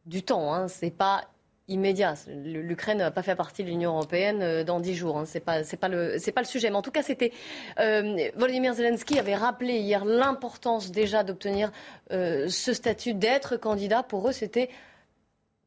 du 0.05 0.23
temps. 0.23 0.53
Hein, 0.53 0.69
c'est 0.69 0.91
pas 0.91 1.25
immédiat. 1.67 2.15
L'Ukraine 2.27 2.97
n'a 2.97 3.11
pas 3.11 3.23
fait 3.23 3.35
partie 3.35 3.63
de 3.63 3.69
l'Union 3.69 3.91
européenne 3.91 4.41
euh, 4.41 4.63
dans 4.63 4.79
dix 4.79 4.95
jours. 4.95 5.17
Hein. 5.17 5.25
C'est 5.25 5.39
pas, 5.39 5.59
le 5.87 6.17
sujet. 6.43 6.69
Mais 6.69 6.75
en 6.75 6.81
tout 6.81 6.91
cas, 6.91 7.03
c'était 7.03 7.31
euh, 7.79 8.29
Volodymyr 8.35 8.73
Zelensky 8.73 9.19
avait 9.19 9.35
rappelé 9.35 9.75
hier 9.75 10.05
l'importance 10.05 10.91
déjà 10.91 11.23
d'obtenir 11.23 11.71
euh, 12.11 12.47
ce 12.49 12.73
statut, 12.73 13.13
d'être 13.13 13.57
candidat. 13.57 14.03
Pour 14.03 14.27
eux, 14.27 14.33
c'était 14.33 14.69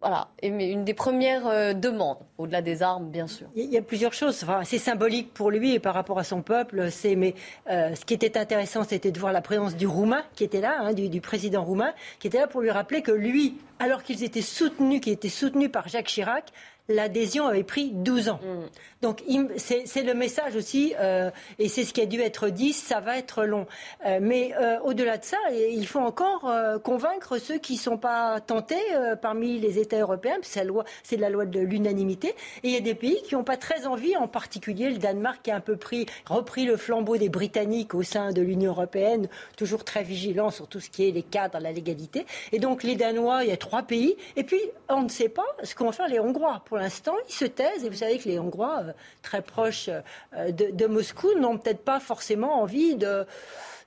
voilà, 0.01 0.29
une 0.43 0.85
des 0.85 0.93
premières 0.93 1.47
euh, 1.47 1.73
demandes, 1.73 2.19
au-delà 2.37 2.61
des 2.61 2.83
armes, 2.83 3.09
bien 3.09 3.27
sûr. 3.27 3.47
Il 3.57 3.71
y 3.71 3.79
a 3.79 3.83
plusieurs 3.83 4.13
choses. 4.13 4.43
Enfin, 4.43 4.61
c'est 4.63 4.79
symbolique 4.79 5.33
pour 5.33 5.51
lui 5.51 5.73
et 5.73 5.79
par 5.79 5.95
rapport 5.95 6.19
à 6.19 6.25
son 6.25 6.43
peuple. 6.43 6.91
C'est, 6.91 7.17
mais 7.17 7.35
euh, 7.71 7.95
ce 7.95 8.05
qui 8.05 8.13
était 8.13 8.37
intéressant, 8.37 8.85
c'était 8.85 9.11
de 9.11 9.19
voir 9.19 9.33
la 9.33 9.41
présence 9.41 9.75
du 9.75 9.87
Roumain 9.87 10.23
qui 10.35 10.45
était 10.45 10.61
là, 10.61 10.77
hein, 10.81 10.93
du, 10.93 11.09
du, 11.09 11.23
président 11.23 11.65
roumain, 11.65 11.95
qui 12.19 12.27
était 12.27 12.39
là 12.39 12.47
pour 12.47 12.61
lui 12.61 12.71
rappeler 12.71 13.01
que 13.01 13.11
lui, 13.11 13.57
alors 13.79 14.03
qu'ils 14.03 14.23
étaient 14.23 14.43
soutenus, 14.43 15.01
qui 15.01 15.11
était 15.11 15.31
soutenu 15.31 15.71
par 15.71 15.89
Jacques 15.89 16.07
Chirac, 16.07 16.53
l'adhésion 16.89 17.47
avait 17.47 17.65
pris 17.65 17.91
12 17.93 18.29
ans. 18.29 18.41
Mm. 18.43 18.67
Donc 19.03 19.23
c'est 19.57 20.03
le 20.03 20.15
message 20.15 20.57
aussi, 20.57 20.95
euh, 20.99 21.31
et 21.59 21.69
c'est 21.69 21.85
ce 21.85 21.93
qui 21.93 22.01
a 22.01 22.07
dû 22.07 22.21
être 22.21 22.49
dit, 22.49 22.73
ça 22.73 23.01
va 23.01 23.19
être 23.19 23.45
long. 23.45 23.67
Euh, 24.05 24.19
mais 24.21 24.53
euh, 24.59 24.79
au-delà 24.81 25.19
de 25.19 25.25
ça, 25.25 25.37
il 25.53 25.87
faut 25.87 26.01
encore 26.01 26.51
convaincre 26.83 27.39
ceux 27.39 27.59
qui 27.59 27.75
ne 27.75 27.79
sont 27.79 27.99
pas 27.99 28.41
tentés 28.41 28.83
parmi 29.21 29.59
les 29.59 29.79
États 29.79 30.01
européens, 30.01 30.37
c'est 30.43 31.17
la 31.17 31.31
loi 31.31 31.47
de 31.47 31.61
l'unanimité, 31.61 32.29
et 32.63 32.69
il 32.69 32.71
y 32.71 32.77
a 32.77 32.81
des 32.81 32.95
pays 32.95 33.21
qui 33.25 33.35
n'ont 33.35 33.45
pas 33.45 33.57
très 33.57 33.87
envie, 33.87 34.17
en 34.17 34.29
particulier 34.29 34.91
le 34.91 34.99
Danemark 34.99 35.43
qui 35.43 35.51
a 35.51 35.57
un 35.57 35.61
peu 35.61 35.77
pris, 35.77 36.07
repris 36.27 36.65
le 36.65 36.77
flambeau 36.77 37.17
des 37.17 37.29
Britanniques 37.29 37.95
au 37.95 38.03
sein 38.03 38.33
de 38.33 38.43
l'Union 38.43 38.73
européenne, 38.73 39.29
toujours 39.57 39.85
très 39.85 40.03
vigilant 40.03 40.51
sur 40.51 40.67
tout 40.67 40.81
ce 40.81 40.91
qui 40.91 41.09
est 41.09 41.13
les 41.13 41.23
cadres, 41.23 41.59
la 41.61 41.73
légalité. 41.73 42.27
Et 42.53 42.59
donc 42.59 42.83
les 42.83 42.97
Danois, 42.97 43.45
il 43.45 43.51
y 43.51 43.53
a 43.53 43.57
trois 43.57 43.83
pays, 43.83 44.17
et 44.37 44.45
puis 44.45 44.61
on 44.89 45.03
ne 45.03 45.09
sait 45.09 45.29
pas 45.29 45.47
ce 45.63 45.75
qu'ont 45.75 45.93
faire 45.93 46.09
les 46.09 46.21
Hongrois. 46.21 46.63
Pour 46.65 46.76
l'instant, 46.79 47.15
ils 47.29 47.35
se 47.35 47.45
taisent, 47.45 47.85
et 47.85 47.89
vous 47.89 47.97
savez 47.97 48.19
que 48.19 48.29
les 48.29 48.39
Hongrois 48.39 48.83
euh, 48.83 48.93
très 49.23 49.43
proches 49.43 49.89
euh, 50.35 50.51
de, 50.53 50.87
Moscou 50.87 51.29
n'ont 51.39 51.59
peut-être 51.59 51.85
pas 51.85 52.01
forcément 52.01 52.61
envie 52.61 52.97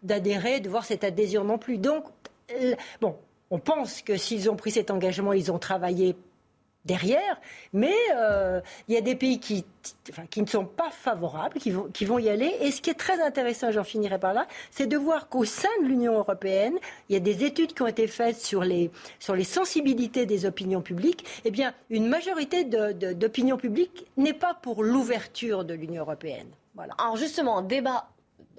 d'adhérer, 0.03 0.59
de 0.59 0.69
voir 0.69 0.85
cette 0.85 1.03
adhésion 1.03 1.43
non 1.43 1.57
plus. 1.57 1.77
Donc, 1.77 2.05
bon, 3.01 3.15
on 3.51 3.59
pense 3.59 4.01
que 4.01 4.17
s'ils 4.17 4.49
ont 4.49 4.55
pris 4.55 4.71
cet 4.71 4.91
engagement, 4.91 5.33
ils 5.33 5.51
ont 5.51 5.59
travaillé 5.59 6.15
derrière, 6.85 7.39
mais 7.73 7.95
euh, 8.15 8.61
il 8.87 8.95
y 8.95 8.97
a 8.97 9.01
des 9.01 9.15
pays 9.15 9.39
qui, 9.39 9.65
ne 10.37 10.45
sont 10.45 10.65
pas 10.65 10.89
favorables, 10.89 11.59
qui 11.59 11.71
vont, 11.71 11.89
qui 11.93 12.05
vont 12.05 12.17
y 12.19 12.29
aller. 12.29 12.55
Et 12.61 12.71
ce 12.71 12.81
qui 12.81 12.89
est 12.89 12.99
très 12.99 13.21
intéressant, 13.21 13.71
j'en 13.71 13.83
finirai 13.83 14.17
par 14.17 14.33
là, 14.33 14.47
c'est 14.71 14.87
de 14.87 14.97
voir 14.97 15.29
qu'au 15.29 15.45
sein 15.45 15.69
de 15.81 15.87
l'Union 15.87 16.17
européenne, 16.17 16.77
il 17.09 17.13
y 17.13 17.15
a 17.15 17.19
des 17.19 17.43
études 17.43 17.73
qui 17.73 17.81
ont 17.81 17.87
été 17.87 18.07
faites 18.07 18.39
sur 18.39 18.63
les, 18.63 18.91
sur 19.19 19.35
les 19.35 19.43
sensibilités 19.43 20.25
des 20.25 20.45
opinions 20.45 20.81
publiques. 20.81 21.25
Eh 21.45 21.51
bien, 21.51 21.73
une 21.89 22.07
majorité 22.07 22.63
d'opinions 22.63 23.57
publiques 23.57 24.07
n'est 24.17 24.33
pas 24.33 24.53
pour 24.53 24.83
l'ouverture 24.83 25.65
de 25.65 25.73
l'Union 25.73 26.03
européenne. 26.03 26.47
Voilà. 26.75 26.93
Alors 26.97 27.17
justement, 27.17 27.61
débat 27.61 28.07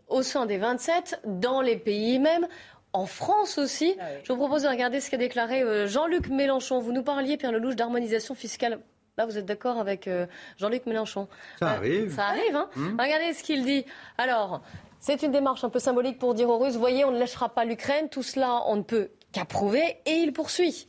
au 0.08 0.22
sein 0.22 0.44
des 0.44 0.58
27, 0.58 1.22
dans 1.24 1.60
les 1.60 1.76
pays 1.76 2.18
même 2.18 2.46
en 2.92 3.06
France 3.06 3.58
aussi. 3.58 3.94
Ah 4.00 4.04
Je 4.24 4.32
vous 4.32 4.38
propose 4.38 4.62
de 4.62 4.68
regarder 4.68 5.00
ce 5.00 5.10
qu'a 5.10 5.16
déclaré 5.16 5.62
euh, 5.62 5.86
Jean-Luc 5.86 6.28
Mélenchon. 6.28 6.80
Vous 6.80 6.92
nous 6.92 7.02
parliez, 7.02 7.36
Pierre 7.36 7.52
Lelouch, 7.52 7.76
d'harmonisation 7.76 8.34
fiscale. 8.34 8.80
Là, 9.16 9.26
vous 9.26 9.38
êtes 9.38 9.46
d'accord 9.46 9.78
avec 9.78 10.08
euh, 10.08 10.26
Jean-Luc 10.56 10.86
Mélenchon 10.86 11.28
Ça 11.58 11.66
euh, 11.66 11.76
arrive. 11.76 12.14
Ça 12.14 12.26
arrive, 12.26 12.56
hein 12.56 12.68
hmm. 12.76 13.00
Regardez 13.00 13.32
ce 13.32 13.42
qu'il 13.42 13.64
dit. 13.64 13.84
Alors, 14.18 14.62
c'est 14.98 15.22
une 15.22 15.32
démarche 15.32 15.64
un 15.64 15.70
peu 15.70 15.78
symbolique 15.78 16.18
pour 16.18 16.34
dire 16.34 16.48
aux 16.48 16.58
Russes, 16.58 16.76
voyez, 16.76 17.04
on 17.04 17.10
ne 17.10 17.18
lâchera 17.18 17.48
pas 17.48 17.64
l'Ukraine, 17.64 18.08
tout 18.08 18.22
cela, 18.22 18.62
on 18.66 18.76
ne 18.76 18.82
peut 18.82 19.10
qu'approuver. 19.32 19.98
Et 20.06 20.14
il 20.14 20.32
poursuit. 20.32 20.88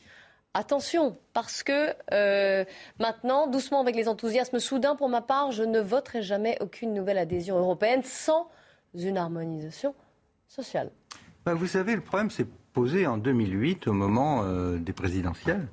Attention, 0.54 1.18
parce 1.32 1.64
que 1.64 1.96
maintenant, 3.00 3.48
doucement 3.48 3.80
avec 3.80 3.96
les 3.96 4.10
enthousiasmes 4.10 4.60
soudains, 4.60 4.98
pour 4.98 5.08
ma 5.08 5.22
part, 5.22 5.54
je 5.54 5.64
ne 5.64 5.80
voterai 5.80 6.22
jamais 6.22 6.58
aucune 6.60 6.94
nouvelle 6.94 7.18
adhésion 7.18 7.58
européenne 7.58 8.04
sans 8.04 8.50
une 8.94 9.18
harmonisation 9.18 9.96
sociale. 10.50 10.92
Ben, 11.44 11.56
vous 11.56 11.68
savez, 11.68 11.96
le 11.96 12.02
problème 12.02 12.30
s'est 12.30 12.48
posé 12.74 13.08
en 13.08 13.18
2008 13.18 13.88
au 13.88 13.94
moment 13.94 14.44
euh, 14.44 14.78
des 14.78 14.94
présidentielles. 14.94 15.68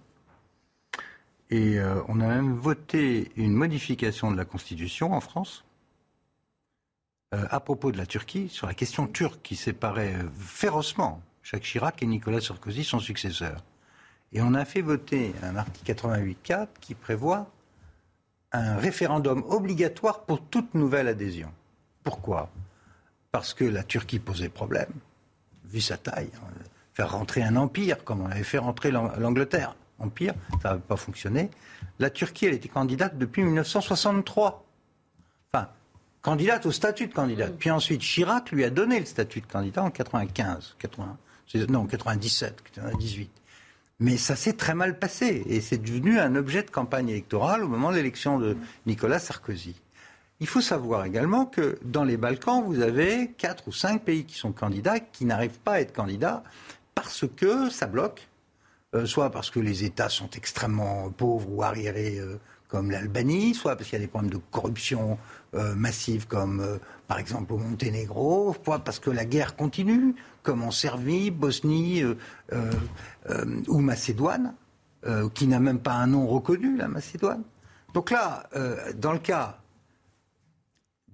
Et 1.50 1.78
euh, 1.78 2.00
on 2.08 2.20
a 2.20 2.26
même 2.26 2.54
voté 2.54 3.30
une 3.36 3.52
modification 3.52 4.30
de 4.30 4.36
la 4.36 4.46
Constitution 4.46 5.12
en 5.12 5.20
France 5.20 5.64
euh, 7.34 7.44
à 7.50 7.60
propos 7.60 7.92
de 7.92 7.98
la 7.98 8.06
Turquie, 8.06 8.48
sur 8.48 8.66
la 8.66 8.72
question 8.72 9.06
turque 9.06 9.42
qui 9.42 9.56
séparait 9.56 10.16
férocement 10.38 11.20
Jacques 11.42 11.64
Chirac 11.64 12.02
et 12.02 12.06
Nicolas 12.06 12.40
Sarkozy, 12.40 12.84
son 12.84 12.98
successeur. 12.98 13.62
Et 14.32 14.40
on 14.40 14.54
a 14.54 14.64
fait 14.64 14.82
voter 14.82 15.34
un 15.42 15.56
article 15.56 15.92
88.4 15.92 16.68
qui 16.80 16.94
prévoit 16.94 17.50
un 18.52 18.76
référendum 18.76 19.44
obligatoire 19.48 20.24
pour 20.24 20.40
toute 20.40 20.74
nouvelle 20.74 21.08
adhésion. 21.08 21.52
Pourquoi? 22.02 22.50
Parce 23.32 23.52
que 23.52 23.64
la 23.64 23.82
Turquie 23.82 24.18
posait 24.18 24.48
problème 24.48 24.92
vu 25.70 25.80
sa 25.80 25.96
taille, 25.96 26.30
hein, 26.36 26.48
faire 26.94 27.12
rentrer 27.12 27.42
un 27.42 27.56
empire, 27.56 28.04
comme 28.04 28.22
on 28.22 28.26
avait 28.26 28.44
fait 28.44 28.58
rentrer 28.58 28.90
l'Angleterre. 28.90 29.74
Empire, 30.00 30.34
ça 30.62 30.70
n'avait 30.70 30.80
pas 30.80 30.96
fonctionné. 30.96 31.50
La 31.98 32.10
Turquie, 32.10 32.46
elle 32.46 32.54
était 32.54 32.68
candidate 32.68 33.18
depuis 33.18 33.42
1963. 33.42 34.64
Enfin, 35.52 35.68
candidate 36.22 36.66
au 36.66 36.72
statut 36.72 37.08
de 37.08 37.14
candidate. 37.14 37.56
Puis 37.58 37.70
ensuite, 37.70 38.00
Chirac 38.00 38.52
lui 38.52 38.64
a 38.64 38.70
donné 38.70 39.00
le 39.00 39.06
statut 39.06 39.40
de 39.40 39.46
candidat 39.46 39.82
en 39.82 39.90
95, 39.90 40.76
80, 40.78 41.18
non, 41.68 41.86
97, 41.86 42.62
98. 42.74 43.30
Mais 44.00 44.16
ça 44.16 44.36
s'est 44.36 44.52
très 44.52 44.74
mal 44.74 44.98
passé 44.98 45.42
et 45.46 45.60
c'est 45.60 45.78
devenu 45.78 46.20
un 46.20 46.36
objet 46.36 46.62
de 46.62 46.70
campagne 46.70 47.08
électorale 47.08 47.64
au 47.64 47.68
moment 47.68 47.90
de 47.90 47.96
l'élection 47.96 48.38
de 48.38 48.56
Nicolas 48.86 49.18
Sarkozy. 49.18 49.74
Il 50.40 50.46
faut 50.46 50.60
savoir 50.60 51.04
également 51.04 51.46
que 51.46 51.78
dans 51.82 52.04
les 52.04 52.16
Balkans, 52.16 52.62
vous 52.64 52.80
avez 52.80 53.32
quatre 53.32 53.66
ou 53.66 53.72
cinq 53.72 54.04
pays 54.04 54.24
qui 54.24 54.36
sont 54.36 54.52
candidats, 54.52 55.00
qui 55.00 55.24
n'arrivent 55.24 55.58
pas 55.58 55.74
à 55.74 55.80
être 55.80 55.92
candidats 55.92 56.44
parce 56.94 57.24
que 57.36 57.68
ça 57.70 57.86
bloque, 57.86 58.28
euh, 58.94 59.04
soit 59.04 59.30
parce 59.30 59.50
que 59.50 59.58
les 59.58 59.82
États 59.82 60.08
sont 60.08 60.30
extrêmement 60.30 61.10
pauvres 61.10 61.48
ou 61.50 61.64
arriérés 61.64 62.18
euh, 62.20 62.38
comme 62.68 62.92
l'Albanie, 62.92 63.54
soit 63.54 63.74
parce 63.74 63.88
qu'il 63.88 63.98
y 63.98 64.02
a 64.02 64.04
des 64.04 64.08
problèmes 64.08 64.30
de 64.30 64.40
corruption 64.52 65.18
euh, 65.54 65.74
massive 65.74 66.28
comme 66.28 66.78
par 67.08 67.18
exemple 67.18 67.54
au 67.54 67.58
Monténégro, 67.58 68.54
soit 68.64 68.78
parce 68.78 69.00
que 69.00 69.10
la 69.10 69.24
guerre 69.24 69.56
continue, 69.56 70.14
comme 70.44 70.62
en 70.62 70.70
Serbie, 70.70 71.32
Bosnie 71.32 72.04
ou 73.66 73.78
Macédoine, 73.78 74.54
qui 75.34 75.46
n'a 75.46 75.58
même 75.58 75.78
pas 75.78 75.94
un 75.94 76.08
nom 76.08 76.26
reconnu, 76.26 76.76
la 76.76 76.88
Macédoine. 76.88 77.42
Donc 77.94 78.10
là, 78.10 78.46
dans 78.96 79.12
le 79.12 79.18
cas 79.18 79.58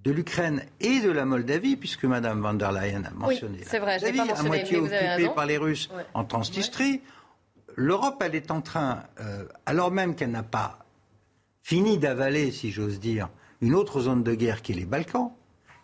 de 0.05 0.11
l'Ukraine 0.13 0.63
et 0.81 1.01
de 1.01 1.11
la 1.11 1.25
Moldavie, 1.25 1.77
puisque 1.77 2.05
Mme 2.05 2.41
van 2.41 2.55
der 2.55 2.73
Leyen 2.73 3.05
a 3.05 3.11
mentionné 3.11 3.59
oui, 3.61 3.79
vrai, 3.79 3.99
la 3.99 4.13
Moldavie, 4.13 4.31
à 4.31 4.43
moitié 4.43 4.77
occupée 4.77 5.31
par 5.35 5.47
les 5.47 5.57
Russes 5.57 5.89
en 6.13 6.25
Transnistrie. 6.25 7.01
L'Europe, 7.77 8.23
elle 8.25 8.35
est 8.35 8.51
en 8.51 8.61
train, 8.61 9.05
euh, 9.21 9.47
alors 9.67 9.91
même 9.91 10.15
qu'elle 10.15 10.31
n'a 10.31 10.43
pas 10.43 10.79
fini 11.63 11.99
d'avaler, 11.99 12.53
si 12.53 12.71
j'ose 12.71 13.01
dire, 13.01 13.29
une 13.63 13.75
autre 13.75 14.01
zone 14.01 14.23
de 14.23 14.35
guerre 14.35 14.61
qui 14.63 14.73
est 14.73 14.77
les 14.77 14.85
Balkans, 14.85 15.33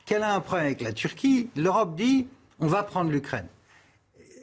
qu'elle 0.05 0.23
a 0.23 0.35
un 0.35 0.41
problème 0.41 0.67
avec 0.67 0.83
la 0.83 0.93
Turquie, 0.93 1.49
l'Europe 1.57 1.97
dit 1.97 2.29
on 2.61 2.67
va 2.67 2.83
prendre 2.83 3.11
l'Ukraine. 3.11 3.47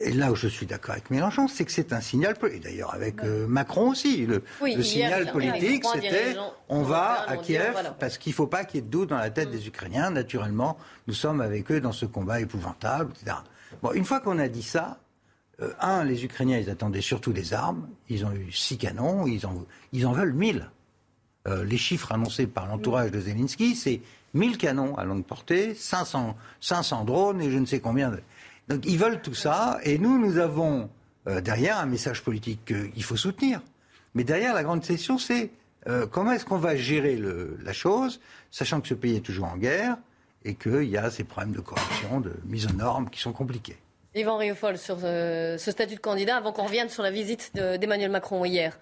Et 0.00 0.12
là 0.12 0.30
où 0.30 0.36
je 0.36 0.46
suis 0.46 0.66
d'accord 0.66 0.92
avec 0.92 1.10
Mélenchon, 1.10 1.48
c'est 1.48 1.64
que 1.64 1.72
c'est 1.72 1.92
un 1.92 2.00
signal, 2.00 2.36
et 2.52 2.60
d'ailleurs 2.60 2.94
avec 2.94 3.22
euh, 3.24 3.48
Macron 3.48 3.90
aussi, 3.90 4.26
le, 4.26 4.44
Oui, 4.60 4.74
le 4.76 4.82
hier, 4.82 5.10
signal 5.10 5.32
politique, 5.32 5.84
c'était 5.92 6.36
on 6.68 6.82
va 6.82 7.24
à 7.28 7.36
Kiev, 7.36 7.72
voilà. 7.72 7.90
parce 7.90 8.16
qu'il 8.16 8.30
ne 8.30 8.36
faut 8.36 8.46
pas 8.46 8.64
qu'il 8.64 8.76
y 8.76 8.78
ait 8.78 8.86
de 8.86 8.90
doute 8.90 9.08
dans 9.08 9.18
la 9.18 9.30
tête 9.30 9.50
des 9.50 9.66
Ukrainiens. 9.66 10.10
Naturellement, 10.10 10.78
nous 11.08 11.14
sommes 11.14 11.40
avec 11.40 11.70
eux 11.72 11.80
dans 11.80 11.92
ce 11.92 12.06
combat 12.06 12.40
épouvantable, 12.40 13.12
etc. 13.20 13.38
Bon, 13.82 13.92
une 13.92 14.04
fois 14.04 14.20
qu'on 14.20 14.38
a 14.38 14.46
dit 14.46 14.62
ça, 14.62 15.00
euh, 15.60 15.72
un, 15.80 16.04
les 16.04 16.24
Ukrainiens, 16.24 16.58
ils 16.58 16.70
attendaient 16.70 17.00
surtout 17.00 17.32
des 17.32 17.52
armes. 17.52 17.88
Ils 18.08 18.24
ont 18.24 18.32
eu 18.32 18.52
six 18.52 18.78
canons, 18.78 19.26
ils 19.26 19.46
en, 19.46 19.64
ils 19.92 20.06
en 20.06 20.12
veulent 20.12 20.32
mille. 20.32 20.70
Euh, 21.48 21.64
les 21.64 21.78
chiffres 21.78 22.12
annoncés 22.12 22.46
par 22.46 22.66
l'entourage 22.66 23.10
de 23.10 23.20
Zelensky, 23.20 23.74
c'est 23.74 24.00
1000 24.34 24.58
canons 24.58 24.96
à 24.96 25.04
longue 25.04 25.24
portée, 25.24 25.74
500, 25.74 26.36
500 26.60 27.04
drones 27.04 27.40
et 27.40 27.50
je 27.50 27.58
ne 27.58 27.66
sais 27.66 27.80
combien. 27.80 28.10
De... 28.10 28.20
Donc 28.68 28.84
ils 28.86 28.98
veulent 28.98 29.20
tout 29.22 29.34
ça 29.34 29.78
et 29.82 29.98
nous, 29.98 30.18
nous 30.18 30.38
avons 30.38 30.90
euh, 31.26 31.40
derrière 31.40 31.78
un 31.78 31.86
message 31.86 32.22
politique 32.22 32.64
qu'il 32.66 33.02
faut 33.02 33.16
soutenir. 33.16 33.60
Mais 34.14 34.24
derrière, 34.24 34.54
la 34.54 34.62
grande 34.62 34.82
question, 34.82 35.18
c'est 35.18 35.50
euh, 35.86 36.06
comment 36.06 36.32
est-ce 36.32 36.44
qu'on 36.44 36.58
va 36.58 36.76
gérer 36.76 37.18
la 37.62 37.72
chose, 37.72 38.20
sachant 38.50 38.80
que 38.80 38.88
ce 38.88 38.94
pays 38.94 39.16
est 39.16 39.20
toujours 39.20 39.46
en 39.46 39.56
guerre 39.56 39.96
et 40.44 40.54
qu'il 40.54 40.84
y 40.84 40.96
a 40.96 41.10
ces 41.10 41.24
problèmes 41.24 41.52
de 41.54 41.60
corruption, 41.60 42.20
de 42.20 42.32
mise 42.46 42.66
aux 42.66 42.72
normes 42.74 43.10
qui 43.10 43.20
sont 43.20 43.32
compliqués. 43.32 43.76
Yvan 44.14 44.36
Riofol, 44.38 44.78
sur 44.78 44.98
euh, 45.04 45.58
ce 45.58 45.70
statut 45.70 45.94
de 45.96 46.00
candidat, 46.00 46.36
avant 46.36 46.52
qu'on 46.52 46.64
revienne 46.64 46.88
sur 46.88 47.02
la 47.02 47.10
visite 47.10 47.52
de- 47.54 47.76
d'Emmanuel 47.76 48.10
Macron 48.10 48.44
hier. 48.44 48.78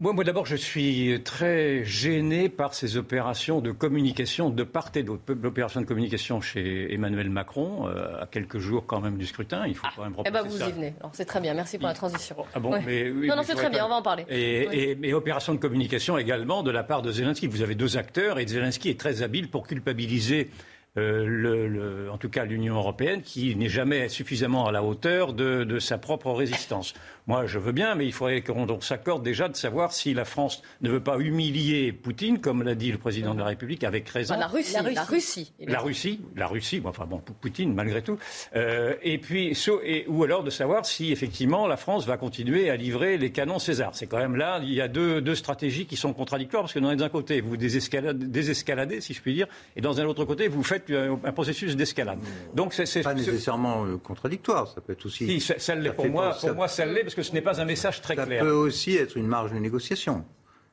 Moi, 0.00 0.12
moi 0.12 0.22
d'abord, 0.22 0.46
je 0.46 0.54
suis 0.54 1.20
très 1.24 1.82
gêné 1.84 2.48
par 2.48 2.72
ces 2.72 2.96
opérations 2.96 3.60
de 3.60 3.72
communication 3.72 4.48
de 4.48 4.62
part 4.62 4.92
et 4.94 5.02
d'autre. 5.02 5.22
L'opération 5.42 5.80
de 5.80 5.86
communication 5.86 6.40
chez 6.40 6.94
Emmanuel 6.94 7.28
Macron, 7.30 7.88
euh, 7.88 8.22
à 8.22 8.26
quelques 8.26 8.58
jours 8.58 8.86
quand 8.86 9.00
même 9.00 9.16
du 9.18 9.26
scrutin, 9.26 9.66
il 9.66 9.74
faut 9.74 9.88
quand 9.96 10.04
même 10.04 10.14
Eh 10.24 10.30
ben, 10.30 10.38
replacer 10.42 10.48
vous 10.56 10.62
ça. 10.62 10.68
y 10.68 10.72
venez. 10.72 10.94
C'est 11.14 11.24
très 11.24 11.40
bien. 11.40 11.52
Merci 11.52 11.78
pour 11.78 11.88
la 11.88 11.94
transition. 11.94 12.36
Ah 12.54 12.60
bon, 12.60 12.74
Ouais. 12.74 12.82
mais 12.86 13.10
oui, 13.10 13.26
non, 13.26 13.34
non, 13.34 13.42
c'est 13.42 13.56
très 13.56 13.70
bien. 13.70 13.86
On 13.86 13.88
va 13.88 13.96
en 13.96 14.02
parler. 14.02 14.24
Et, 14.28 14.68
Oui. 14.70 14.76
et- 14.76 15.08
et 15.08 15.14
opération 15.14 15.52
de 15.52 15.58
communication 15.58 16.16
également 16.16 16.62
de 16.62 16.70
la 16.70 16.84
part 16.84 17.02
de 17.02 17.10
Zelensky. 17.10 17.48
Vous 17.48 17.62
avez 17.62 17.74
deux 17.74 17.96
acteurs 17.96 18.38
et 18.38 18.46
Zelensky 18.46 18.90
est 18.90 19.00
très 19.00 19.22
habile 19.22 19.50
pour 19.50 19.66
culpabiliser. 19.66 20.48
euh, 20.96 21.24
le- 21.28 21.68
le- 21.68 22.10
en 22.10 22.16
tout 22.18 22.30
cas 22.30 22.44
l'Union 22.44 22.74
européenne, 22.74 23.22
qui 23.22 23.54
n'est 23.54 23.68
jamais 23.68 24.08
suffisamment 24.08 24.66
à 24.66 24.72
la 24.72 24.82
hauteur 24.82 25.32
de, 25.32 25.62
de 25.62 25.78
sa 25.78 25.96
propre 25.96 26.32
résistance. 26.32 26.92
Moi, 27.28 27.46
je 27.46 27.58
veux 27.58 27.72
bien, 27.72 27.94
mais 27.94 28.06
il 28.06 28.12
faudrait 28.12 28.40
qu'on 28.40 28.68
on 28.68 28.80
s'accorde 28.80 29.22
déjà 29.22 29.48
de 29.48 29.54
savoir 29.56 29.92
si 29.92 30.14
la 30.14 30.24
France 30.24 30.62
ne 30.80 30.88
veut 30.90 31.00
pas 31.00 31.18
humilier 31.18 31.92
Poutine, 31.92 32.40
comme 32.40 32.62
l'a 32.62 32.74
dit 32.74 32.90
le 32.90 32.98
président 32.98 33.34
de 33.34 33.38
la 33.40 33.44
République, 33.44 33.84
avec 33.84 34.08
raison. 34.08 34.32
Enfin, 34.34 34.40
la 34.40 34.46
Russie. 34.48 34.72
La 34.94 35.04
Russie. 35.04 35.52
La. 35.60 35.78
Russie, 35.80 36.20
la 36.36 36.46
Russie, 36.46 36.80
bon, 36.80 36.88
enfin 36.88 37.04
bon, 37.06 37.20
Poutine 37.40 37.74
malgré 37.74 38.02
tout, 38.02 38.18
Euh, 38.56 38.94
et 39.02 39.18
puis 39.18 39.54
so- 39.54 39.80
et, 39.84 40.04
ou 40.08 40.24
alors 40.24 40.42
de 40.42 40.50
savoir 40.50 40.86
si 40.86 41.12
effectivement 41.12 41.66
la 41.66 41.76
France 41.76 42.06
va 42.06 42.16
continuer 42.16 42.70
à 42.70 42.76
livrer 42.76 43.18
les 43.18 43.30
canons 43.30 43.58
César. 43.58 43.90
C'est 43.92 44.06
quand 44.06 44.18
même 44.18 44.36
là, 44.36 44.60
il 44.62 44.72
y 44.72 44.80
a 44.80 44.88
deux, 44.88 45.20
deux 45.20 45.34
stratégies 45.34 45.84
qui 45.86 45.96
sont 45.96 46.12
contradictoires 46.14 46.62
parce 46.62 46.72
que 46.72 46.78
d'un 46.94 47.08
côté 47.10 47.40
vous 47.42 47.56
désescaladez, 47.58 48.26
désescaladez, 48.26 49.00
si 49.02 49.12
je 49.12 49.20
puis 49.20 49.34
dire, 49.34 49.46
et 49.76 49.80
dans 49.82 50.00
un 50.00 50.04
autre 50.06 50.24
côté 50.24 50.48
vous 50.48 50.62
faites 50.62 50.90
un, 50.90 51.18
un 51.22 51.32
processus 51.32 51.76
d'escalade. 51.76 52.18
Donc 52.54 52.72
c'est 52.72 53.02
Pas 53.02 53.12
nécessairement 53.12 53.84
euh, 53.84 53.98
contradictoire, 53.98 54.66
ça 54.68 54.80
peut 54.80 54.94
être 54.94 55.04
aussi. 55.04 55.26
si, 55.26 55.40
ça, 55.40 55.58
ça 55.58 55.74
l'est 55.74 55.88
ça 55.88 55.94
pour 55.94 56.06
moi, 56.08 56.30
pour 56.30 56.40
ça- 56.40 56.52
moi 56.54 56.68
ça 56.68 56.86
l'est 56.86 57.02
parce 57.02 57.14
que 57.18 57.24
ce 57.24 57.32
n'est 57.32 57.40
pas 57.42 57.60
un 57.60 57.64
message 57.64 58.00
très 58.00 58.14
Ça 58.14 58.24
clair. 58.26 58.44
peut 58.44 58.52
aussi 58.52 58.94
être 58.96 59.16
une 59.16 59.26
marge 59.26 59.52
de 59.52 59.58
négociation. 59.58 60.24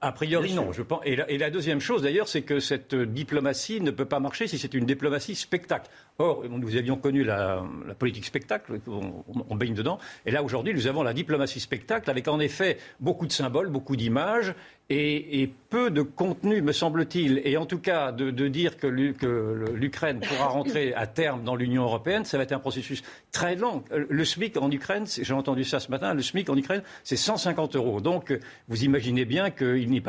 A 0.02 0.12
priori, 0.12 0.54
non. 0.54 0.72
Je 0.72 0.84
pense. 0.84 1.02
Et, 1.04 1.16
la, 1.16 1.28
et 1.32 1.39
la 1.39 1.50
deuxième 1.50 1.80
chose, 1.80 2.04
d'ailleurs, 2.04 2.28
c'est 2.28 2.43
que 2.43 2.60
cette 2.60 2.93
diplomatie 2.93 3.82
ne 3.82 3.89
peut 3.89 4.06
pas 4.06 4.20
marcher 4.20 4.46
si 4.46 4.60
c'est 4.60 4.76
une 4.76 4.86
diplomatie 4.86 5.34
spectacle. 5.34 5.89
Or, 6.18 6.43
nous 6.49 6.78
avions 6.78 6.95
connu 6.95 7.26
la, 7.26 7.61
politique 7.99 8.26
spectacle, 8.26 8.80
on, 8.88 9.55
baigne 9.55 9.74
dedans. 9.74 9.99
Et 10.26 10.32
là, 10.32 10.43
aujourd'hui, 10.43 10.74
nous 10.74 10.88
avons 10.88 11.03
la 11.03 11.13
diplomatie 11.13 11.59
spectacle 11.59 12.09
avec, 12.09 12.30
en 12.30 12.39
effet, 12.39 12.78
beaucoup 13.01 13.28
de 13.28 13.34
symboles, 13.34 13.68
beaucoup 13.68 13.97
d'images 13.97 14.53
et, 14.89 15.49
peu 15.70 15.91
de 15.91 16.03
contenu, 16.03 16.61
me 16.61 16.72
semble-t-il. 16.72 17.41
Et 17.43 17.57
en 17.57 17.66
tout 17.66 17.80
cas, 17.80 18.13
de, 18.13 18.47
dire 18.47 18.78
que 18.78 18.88
l'Ukraine 18.88 20.22
pourra 20.22 20.47
rentrer 20.47 20.93
à 20.93 21.05
terme 21.05 21.43
dans 21.43 21.55
l'Union 21.55 21.84
européenne, 21.84 22.24
ça 22.24 22.38
va 22.38 22.43
être 22.43 22.53
un 22.53 22.59
processus 22.59 23.03
très 23.34 23.57
long. 23.57 23.84
Euh, 23.91 24.05
Le 24.09 24.24
SMIC 24.24 24.55
en 24.55 24.72
Ukraine, 24.72 25.05
j'ai 25.07 25.34
entendu 25.34 25.66
ça 25.66 25.82
ce 25.82 25.91
matin, 25.91 26.13
le 26.13 26.22
SMIC 26.22 26.49
en 26.49 26.55
Ukraine, 26.55 26.82
c'est 27.03 27.18
150 27.18 27.76
euros. 27.76 27.99
Donc, 27.99 28.32
euh, 28.32 28.39
vous 28.70 28.86
imaginez 28.86 29.26
bien 29.26 29.49
qu'il 29.49 29.89
n'est 29.89 30.01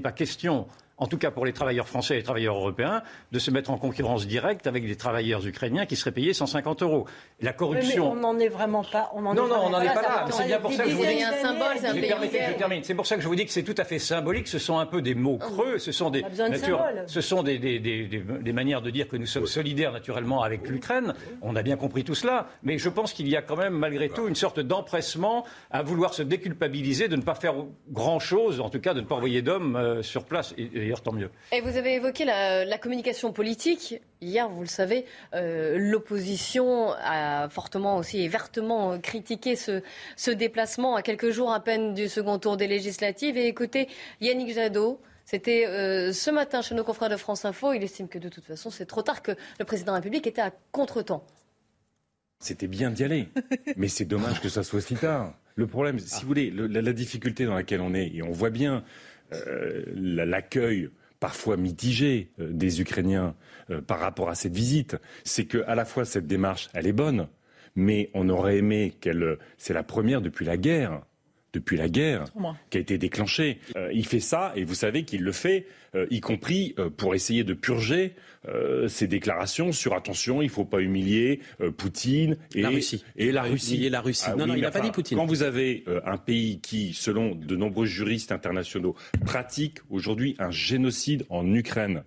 pas 0.00 0.12
question 0.12 0.68
en 0.98 1.06
tout 1.06 1.18
cas 1.18 1.30
pour 1.30 1.46
les 1.46 1.52
travailleurs 1.52 1.88
français 1.88 2.14
et 2.14 2.16
les 2.18 2.22
travailleurs 2.22 2.56
européens, 2.56 3.02
de 3.32 3.38
se 3.38 3.50
mettre 3.50 3.70
en 3.70 3.78
concurrence 3.78 4.26
directe 4.26 4.66
avec 4.66 4.86
des 4.86 4.96
travailleurs 4.96 5.46
ukrainiens 5.46 5.86
qui 5.86 5.96
seraient 5.96 6.12
payés 6.12 6.32
150 6.34 6.82
euros. 6.82 7.06
La 7.40 7.50
Oui, 7.50 7.52
mais 7.52 7.56
corruption. 7.56 8.12
on 8.12 8.16
n'en 8.16 8.38
est 8.38 8.48
vraiment 8.48 8.82
pas. 8.84 9.10
On 9.14 9.24
en 9.26 9.34
Non, 9.34 9.46
est 9.46 9.48
non, 9.48 9.56
on 9.64 9.70
n'en 9.70 9.80
est 9.80 9.86
pas 9.94 10.02
là. 10.02 10.24
C'est 10.30 10.46
bien 10.46 10.58
pour 10.58 10.72
ça 10.72 10.84
que 10.84 10.90
je 10.90 10.94
vous 10.96 11.02
dis. 11.02 11.08
d'années 11.20 11.40
symbole, 11.40 11.66
c'est 11.78 11.86
un 11.86 11.94
Mais 11.94 12.00
pays 12.00 12.08
permettez 12.10 12.32
que 12.38 12.42
je 12.42 12.46
ouvert. 12.48 12.56
termine. 12.58 12.84
C'est 12.84 12.94
pour 12.94 13.06
ça 13.06 13.16
que 13.16 13.22
je 13.22 13.28
vous 13.28 13.36
dis 13.36 13.46
que 13.46 13.52
c'est 13.52 13.62
tout 13.62 13.74
à 13.78 13.84
fait 13.84 13.98
symbolique. 13.98 14.48
Ce 14.48 14.58
sont 14.58 14.78
un 14.78 14.86
peu 14.86 15.00
des 15.02 15.14
mots 15.14 15.38
creux. 15.38 15.78
Ce 15.78 15.92
sont 15.92 16.10
des, 16.10 16.22
On 16.22 16.26
a 16.26 16.28
besoin 16.30 16.46
de 16.48 16.52
nature- 16.54 16.78
symboles. 16.78 17.04
ce 17.06 17.20
sont 17.20 17.42
des, 17.42 17.58
des- 17.58 17.78
des- 17.78 18.06
des- 18.06 18.18
des 18.42 18.52
manières 18.52 18.82
de 18.82 18.90
dire 18.90 19.08
que 19.08 19.16
nous 19.16 19.26
sommes 19.26 19.46
solidaires 19.46 19.92
naturellement 19.92 20.42
avec 20.42 20.68
l'Ukraine. 20.68 21.14
On 21.42 21.54
a 21.56 21.62
bien 21.62 21.76
compris 21.76 22.02
tout 22.04 22.14
cela. 22.16 22.46
Mais 22.62 22.78
je 22.78 22.88
pense 22.88 23.12
qu'il 23.12 23.28
y 23.28 23.36
a 23.36 23.42
quand 23.42 23.56
même, 23.56 23.74
malgré 23.74 24.08
tout, 24.08 24.26
une 24.26 24.34
sorte 24.34 24.58
d'empressement 24.60 25.44
à 25.70 25.82
vouloir 25.82 26.12
se 26.14 26.22
déculpabiliser 26.22 27.08
de 27.08 27.16
ne 27.16 27.22
pas 27.22 27.34
faire 27.34 27.54
grand-chose, 27.90 28.60
en 28.60 28.70
tout 28.70 28.80
cas 28.80 28.94
de 28.94 29.00
ne 29.00 29.06
pas 29.06 29.14
envoyer 29.14 29.42
d'hommes 29.42 29.76
euh, 29.76 30.02
sur 30.02 30.24
place. 30.24 30.54
Et 30.58 30.87
d'ailleurs, 30.88 31.02
tant 31.02 31.12
mieux. 31.12 31.30
Et 31.52 31.60
vous 31.60 31.76
avez 31.76 31.94
évoqué 31.94 32.24
la, 32.24 32.64
la 32.64 32.78
communication 32.78 33.32
politique. 33.32 34.00
Hier, 34.20 34.48
vous 34.48 34.62
le 34.62 34.66
savez, 34.68 35.04
euh, 35.34 35.76
l'opposition 35.78 36.92
a 37.02 37.48
fortement 37.50 37.98
aussi 37.98 38.22
et 38.22 38.28
vertement 38.28 38.98
critiqué 38.98 39.54
ce, 39.56 39.82
ce 40.16 40.30
déplacement 40.30 40.96
à 40.96 41.02
quelques 41.02 41.30
jours 41.30 41.52
à 41.52 41.60
peine 41.60 41.94
du 41.94 42.08
second 42.08 42.38
tour 42.38 42.56
des 42.56 42.66
législatives. 42.66 43.36
Et 43.36 43.46
écoutez, 43.46 43.88
Yannick 44.20 44.54
Jadot. 44.54 45.00
C'était 45.26 45.66
euh, 45.66 46.10
ce 46.14 46.30
matin 46.30 46.62
chez 46.62 46.74
nos 46.74 46.84
confrères 46.84 47.10
de 47.10 47.16
France 47.18 47.44
Info. 47.44 47.74
Il 47.74 47.82
estime 47.82 48.08
que 48.08 48.18
de 48.18 48.30
toute 48.30 48.44
façon, 48.46 48.70
c'est 48.70 48.86
trop 48.86 49.02
tard 49.02 49.20
que 49.20 49.32
le 49.58 49.64
président 49.66 49.92
de 49.92 49.96
la 49.96 50.00
République 50.00 50.26
était 50.26 50.40
à 50.40 50.50
contre-temps. 50.72 51.22
C'était 52.40 52.66
bien 52.66 52.90
d'y 52.90 53.04
aller, 53.04 53.28
mais 53.76 53.88
c'est 53.88 54.06
dommage 54.06 54.40
que 54.40 54.48
ça 54.48 54.62
soit 54.62 54.80
si 54.80 54.94
tard. 54.94 55.34
Le 55.56 55.66
problème, 55.66 55.98
si 55.98 56.22
vous 56.22 56.28
voulez, 56.28 56.50
le- 56.50 56.66
la, 56.68 56.80
la 56.80 56.92
difficulté 56.94 57.44
dans 57.44 57.54
laquelle 57.54 57.80
on 57.82 57.92
est, 57.92 58.06
et 58.14 58.22
on 58.22 58.30
voit 58.30 58.48
bien 58.50 58.76
euh, 58.76 58.80
l'accueil 59.94 60.90
parfois 61.20 61.56
mitigé 61.56 62.30
euh, 62.40 62.50
des 62.50 62.80
Ukrainiens 62.80 63.34
euh, 63.70 63.80
par 63.80 64.00
rapport 64.00 64.28
à 64.28 64.34
cette 64.34 64.54
visite, 64.54 64.96
c'est 65.24 65.44
que 65.44 65.64
à 65.66 65.74
la 65.74 65.84
fois 65.84 66.04
cette 66.04 66.26
démarche, 66.26 66.68
elle 66.74 66.86
est 66.86 66.92
bonne, 66.92 67.28
mais 67.74 68.10
on 68.14 68.28
aurait 68.28 68.58
aimé 68.58 68.94
qu'elle, 69.00 69.38
c'est 69.56 69.74
la 69.74 69.82
première 69.82 70.20
depuis 70.20 70.46
la 70.46 70.56
guerre, 70.56 71.02
depuis 71.52 71.76
la 71.76 71.88
guerre 71.88 72.24
qui 72.70 72.78
a 72.78 72.80
été 72.80 72.98
déclenchée. 72.98 73.58
Euh, 73.76 73.90
il 73.92 74.06
fait 74.06 74.20
ça, 74.20 74.52
et 74.54 74.64
vous 74.64 74.74
savez 74.74 75.04
qu'il 75.04 75.22
le 75.22 75.32
fait, 75.32 75.66
euh, 75.94 76.06
y 76.10 76.20
compris 76.20 76.74
euh, 76.78 76.90
pour 76.90 77.14
essayer 77.14 77.42
de 77.44 77.54
purger 77.54 78.14
euh, 78.46 78.86
ses 78.88 79.06
déclarations 79.06 79.72
sur 79.72 79.94
attention, 79.94 80.42
il 80.42 80.46
ne 80.46 80.50
faut 80.50 80.64
pas 80.66 80.80
humilier 80.80 81.40
euh, 81.60 81.70
Poutine 81.70 82.36
et 82.54 82.60
La 82.62 82.68
Russie. 82.68 83.02
Et 83.16 83.32
la 83.32 83.42
Pas 83.42 83.48
Russie. 83.48 83.72
humilier 83.74 83.90
la 83.90 84.00
Russie. 84.00 84.30
Non, 84.36 84.46
non, 84.46 84.54
il 84.54 84.60
n'a 84.60 84.70
pas 84.70 84.80
dit 84.80 84.90
Poutine. 84.90 85.16
Quand 85.16 85.26
vous 85.26 85.42
avez 85.42 85.84
euh, 85.88 86.00
un 86.04 86.18
pays 86.18 86.60
qui, 86.60 86.92
selon 86.92 87.34
de 87.34 87.56
nombreux 87.56 87.86
juristes 87.86 88.30
internationaux, 88.32 88.94
pratique 89.24 89.78
aujourd'hui 89.90 90.36
un 90.38 90.50
génocide 90.50 91.24
en 91.30 91.52
Ukraine, 91.54 92.04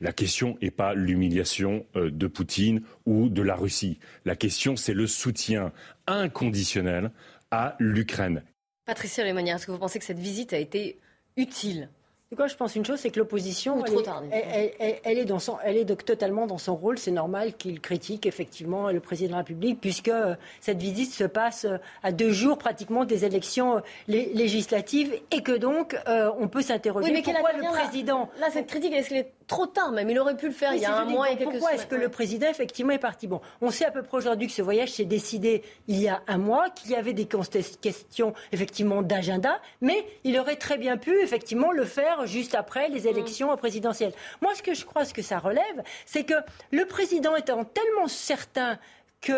la 0.00 0.12
question 0.12 0.56
n'est 0.60 0.70
pas 0.72 0.94
l'humiliation 0.94 1.86
euh, 1.94 2.10
de 2.10 2.26
Poutine 2.26 2.80
ou 3.06 3.28
de 3.28 3.42
la 3.42 3.54
Russie. 3.54 3.98
La 4.24 4.34
question, 4.34 4.76
c'est 4.76 4.94
le 4.94 5.06
soutien 5.06 5.72
inconditionnel 6.06 7.10
à 7.50 7.76
l'Ukraine. 7.78 8.42
Patricia 8.86 9.22
Lémanière, 9.24 9.56
est-ce 9.56 9.66
que 9.66 9.72
vous 9.72 9.78
pensez 9.78 9.98
que 9.98 10.04
cette 10.04 10.18
visite 10.18 10.52
a 10.52 10.58
été 10.58 10.98
utile? 11.36 11.88
Quoi, 12.34 12.46
je 12.46 12.56
pense 12.56 12.74
une 12.76 12.84
chose, 12.86 12.98
c'est 12.98 13.10
que 13.10 13.18
l'opposition, 13.18 13.76
elle, 13.84 13.92
trop 13.92 14.00
est- 14.00 14.08
elle, 14.32 14.42
elle- 14.54 14.72
elle- 14.78 14.98
elle 15.04 15.18
est 15.18 15.24
dans 15.26 15.38
son, 15.38 15.58
elle 15.62 15.76
est 15.76 15.84
donc 15.84 16.02
totalement 16.06 16.46
dans 16.46 16.56
son 16.56 16.74
rôle. 16.74 16.98
C'est 16.98 17.10
normal 17.10 17.52
qu'il 17.58 17.78
critique 17.78 18.24
effectivement 18.24 18.90
le 18.90 19.00
président 19.00 19.28
de 19.28 19.32
la 19.32 19.38
République, 19.40 19.78
puisque 19.82 20.08
euh, 20.08 20.34
cette 20.58 20.80
visite 20.80 21.12
se 21.12 21.24
passe 21.24 21.66
euh, 21.66 21.76
à 22.02 22.10
deux 22.10 22.30
jours 22.32 22.56
pratiquement 22.56 23.04
des 23.04 23.26
élections 23.26 23.76
euh, 23.76 23.80
lé- 24.08 24.30
législatives, 24.32 25.12
et 25.30 25.42
que 25.42 25.52
donc 25.52 25.94
on 26.06 26.48
peut 26.48 26.62
s'interroger 26.62 27.08
Oui, 27.08 27.12
mais 27.12 27.22
pourquoi 27.22 27.52
le 27.52 27.60
là? 27.64 27.70
président. 27.70 28.30
Là, 28.40 28.48
cette 28.50 28.66
critique, 28.66 28.94
est-ce 28.94 29.10
qu'elle 29.10 29.18
est 29.18 29.32
trop 29.46 29.66
tard 29.66 29.92
même 29.92 30.08
Il 30.10 30.18
aurait 30.18 30.36
pu 30.36 30.46
le 30.46 30.52
faire 30.52 30.70
Oui, 30.70 30.78
il 30.78 30.82
y 30.82 30.86
a 30.86 30.96
un 30.96 31.04
mois 31.04 31.30
et 31.30 31.36
quelques 31.36 31.52
Pourquoi 31.52 31.74
est-ce 31.74 31.86
que 31.86 31.94
le 31.94 32.08
président, 32.08 32.48
effectivement, 32.48 32.92
est 32.92 32.98
parti 32.98 33.26
Bon, 33.26 33.40
on 33.60 33.70
sait 33.70 33.84
à 33.84 33.90
peu 33.90 34.02
près 34.02 34.16
aujourd'hui 34.18 34.46
que 34.46 34.52
ce 34.52 34.62
voyage 34.62 34.92
s'est 34.92 35.04
décidé 35.04 35.62
il 35.88 36.00
y 36.00 36.08
a 36.08 36.22
un 36.26 36.38
mois, 36.38 36.70
qu'il 36.70 36.90
y 36.90 36.96
avait 36.96 37.12
des 37.12 37.26
questions, 37.26 38.32
effectivement, 38.52 39.02
d'agenda, 39.02 39.60
mais 39.80 40.06
il 40.24 40.38
aurait 40.38 40.56
très 40.56 40.78
bien 40.78 40.96
pu, 40.96 41.20
effectivement, 41.20 41.72
le 41.72 41.84
faire 41.84 42.26
juste 42.26 42.54
après 42.54 42.88
les 42.88 43.08
élections 43.08 43.54
présidentielles. 43.56 44.12
Moi, 44.40 44.54
ce 44.54 44.62
que 44.62 44.74
je 44.74 44.84
crois, 44.84 45.04
ce 45.04 45.14
que 45.14 45.22
ça 45.22 45.38
relève, 45.38 45.82
c'est 46.06 46.24
que 46.24 46.34
le 46.70 46.84
président 46.86 47.36
étant 47.36 47.64
tellement 47.64 48.08
certain 48.08 48.78
qu'il 49.20 49.32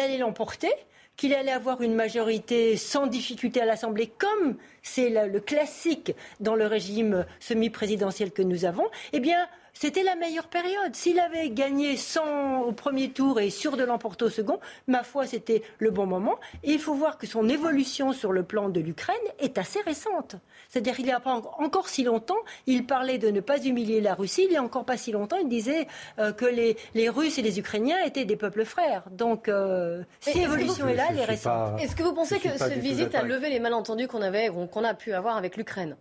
allait 0.00 0.18
l'emporter, 0.18 0.72
qu'il 1.20 1.34
allait 1.34 1.52
avoir 1.52 1.82
une 1.82 1.94
majorité 1.94 2.78
sans 2.78 3.06
difficulté 3.06 3.60
à 3.60 3.66
l'Assemblée, 3.66 4.06
comme 4.06 4.56
c'est 4.80 5.10
le, 5.10 5.38
classique 5.38 6.14
dans 6.40 6.54
le 6.54 6.66
régime 6.66 7.26
semi-présidentiel 7.40 8.32
que 8.32 8.40
nous 8.40 8.64
avons, 8.64 8.86
eh 9.12 9.20
bien, 9.20 9.46
c'était 9.80 10.02
la 10.02 10.14
meilleure 10.14 10.48
période. 10.48 10.94
S'il 10.94 11.18
avait 11.18 11.48
gagné 11.48 11.96
100 11.96 12.64
au 12.64 12.72
premier 12.72 13.12
tour 13.12 13.40
et 13.40 13.48
sûr 13.48 13.78
de 13.78 13.82
l'emporter 13.82 14.26
au 14.26 14.28
second, 14.28 14.60
ma 14.88 15.02
foi, 15.02 15.26
c'était 15.26 15.62
le 15.78 15.90
bon 15.90 16.04
moment. 16.04 16.38
Et 16.62 16.72
il 16.72 16.78
faut 16.78 16.92
voir 16.92 17.16
que 17.16 17.26
son 17.26 17.48
évolution 17.48 18.12
sur 18.12 18.32
le 18.32 18.42
plan 18.42 18.68
de 18.68 18.78
l'Ukraine 18.78 19.16
est 19.38 19.56
assez 19.56 19.80
récente. 19.80 20.36
C'est-à-dire 20.68 20.96
qu'il 20.96 21.06
n'y 21.06 21.12
a 21.12 21.20
pas 21.20 21.40
encore 21.58 21.88
si 21.88 22.04
longtemps, 22.04 22.36
il 22.66 22.84
parlait 22.84 23.16
de 23.16 23.30
ne 23.30 23.40
pas 23.40 23.56
humilier 23.56 24.02
la 24.02 24.12
Russie. 24.12 24.42
Il 24.44 24.50
n'y 24.50 24.58
a 24.58 24.62
encore 24.62 24.84
pas 24.84 24.98
si 24.98 25.12
longtemps, 25.12 25.38
il 25.38 25.48
disait 25.48 25.86
euh, 26.18 26.32
que 26.32 26.44
les, 26.44 26.76
les, 26.92 27.08
Russes 27.08 27.38
et 27.38 27.42
les 27.42 27.58
Ukrainiens 27.58 28.04
étaient 28.04 28.26
des 28.26 28.36
peuples 28.36 28.66
frères. 28.66 29.04
Donc, 29.10 29.48
euh, 29.48 30.02
si 30.20 30.40
l'évolution 30.40 30.88
est 30.88 30.94
là, 30.94 31.06
elle 31.08 31.20
est 31.20 31.24
récente. 31.24 31.80
Est-ce 31.80 31.96
que 31.96 32.02
vous 32.02 32.12
pensez 32.12 32.38
que 32.38 32.54
cette 32.58 32.80
visite 32.80 33.14
a 33.14 33.22
levé 33.22 33.48
les 33.48 33.60
malentendus 33.60 34.08
qu'on 34.08 34.20
avait, 34.20 34.50
qu'on 34.70 34.84
a 34.84 34.92
pu 34.92 35.14
avoir 35.14 35.38
avec 35.38 35.56
l'Ukraine? 35.56 35.96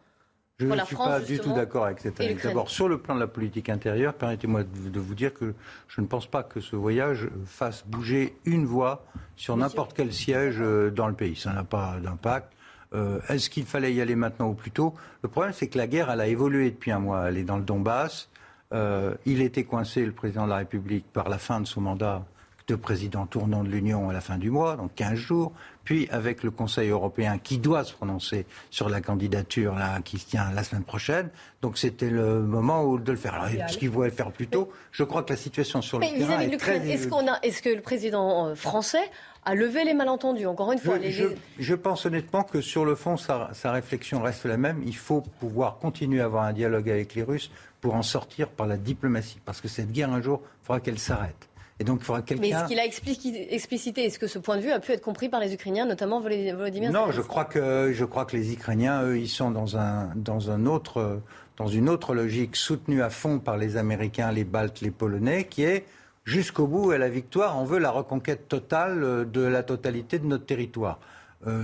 Je 0.60 0.66
ne 0.66 0.86
suis 0.86 0.95
pas 0.95 1.20
du 1.22 1.39
tout 1.39 1.53
d'accord 1.53 1.86
avec 1.86 1.99
cette 1.99 2.20
analyse. 2.20 2.43
D'abord, 2.43 2.70
sur 2.70 2.89
le 2.89 2.97
plan 2.97 3.16
de 3.16 3.20
la 3.20 3.28
politique 3.28 3.70
intérieure, 3.70 4.14
permettez-moi 4.14 4.64
de 4.64 4.99
vous 4.99 5.16
dire 5.16 5.34
que 5.34 5.53
je 5.88 6.01
ne 6.01 6.05
pense 6.05 6.28
pas 6.28 6.43
que 6.43 6.60
ce 6.60 6.76
voyage 6.76 7.30
fasse 7.45 7.86
bouger 7.88 8.36
une 8.45 8.66
voix 8.66 9.05
sur 9.36 9.55
n'importe 9.55 9.93
quel 9.95 10.12
siège 10.14 10.57
euh, 10.60 10.91
dans 10.91 11.07
le 11.07 11.14
pays. 11.14 11.36
Ça 11.36 11.53
n'a 11.53 11.64
pas 11.64 11.95
d'impact. 12.03 12.51
Euh, 12.93 13.20
Est-ce 13.30 13.49
qu'il 13.49 13.66
fallait 13.66 13.93
y 13.93 14.01
aller 14.01 14.16
maintenant 14.16 14.49
ou 14.49 14.53
plus 14.53 14.72
tôt? 14.72 14.93
Le 15.22 15.30
problème, 15.30 15.53
c'est 15.53 15.68
que 15.68 15.78
la 15.78 15.88
guerre, 15.88 16.10
elle 16.12 16.22
a 16.22 16.28
évolué 16.28 16.72
depuis 16.72 16.91
un 16.91 16.99
mois. 16.99 17.30
Elle 17.30 17.38
est 17.38 17.43
dans 17.43 17.57
le 17.57 17.64
Donbass. 17.64 18.30
Euh, 18.74 19.16
il 19.26 19.41
était 19.41 19.64
coincé, 19.64 20.05
le 20.05 20.12
président 20.12 20.43
de 20.45 20.49
la 20.49 20.57
République, 20.57 21.05
par 21.12 21.30
la 21.30 21.38
fin 21.38 21.62
de 21.62 21.68
son 21.68 21.82
mandat 21.82 22.26
de 22.68 22.76
président 22.76 23.26
tournant 23.26 23.64
de 23.64 23.70
l'Union 23.70 24.10
à 24.10 24.14
la 24.14 24.22
fin 24.22 24.38
du 24.38 24.51
mois, 24.51 24.76
donc 24.76 24.93
15 24.93 25.16
jours, 25.16 25.51
puis 25.89 26.07
avec 26.11 26.43
le 26.43 26.51
Conseil 26.51 26.89
européen 26.89 27.39
qui 27.39 27.57
doit 27.57 27.83
se 27.83 27.93
prononcer 27.93 28.45
sur 28.69 28.89
la 28.89 29.01
candidature 29.01 29.73
là, 29.73 30.01
qui 30.05 30.19
se 30.19 30.27
tient 30.27 30.51
la 30.53 30.63
semaine 30.63 30.83
prochaine. 30.83 31.31
Donc 31.63 31.79
c'était 31.79 32.11
le 32.11 32.41
moment 32.41 32.83
où 32.83 32.99
de 32.99 33.11
le 33.11 33.17
faire. 33.17 33.33
Alors, 33.33 33.67
ce 33.67 33.75
qu'il 33.75 33.89
voulait 33.89 34.09
le 34.09 34.13
faire 34.13 34.31
plus 34.31 34.45
tôt, 34.45 34.69
je 34.91 35.03
crois 35.03 35.23
que 35.23 35.33
la 35.33 35.35
situation 35.35 35.81
sur 35.81 35.97
le 35.97 36.05
Mais 36.05 36.19
terrain 36.19 36.41
est 36.41 36.57
très... 36.57 36.87
Est-ce, 36.87 37.07
qu'on 37.07 37.27
a, 37.27 37.39
est-ce 37.41 37.63
que 37.63 37.69
le 37.69 37.81
président 37.81 38.49
euh, 38.49 38.53
français 38.53 39.01
a 39.45 39.55
levé 39.55 39.83
les 39.83 39.95
malentendus, 39.95 40.45
encore 40.45 40.71
une 40.71 40.77
fois 40.77 40.97
je, 40.97 41.01
les... 41.01 41.11
je, 41.11 41.25
je, 41.57 41.73
pense 41.73 42.05
honnêtement 42.05 42.43
que 42.43 42.61
sur 42.61 42.85
le 42.85 42.93
fond, 42.93 43.17
sa, 43.17 43.49
sa 43.53 43.71
réflexion 43.71 44.21
reste 44.21 44.45
la 44.45 44.57
même. 44.57 44.83
Il 44.85 44.95
faut 44.95 45.21
pouvoir 45.39 45.79
continuer 45.79 46.21
à 46.21 46.25
avoir 46.25 46.43
un 46.43 46.53
dialogue 46.53 46.87
avec 46.87 47.15
les 47.15 47.23
Russes 47.23 47.49
pour 47.81 47.95
en 47.95 48.03
sortir 48.03 48.49
par 48.49 48.67
la 48.67 48.77
diplomatie. 48.77 49.39
Parce 49.43 49.59
que 49.59 49.67
cette 49.67 49.91
guerre, 49.91 50.11
un 50.11 50.21
jour, 50.21 50.41
il 50.43 50.65
faudra 50.67 50.81
qu'elle 50.81 50.99
s'arrête. 50.99 51.48
Et 51.80 51.86
donc, 51.86 51.99
il 52.01 52.05
faudra 52.05 52.21
quelqu'un. 52.21 52.41
Mais 52.41 52.49
est-ce 52.49 52.67
qu'il 52.67 52.80
a 52.80 52.86
explicité 52.86 54.05
Est-ce 54.05 54.19
que 54.19 54.27
ce 54.27 54.38
point 54.38 54.57
de 54.57 54.61
vue 54.61 54.71
a 54.71 54.80
pu 54.80 54.91
être 54.91 55.01
compris 55.01 55.30
par 55.30 55.39
les 55.39 55.53
Ukrainiens, 55.53 55.86
notamment 55.86 56.19
Volodymyr 56.19 56.91
Non, 56.91 57.11
je 57.11 57.21
crois 57.21 57.45
que 57.45 57.91
je 57.93 58.05
crois 58.05 58.25
que 58.25 58.36
les 58.36 58.53
Ukrainiens, 58.53 59.03
eux, 59.03 59.17
ils 59.17 59.30
sont 59.30 59.51
dans 59.51 59.77
un 59.77 60.11
dans 60.15 60.51
un 60.51 60.65
autre 60.65 61.21
dans 61.57 61.67
une 61.67 61.89
autre 61.89 62.13
logique 62.13 62.55
soutenue 62.55 63.01
à 63.01 63.09
fond 63.09 63.39
par 63.39 63.57
les 63.57 63.77
Américains, 63.77 64.32
les 64.32 64.45
Baltes, 64.45 64.82
les 64.82 64.91
Polonais, 64.91 65.45
qui 65.45 65.63
est 65.63 65.86
jusqu'au 66.23 66.67
bout 66.67 66.91
à 66.91 66.97
la 66.97 67.09
victoire. 67.09 67.57
On 67.57 67.65
veut 67.65 67.80
la 67.80 67.91
reconquête 67.91 68.47
totale 68.47 69.30
de 69.30 69.41
la 69.41 69.63
totalité 69.63 70.19
de 70.19 70.25
notre 70.25 70.45
territoire. 70.45 70.99
Euh, 71.47 71.63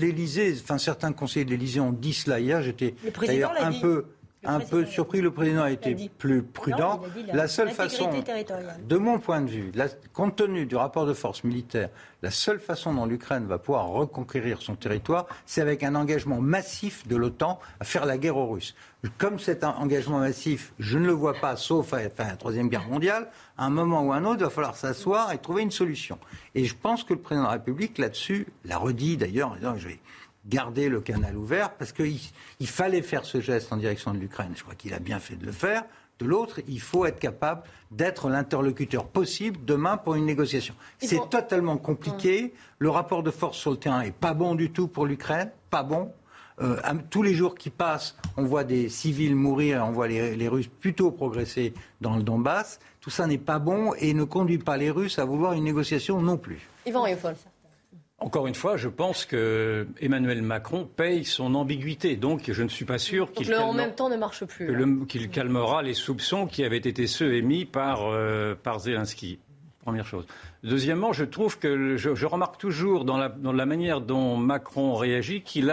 L'Élysée, 0.00 0.54
enfin 0.62 0.78
certains 0.78 1.12
conseillers 1.12 1.44
de 1.44 1.50
l'Élysée 1.50 1.80
ont 1.80 1.92
dit 1.92 2.14
cela 2.14 2.40
hier. 2.40 2.62
J'étais 2.62 2.94
d'ailleurs 3.26 3.52
un 3.60 3.70
dit. 3.70 3.80
peu 3.80 4.06
un 4.44 4.60
peu 4.60 4.84
surpris. 4.86 5.20
Le 5.20 5.30
président 5.30 5.62
a 5.62 5.70
été 5.70 6.10
plus 6.18 6.42
prudent. 6.42 7.00
Non, 7.02 7.24
la 7.32 7.48
seule 7.48 7.70
façon, 7.70 8.10
de 8.86 8.96
mon 8.96 9.18
point 9.18 9.40
de 9.40 9.50
vue, 9.50 9.72
la, 9.74 9.88
compte 10.12 10.36
tenu 10.36 10.66
du 10.66 10.76
rapport 10.76 11.06
de 11.06 11.14
force 11.14 11.44
militaire, 11.44 11.88
la 12.22 12.30
seule 12.30 12.58
façon 12.58 12.94
dont 12.94 13.06
l'Ukraine 13.06 13.46
va 13.46 13.58
pouvoir 13.58 13.88
reconquérir 13.88 14.62
son 14.62 14.76
territoire, 14.76 15.26
c'est 15.46 15.60
avec 15.60 15.82
un 15.82 15.94
engagement 15.94 16.40
massif 16.40 17.06
de 17.06 17.16
l'OTAN 17.16 17.58
à 17.80 17.84
faire 17.84 18.06
la 18.06 18.16
guerre 18.16 18.36
aux 18.36 18.46
Russes. 18.46 18.74
Comme 19.18 19.38
cet 19.38 19.64
engagement 19.64 20.20
massif, 20.20 20.72
je 20.78 20.98
ne 20.98 21.06
le 21.06 21.12
vois 21.12 21.34
pas, 21.34 21.56
sauf 21.56 21.92
à 21.92 21.98
enfin, 21.98 22.24
la 22.24 22.36
Troisième 22.36 22.68
Guerre 22.68 22.88
mondiale, 22.88 23.28
à 23.58 23.66
un 23.66 23.70
moment 23.70 24.02
ou 24.02 24.12
à 24.12 24.16
un 24.16 24.24
autre, 24.24 24.38
il 24.40 24.44
va 24.44 24.50
falloir 24.50 24.76
s'asseoir 24.76 25.32
et 25.32 25.38
trouver 25.38 25.62
une 25.62 25.70
solution. 25.70 26.18
Et 26.54 26.64
je 26.64 26.74
pense 26.74 27.04
que 27.04 27.12
le 27.12 27.20
président 27.20 27.42
de 27.42 27.48
la 27.48 27.52
République, 27.54 27.98
là-dessus, 27.98 28.46
l'a 28.64 28.78
redit 28.78 29.18
d'ailleurs, 29.18 29.50
en 29.50 29.56
disant 29.56 29.74
je 29.76 29.88
vais 29.88 30.00
garder 30.46 30.88
le 30.88 31.00
canal 31.00 31.36
ouvert 31.36 31.74
parce 31.74 31.92
qu'il 31.92 32.18
il 32.60 32.66
fallait 32.66 33.02
faire 33.02 33.24
ce 33.24 33.40
geste 33.40 33.72
en 33.72 33.76
direction 33.76 34.12
de 34.12 34.18
l'Ukraine. 34.18 34.52
Je 34.54 34.62
crois 34.62 34.74
qu'il 34.74 34.94
a 34.94 34.98
bien 34.98 35.18
fait 35.18 35.36
de 35.36 35.46
le 35.46 35.52
faire. 35.52 35.84
De 36.20 36.26
l'autre, 36.26 36.60
il 36.68 36.80
faut 36.80 37.06
être 37.06 37.18
capable 37.18 37.62
d'être 37.90 38.28
l'interlocuteur 38.28 39.06
possible 39.06 39.58
demain 39.64 39.96
pour 39.96 40.14
une 40.14 40.24
négociation. 40.24 40.74
C'est 40.98 41.28
totalement 41.28 41.76
compliqué. 41.76 42.54
Le 42.78 42.88
rapport 42.88 43.24
de 43.24 43.32
force 43.32 43.58
sur 43.58 43.72
le 43.72 43.76
terrain 43.78 44.02
est 44.02 44.14
pas 44.14 44.32
bon 44.32 44.54
du 44.54 44.70
tout 44.70 44.86
pour 44.86 45.06
l'Ukraine, 45.06 45.50
pas 45.70 45.82
bon. 45.82 46.12
Euh, 46.60 46.76
tous 47.10 47.24
les 47.24 47.34
jours 47.34 47.56
qui 47.56 47.68
passent, 47.68 48.16
on 48.36 48.44
voit 48.44 48.62
des 48.62 48.88
civils 48.88 49.34
mourir, 49.34 49.84
on 49.84 49.90
voit 49.90 50.06
les, 50.06 50.36
les 50.36 50.46
Russes 50.46 50.68
plutôt 50.68 51.10
progresser 51.10 51.74
dans 52.00 52.14
le 52.14 52.22
Donbass. 52.22 52.78
Tout 53.00 53.10
ça 53.10 53.26
n'est 53.26 53.38
pas 53.38 53.58
bon 53.58 53.92
et 53.98 54.14
ne 54.14 54.22
conduit 54.22 54.58
pas 54.58 54.76
les 54.76 54.92
Russes 54.92 55.18
à 55.18 55.24
vouloir 55.24 55.54
une 55.54 55.64
négociation 55.64 56.22
non 56.22 56.36
plus. 56.36 56.68
Yvan. 56.86 57.06
Encore 58.24 58.46
une 58.46 58.54
fois, 58.54 58.78
je 58.78 58.88
pense 58.88 59.26
que 59.26 59.86
Emmanuel 60.00 60.40
Macron 60.40 60.88
paye 60.96 61.26
son 61.26 61.54
ambiguïté. 61.54 62.16
Donc, 62.16 62.50
je 62.50 62.62
ne 62.62 62.70
suis 62.70 62.86
pas 62.86 62.96
sûr 62.96 63.30
qu'il 63.32 63.50
le 63.50 63.58
en 63.58 63.74
même 63.74 63.94
temps 63.94 64.08
ne 64.08 64.16
marche 64.16 64.46
plus. 64.46 64.74
Qu'il 65.06 65.28
calmera 65.28 65.82
les 65.82 65.92
soupçons 65.92 66.46
qui 66.46 66.64
avaient 66.64 66.78
été 66.78 67.06
ceux 67.06 67.34
émis 67.34 67.66
par, 67.66 68.06
euh, 68.06 68.54
par 68.54 68.78
Zelensky. 68.78 69.40
Première 69.82 70.06
chose. 70.06 70.24
Deuxièmement, 70.64 71.12
je 71.12 71.26
trouve 71.26 71.58
que 71.58 71.98
je, 71.98 72.24
remarque 72.24 72.56
toujours 72.56 73.04
dans 73.04 73.18
la, 73.18 73.66
manière 73.66 74.00
dont 74.00 74.38
Macron 74.38 74.94
réagit 74.94 75.42
qu'il 75.42 75.70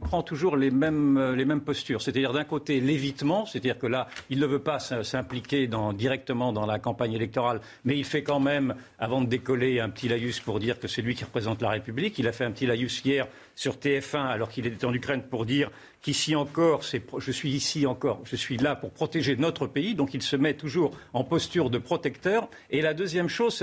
prend 0.00 0.22
toujours 0.22 0.56
les 0.56 0.70
mêmes, 0.70 1.32
les 1.34 1.44
mêmes 1.44 1.60
postures. 1.60 2.00
C'est-à-dire 2.00 2.32
d'un 2.32 2.44
côté 2.44 2.80
l'évitement, 2.80 3.44
c'est-à-dire 3.44 3.76
que 3.76 3.88
là, 3.88 4.06
il 4.30 4.38
ne 4.38 4.46
veut 4.46 4.60
pas 4.60 4.78
s'impliquer 4.78 5.68
directement 5.94 6.52
dans 6.52 6.64
la 6.64 6.78
campagne 6.78 7.12
électorale, 7.14 7.60
mais 7.84 7.98
il 7.98 8.04
fait 8.04 8.22
quand 8.22 8.38
même, 8.38 8.76
avant 9.00 9.20
de 9.20 9.26
décoller, 9.26 9.80
un 9.80 9.88
petit 9.88 10.06
laïus 10.06 10.38
pour 10.38 10.60
dire 10.60 10.78
que 10.78 10.86
c'est 10.86 11.02
lui 11.02 11.16
qui 11.16 11.24
représente 11.24 11.60
la 11.60 11.70
République. 11.70 12.20
Il 12.20 12.28
a 12.28 12.32
fait 12.32 12.44
un 12.44 12.52
petit 12.52 12.66
laïus 12.66 13.04
hier 13.04 13.26
sur 13.56 13.74
TF1 13.74 14.28
alors 14.28 14.48
qu'il 14.48 14.68
était 14.68 14.84
en 14.84 14.94
Ukraine 14.94 15.24
pour 15.28 15.44
dire 15.44 15.72
qu'ici 16.00 16.36
encore, 16.36 16.82
je 16.82 17.32
suis 17.32 17.50
ici 17.50 17.86
encore, 17.86 18.20
je 18.24 18.36
suis 18.36 18.56
là 18.56 18.76
pour 18.76 18.92
protéger 18.92 19.34
notre 19.36 19.66
pays. 19.66 19.96
Donc 19.96 20.14
il 20.14 20.22
se 20.22 20.36
met 20.36 20.54
toujours 20.54 20.92
en 21.12 21.24
posture 21.24 21.68
de 21.68 21.78
protecteur. 21.78 22.48
Et 22.70 22.80
la 22.82 22.94
deuxième 22.94 23.28
chose, 23.28 23.54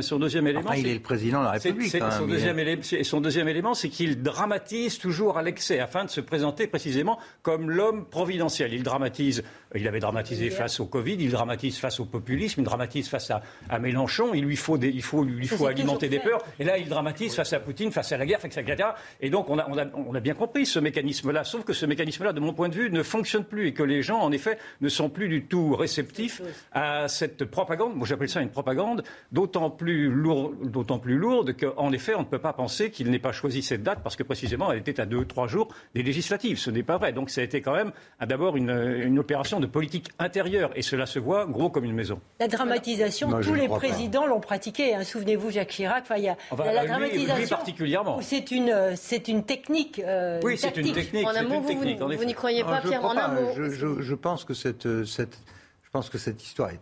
son 0.00 0.18
deuxième 0.18 0.46
élément, 0.46 0.68
enfin, 0.68 0.78
il 0.78 0.86
est 0.86 0.94
le 0.94 1.00
président 1.00 1.40
de 1.40 1.44
la 1.44 1.50
République. 1.52 1.94
Hein, 1.94 2.10
son, 2.10 2.26
deuxième 2.26 2.58
élément, 2.58 2.82
son 3.02 3.20
deuxième 3.20 3.48
élément, 3.48 3.74
c'est 3.74 3.88
qu'il 3.88 4.22
dramatise 4.22 4.98
toujours 4.98 5.38
à 5.38 5.42
l'excès 5.42 5.80
afin 5.80 6.04
de 6.04 6.10
se 6.10 6.20
présenter 6.20 6.66
précisément 6.66 7.18
comme 7.42 7.70
l'homme 7.70 8.06
providentiel. 8.06 8.72
Il 8.74 8.82
dramatise. 8.82 9.42
Il 9.76 9.86
avait 9.86 10.00
dramatisé 10.00 10.50
face 10.50 10.80
au 10.80 10.86
Covid, 10.86 11.16
il 11.20 11.30
dramatise 11.30 11.78
face 11.78 12.00
au 12.00 12.04
populisme, 12.04 12.60
il 12.60 12.64
dramatise 12.64 13.08
face 13.08 13.30
à, 13.30 13.42
à 13.68 13.78
Mélenchon. 13.78 14.34
Il 14.34 14.44
lui 14.44 14.56
faut, 14.56 14.78
des, 14.78 14.88
il 14.88 15.02
faut, 15.02 15.24
il 15.24 15.48
faut 15.48 15.66
alimenter 15.66 16.08
des 16.08 16.18
peurs. 16.18 16.42
Et 16.58 16.64
là, 16.64 16.76
il 16.76 16.88
dramatise 16.88 17.34
face 17.34 17.52
à 17.52 17.60
Poutine, 17.60 17.92
face 17.92 18.10
à 18.10 18.16
la 18.16 18.26
guerre, 18.26 18.44
etc. 18.44 18.88
Et 19.20 19.30
donc, 19.30 19.48
on 19.48 19.58
a, 19.58 19.68
on 19.68 19.78
a, 19.78 19.86
on 19.94 20.14
a 20.14 20.20
bien 20.20 20.34
compris 20.34 20.66
ce 20.66 20.80
mécanisme-là. 20.80 21.44
Sauf 21.44 21.64
que 21.64 21.72
ce 21.72 21.86
mécanisme-là, 21.86 22.32
de 22.32 22.40
mon 22.40 22.52
point 22.52 22.68
de 22.68 22.74
vue, 22.74 22.90
ne 22.90 23.02
fonctionne 23.02 23.44
plus 23.44 23.68
et 23.68 23.72
que 23.72 23.84
les 23.84 24.02
gens, 24.02 24.18
en 24.18 24.32
effet, 24.32 24.58
ne 24.80 24.88
sont 24.88 25.08
plus 25.08 25.28
du 25.28 25.44
tout 25.44 25.76
réceptifs 25.76 26.42
à 26.72 27.06
cette 27.08 27.44
propagande. 27.44 27.94
Moi, 27.94 28.06
j'appelle 28.06 28.28
ça 28.28 28.40
une 28.40 28.50
propagande 28.50 29.02
d'autant 29.32 29.59
plus, 29.68 30.08
lourd, 30.08 30.54
d'autant 30.62 30.98
plus 30.98 31.18
lourde 31.18 31.54
qu'en 31.54 31.92
effet, 31.92 32.14
on 32.14 32.20
ne 32.20 32.24
peut 32.24 32.38
pas 32.38 32.54
penser 32.54 32.90
qu'il 32.90 33.10
n'ait 33.10 33.18
pas 33.18 33.32
choisi 33.32 33.62
cette 33.62 33.82
date 33.82 34.00
parce 34.02 34.16
que 34.16 34.22
précisément, 34.22 34.72
elle 34.72 34.78
était 34.78 35.00
à 35.00 35.04
deux, 35.04 35.26
trois 35.26 35.46
jours 35.46 35.68
des 35.94 36.02
législatives. 36.02 36.58
Ce 36.58 36.70
n'est 36.70 36.82
pas 36.82 36.96
vrai. 36.96 37.12
Donc, 37.12 37.28
ça 37.28 37.42
a 37.42 37.44
été 37.44 37.60
quand 37.60 37.74
même 37.74 37.92
d'abord 38.24 38.56
une, 38.56 38.70
une 38.70 39.18
opération 39.18 39.60
de 39.60 39.66
politique 39.66 40.08
intérieure 40.18 40.70
et 40.76 40.82
cela 40.82 41.04
se 41.04 41.18
voit 41.18 41.44
gros 41.46 41.68
comme 41.68 41.84
une 41.84 41.94
maison. 41.94 42.20
La 42.38 42.48
dramatisation, 42.48 43.40
tous 43.42 43.54
les 43.54 43.68
présidents 43.68 44.26
l'ont 44.26 44.40
pratiquée. 44.40 44.94
Hein. 44.94 45.04
Souvenez-vous, 45.04 45.50
Jacques 45.50 45.68
Chirac. 45.68 46.04
Il 46.16 46.22
y 46.24 46.28
a 46.28 46.36
enfin, 46.50 46.64
la, 46.64 46.72
la 46.72 46.82
lui, 46.82 46.88
dramatisation. 46.88 47.36
Lui 47.36 47.46
particulièrement. 47.48 48.20
C'est 48.22 48.50
une, 48.50 48.94
c'est 48.96 49.28
une 49.28 49.44
technique. 49.44 50.00
Euh, 50.04 50.40
oui, 50.42 50.56
c'est 50.56 50.76
une 50.76 50.92
technique. 50.92 51.26
En 51.26 51.42
mot, 51.44 51.60
vous, 51.60 51.68
technique, 51.68 52.00
vous, 52.00 52.24
n'y 52.24 52.34
croyez 52.34 52.62
pas, 52.62 52.80
non, 52.82 52.88
Pierre. 52.88 53.04
En 53.04 53.14
pas. 53.14 53.34
Je, 53.56 53.70
je, 53.70 54.00
je, 54.00 54.14
pense 54.14 54.44
que 54.44 54.54
cette, 54.54 55.04
cette, 55.04 55.38
je 55.82 55.90
pense 55.90 56.08
que 56.08 56.18
cette 56.18 56.42
histoire 56.42 56.70
est 56.70 56.80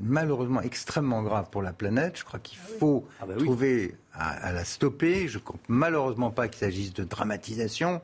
malheureusement 0.00 0.60
extrêmement 0.62 1.22
grave 1.22 1.48
pour 1.50 1.62
la 1.62 1.72
planète. 1.72 2.18
Je 2.18 2.24
crois 2.24 2.40
qu'il 2.40 2.58
faut 2.58 3.06
ah 3.20 3.26
bah 3.26 3.34
oui. 3.36 3.44
trouver 3.44 3.96
à, 4.12 4.30
à, 4.30 4.52
la 4.52 4.64
stopper. 4.64 5.28
Je 5.28 5.38
ne 5.38 5.42
crois 5.42 5.58
malheureusement 5.68 6.30
pas 6.30 6.48
qu'il 6.48 6.58
s'agisse 6.58 6.92
de 6.92 7.04
dramatisation. 7.04 8.00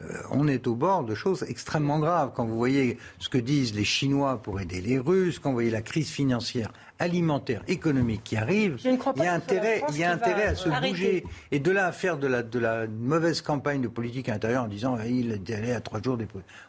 Euh, 0.00 0.22
on 0.30 0.46
est 0.48 0.66
au 0.66 0.74
bord 0.74 1.04
de 1.04 1.14
choses 1.14 1.44
extrêmement 1.48 1.98
graves. 1.98 2.32
Quand 2.34 2.44
vous 2.44 2.56
voyez 2.56 2.98
ce 3.18 3.28
que 3.28 3.38
disent 3.38 3.74
les 3.74 3.84
Chinois 3.84 4.42
pour 4.42 4.60
aider 4.60 4.80
les 4.80 4.98
Russes, 4.98 5.38
quand 5.38 5.50
vous 5.50 5.56
voyez 5.56 5.70
la 5.70 5.82
crise 5.82 6.10
financière 6.10 6.72
alimentaire, 6.98 7.62
économique 7.68 8.22
qui 8.24 8.36
arrive, 8.36 8.78
il 8.84 9.22
y 9.22 9.26
a 9.26 9.32
intérêt, 9.34 9.82
il 9.90 9.98
y 9.98 10.04
a 10.04 10.12
intérêt 10.12 10.46
à 10.46 10.54
se 10.54 10.68
arrêter. 10.68 10.88
bouger. 10.88 11.24
Et 11.52 11.58
de 11.58 11.70
là 11.70 11.86
à 11.86 11.92
faire 11.92 12.16
de 12.16 12.26
la, 12.26 12.42
de 12.42 12.58
la 12.58 12.86
mauvaise 12.86 13.40
campagne 13.42 13.80
de 13.82 13.88
politique 13.88 14.28
intérieure 14.28 14.64
en 14.64 14.68
disant 14.68 14.96
ah, 14.98 15.06
il 15.06 15.32
est 15.32 15.50
allé 15.50 15.72
à 15.72 15.80
trois 15.80 16.00
jours 16.02 16.16
des 16.16 16.26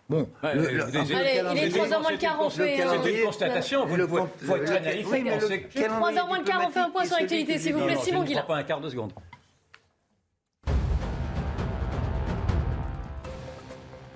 Bon, 0.09 0.29
ouais, 0.43 0.55
le, 0.55 0.61
le, 0.71 0.83
Allez, 0.83 1.41
il 1.55 1.63
est 1.63 1.77
3h 1.77 2.01
moins 2.01 2.11
le 2.11 2.17
quart, 2.17 2.37
on 2.39 2.49
fait. 2.49 2.77
C'est 2.77 3.19
une 3.19 3.25
constatation, 3.25 3.85
vous 3.85 3.95
le 3.95 4.07
faut 4.07 4.55
être 4.55 4.65
très 4.65 4.79
naïf. 4.81 5.07
3h 5.07 6.27
moins 6.27 6.39
le 6.39 6.43
quart, 6.43 6.63
on 6.65 6.69
fait 6.69 6.79
un 6.79 6.89
point 6.89 7.05
sur 7.05 7.17
l'actualité, 7.17 7.57
s'il 7.57 7.73
vous 7.73 7.83
plaît, 7.85 7.97
Simon 7.97 8.23
Guillain. 8.23 8.43
pas 8.43 8.57
un 8.57 8.63
quart 8.63 8.81
de 8.81 8.89
seconde. 8.89 9.11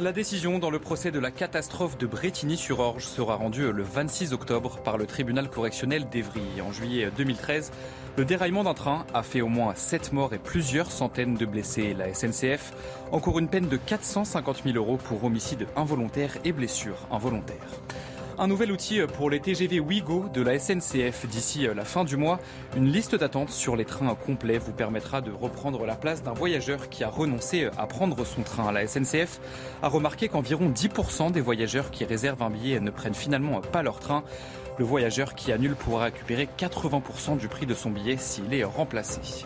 La 0.01 0.11
décision 0.11 0.57
dans 0.57 0.71
le 0.71 0.79
procès 0.79 1.11
de 1.11 1.19
la 1.19 1.29
catastrophe 1.29 1.95
de 1.99 2.07
Bretigny-sur-Orge 2.07 3.05
sera 3.05 3.35
rendue 3.35 3.71
le 3.71 3.83
26 3.83 4.33
octobre 4.33 4.79
par 4.83 4.97
le 4.97 5.05
tribunal 5.05 5.47
correctionnel 5.47 6.09
d'Evry. 6.09 6.41
En 6.59 6.71
juillet 6.71 7.11
2013, 7.15 7.71
le 8.17 8.25
déraillement 8.25 8.63
d'un 8.63 8.73
train 8.73 9.05
a 9.13 9.21
fait 9.21 9.41
au 9.41 9.47
moins 9.47 9.75
7 9.75 10.11
morts 10.11 10.33
et 10.33 10.39
plusieurs 10.39 10.91
centaines 10.91 11.35
de 11.35 11.45
blessés. 11.45 11.93
La 11.93 12.11
SNCF 12.15 12.73
encourt 13.11 13.37
une 13.37 13.47
peine 13.47 13.67
de 13.67 13.77
450 13.77 14.63
000 14.63 14.75
euros 14.75 14.97
pour 14.97 15.23
homicide 15.23 15.67
involontaire 15.75 16.35
et 16.45 16.51
blessure 16.51 16.97
involontaire. 17.11 17.67
Un 18.41 18.47
nouvel 18.47 18.71
outil 18.71 18.99
pour 19.15 19.29
les 19.29 19.39
TGV 19.39 19.79
Ouigo 19.79 20.25
de 20.33 20.41
la 20.41 20.57
SNCF 20.57 21.27
d'ici 21.27 21.67
la 21.75 21.85
fin 21.85 22.03
du 22.03 22.17
mois. 22.17 22.39
Une 22.75 22.91
liste 22.91 23.13
d'attente 23.13 23.51
sur 23.51 23.75
les 23.75 23.85
trains 23.85 24.15
complets 24.15 24.57
vous 24.57 24.71
permettra 24.71 25.21
de 25.21 25.29
reprendre 25.29 25.85
la 25.85 25.93
place 25.93 26.23
d'un 26.23 26.33
voyageur 26.33 26.89
qui 26.89 27.03
a 27.03 27.07
renoncé 27.07 27.69
à 27.77 27.85
prendre 27.85 28.25
son 28.25 28.41
train. 28.41 28.71
La 28.71 28.87
SNCF 28.87 29.39
a 29.83 29.89
remarqué 29.89 30.27
qu'environ 30.27 30.71
10% 30.71 31.31
des 31.31 31.39
voyageurs 31.39 31.91
qui 31.91 32.03
réservent 32.03 32.41
un 32.41 32.49
billet 32.49 32.79
ne 32.79 32.89
prennent 32.89 33.13
finalement 33.13 33.61
pas 33.61 33.83
leur 33.83 33.99
train. 33.99 34.23
Le 34.79 34.85
voyageur 34.85 35.35
qui 35.35 35.51
annule 35.51 35.75
pourra 35.75 36.05
récupérer 36.05 36.49
80% 36.57 37.37
du 37.37 37.47
prix 37.47 37.67
de 37.67 37.75
son 37.75 37.91
billet 37.91 38.17
s'il 38.17 38.51
est 38.55 38.63
remplacé. 38.63 39.45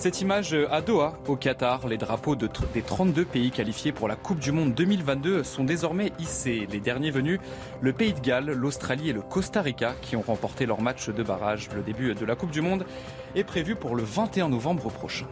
Cette 0.00 0.22
image 0.22 0.56
à 0.70 0.80
Doha, 0.80 1.12
au 1.28 1.36
Qatar, 1.36 1.86
les 1.86 1.98
drapeaux 1.98 2.34
de 2.34 2.48
des 2.72 2.80
32 2.80 3.26
pays 3.26 3.50
qualifiés 3.50 3.92
pour 3.92 4.08
la 4.08 4.16
Coupe 4.16 4.38
du 4.38 4.50
Monde 4.50 4.72
2022 4.72 5.44
sont 5.44 5.62
désormais 5.62 6.10
hissés. 6.18 6.66
Les 6.72 6.80
derniers 6.80 7.10
venus, 7.10 7.38
le 7.82 7.92
Pays 7.92 8.14
de 8.14 8.20
Galles, 8.20 8.46
l'Australie 8.46 9.10
et 9.10 9.12
le 9.12 9.20
Costa 9.20 9.60
Rica, 9.60 9.92
qui 10.00 10.16
ont 10.16 10.22
remporté 10.22 10.64
leur 10.64 10.80
match 10.80 11.10
de 11.10 11.22
barrage. 11.22 11.68
Le 11.76 11.82
début 11.82 12.14
de 12.14 12.24
la 12.24 12.34
Coupe 12.34 12.50
du 12.50 12.62
Monde 12.62 12.86
est 13.34 13.44
prévu 13.44 13.76
pour 13.76 13.94
le 13.94 14.02
21 14.02 14.48
novembre 14.48 14.90
prochain. 14.90 15.26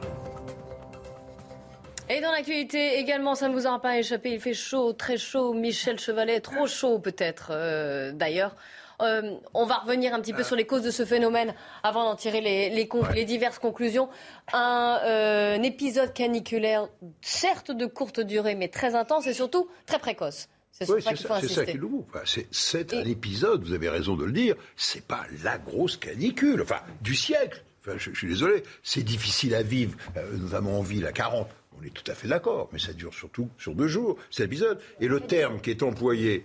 Et 2.11 2.21
dans 2.21 2.31
l'actualité 2.31 2.99
également, 2.99 3.35
ça 3.35 3.49
ne 3.49 3.55
vous 3.55 3.67
aura 3.67 3.81
pas 3.81 3.97
échappé, 3.99 4.35
il 4.35 4.41
fait 4.41 4.53
chaud, 4.53 4.93
très 4.93 5.17
chaud. 5.17 5.55
Michel 5.55 5.99
Chevalet, 5.99 6.41
trop 6.41 6.67
chaud 6.67 6.99
peut-être 6.99 7.53
euh, 7.53 8.13
d'ailleurs. 8.13 8.55
Euh, 9.01 9.37
on 9.55 9.65
va 9.65 9.79
revenir 9.79 10.13
un 10.13 10.21
petit 10.21 10.33
peu 10.33 10.43
sur 10.43 10.57
les 10.57 10.67
causes 10.67 10.83
de 10.83 10.91
ce 10.91 11.05
phénomène 11.05 11.55
avant 11.83 12.05
d'en 12.05 12.17
tirer 12.17 12.41
les, 12.41 12.71
les, 12.71 12.89
les, 13.15 13.25
diverses 13.25 13.59
conclusions. 13.59 14.09
Un, 14.53 14.99
euh, 15.05 15.57
un, 15.57 15.63
épisode 15.63 16.13
caniculaire, 16.13 16.89
certes 17.21 17.71
de 17.71 17.87
courte 17.87 18.21
durée, 18.21 18.55
mais 18.55 18.69
très 18.69 18.95
intense 18.95 19.27
et 19.27 19.33
surtout 19.35 19.69
très 19.87 19.99
précoce. 19.99 20.49
C'est 20.73 20.91
oui, 20.91 21.03
ça, 21.03 21.15
ça 21.17 21.65
qui 21.65 21.79
nous 21.79 22.07
enfin, 22.09 22.23
C'est 22.51 22.95
un 22.95 23.05
épisode, 23.05 23.65
vous 23.65 23.73
avez 23.73 23.89
raison 23.89 24.17
de 24.17 24.25
le 24.25 24.33
dire, 24.33 24.55
c'est 24.77 25.05
pas 25.05 25.27
la 25.43 25.59
grosse 25.59 25.97
canicule, 25.97 26.63
enfin, 26.63 26.81
du 27.01 27.15
siècle. 27.15 27.65
Enfin, 27.81 27.97
je, 27.99 28.11
je 28.13 28.19
suis 28.19 28.29
désolé, 28.29 28.63
c'est 28.83 29.03
difficile 29.03 29.55
à 29.55 29.63
vivre, 29.63 29.97
euh, 30.17 30.37
notamment 30.37 30.79
en 30.79 30.83
ville 30.83 31.07
à 31.07 31.13
40. 31.13 31.49
On 31.81 31.85
est 31.85 31.91
tout 31.91 32.09
à 32.11 32.15
fait 32.15 32.29
d'accord, 32.29 32.69
mais 32.73 32.79
ça 32.79 32.93
dure 32.93 33.15
surtout 33.15 33.49
sur 33.59 33.75
deux 33.75 33.89
jours, 33.89 34.17
cet 34.31 34.47
épisode. 34.47 34.81
Et 35.01 35.09
le 35.09 35.21
terme 35.21 35.61
qui 35.61 35.71
est 35.71 35.83
employé. 35.83 36.45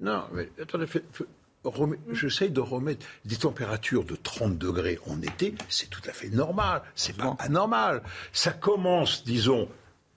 Non, 0.00 0.24
mais 0.32 0.48
attendez, 0.60 0.86
J'essaye 2.12 2.50
de 2.50 2.60
remettre 2.60 3.06
des 3.24 3.36
températures 3.36 4.04
de 4.04 4.16
30 4.16 4.58
degrés 4.58 4.98
en 5.06 5.20
été, 5.22 5.54
c'est 5.68 5.88
tout 5.88 6.02
à 6.08 6.12
fait 6.12 6.28
normal, 6.28 6.82
c'est 6.94 7.16
pas 7.16 7.36
anormal. 7.38 8.02
Ça 8.32 8.52
commence, 8.52 9.24
disons, 9.24 9.68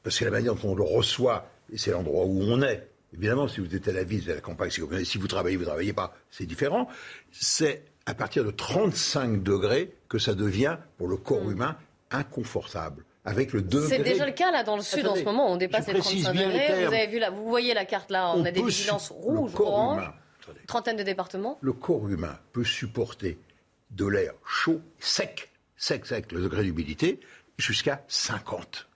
parce 0.03 0.19
que 0.19 0.25
la 0.25 0.31
manière 0.31 0.55
dont 0.55 0.71
on 0.71 0.75
le 0.75 0.83
reçoit, 0.83 1.49
et 1.71 1.77
c'est 1.77 1.91
l'endroit 1.91 2.25
où 2.25 2.41
on 2.41 2.61
est, 2.61 2.87
évidemment, 3.13 3.47
si 3.47 3.61
vous 3.61 3.75
êtes 3.75 3.87
à 3.87 3.93
la 3.93 4.03
ville, 4.03 4.29
à 4.29 4.35
la 4.35 4.41
campagne, 4.41 4.69
si 4.69 4.81
vous 5.17 5.27
travaillez, 5.27 5.55
vous 5.55 5.63
ne 5.63 5.67
travaillez 5.67 5.93
pas, 5.93 6.13
c'est 6.31 6.45
différent. 6.45 6.87
C'est 7.31 7.83
à 8.05 8.13
partir 8.13 8.43
de 8.43 8.51
35 8.51 9.43
degrés 9.43 9.93
que 10.09 10.19
ça 10.19 10.33
devient, 10.33 10.77
pour 10.97 11.07
le 11.07 11.17
corps 11.17 11.49
humain, 11.49 11.75
inconfortable. 12.11 13.03
Avec 13.25 13.51
le 13.51 13.61
degré... 13.61 13.97
C'est 13.97 14.03
déjà 14.03 14.25
le 14.25 14.31
cas 14.31 14.51
là 14.51 14.63
dans 14.63 14.77
le 14.77 14.81
sud 14.81 15.05
en 15.05 15.15
ce 15.15 15.23
moment, 15.23 15.51
on 15.51 15.57
dépasse 15.57 15.87
les 15.87 15.99
35 15.99 16.33
degrés. 16.33 16.85
Vous 16.85 16.93
avez 16.93 17.07
vu 17.07 17.19
là, 17.19 17.29
vous 17.29 17.47
voyez 17.47 17.73
la 17.73 17.83
carte 17.83 18.09
là, 18.09 18.31
on, 18.33 18.41
on 18.41 18.45
a 18.45 18.51
des 18.51 18.61
vigilances 18.61 19.09
rouges, 19.09 19.51
oranges. 19.59 20.09
Trentaine 20.67 20.97
de 20.97 21.03
départements. 21.03 21.57
Le 21.61 21.73
corps 21.73 22.07
humain 22.07 22.37
peut 22.53 22.63
supporter 22.63 23.37
de 23.91 24.05
l'air 24.05 24.33
chaud, 24.45 24.81
sec, 24.99 25.51
sec, 25.75 26.05
sec, 26.05 26.31
le 26.31 26.41
degré 26.41 26.63
d'humidité, 26.63 27.19
jusqu'à 27.57 28.03
50. 28.07 28.87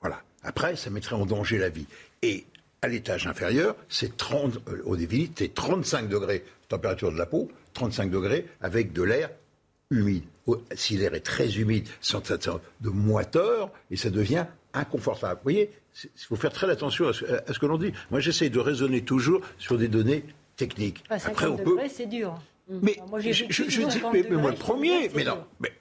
Voilà. 0.00 0.22
Après, 0.42 0.76
ça 0.76 0.90
mettrait 0.90 1.16
en 1.16 1.26
danger 1.26 1.58
la 1.58 1.68
vie. 1.68 1.86
Et 2.22 2.46
à 2.82 2.88
l'étage 2.88 3.26
inférieur, 3.26 3.76
c'est 3.88 4.16
30, 4.16 4.58
euh, 4.68 4.82
au 4.84 4.96
débit, 4.96 5.32
c'est 5.36 5.52
35 5.52 6.08
degrés 6.08 6.44
température 6.68 7.10
de 7.10 7.18
la 7.18 7.26
peau, 7.26 7.50
35 7.74 8.10
degrés 8.10 8.46
avec 8.60 8.92
de 8.92 9.02
l'air 9.02 9.30
humide. 9.90 10.24
Si 10.74 10.96
l'air 10.96 11.14
est 11.14 11.20
très 11.20 11.56
humide, 11.56 11.88
c'est 12.00 12.48
de 12.80 12.88
moiteur 12.90 13.70
et 13.90 13.96
ça 13.96 14.10
devient 14.10 14.46
inconfortable. 14.74 15.36
Vous 15.36 15.44
voyez, 15.44 15.70
il 16.04 16.24
faut 16.26 16.36
faire 16.36 16.52
très 16.52 16.70
attention 16.70 17.08
à 17.08 17.12
ce, 17.12 17.24
à 17.24 17.52
ce 17.52 17.58
que 17.58 17.66
l'on 17.66 17.78
dit. 17.78 17.92
Moi, 18.10 18.20
j'essaie 18.20 18.50
de 18.50 18.58
raisonner 18.58 19.02
toujours 19.02 19.40
sur 19.58 19.78
des 19.78 19.88
données 19.88 20.24
technique. 20.58 21.02
Après, 21.08 21.46
on 21.46 21.56
peut. 21.56 21.78
C'est 21.88 22.06
dur. 22.06 22.38
Mais 22.68 22.98
moi, 23.08 23.18
je, 23.18 23.32
je, 23.32 23.44
je 23.48 23.82
dis, 23.82 24.02
mais, 24.12 24.26
mais, 24.28 24.36
moi 24.36 24.50
le 24.50 24.56
premier, 24.56 25.08
mais 25.14 25.24
non. 25.24 25.42
Mais 25.58 25.72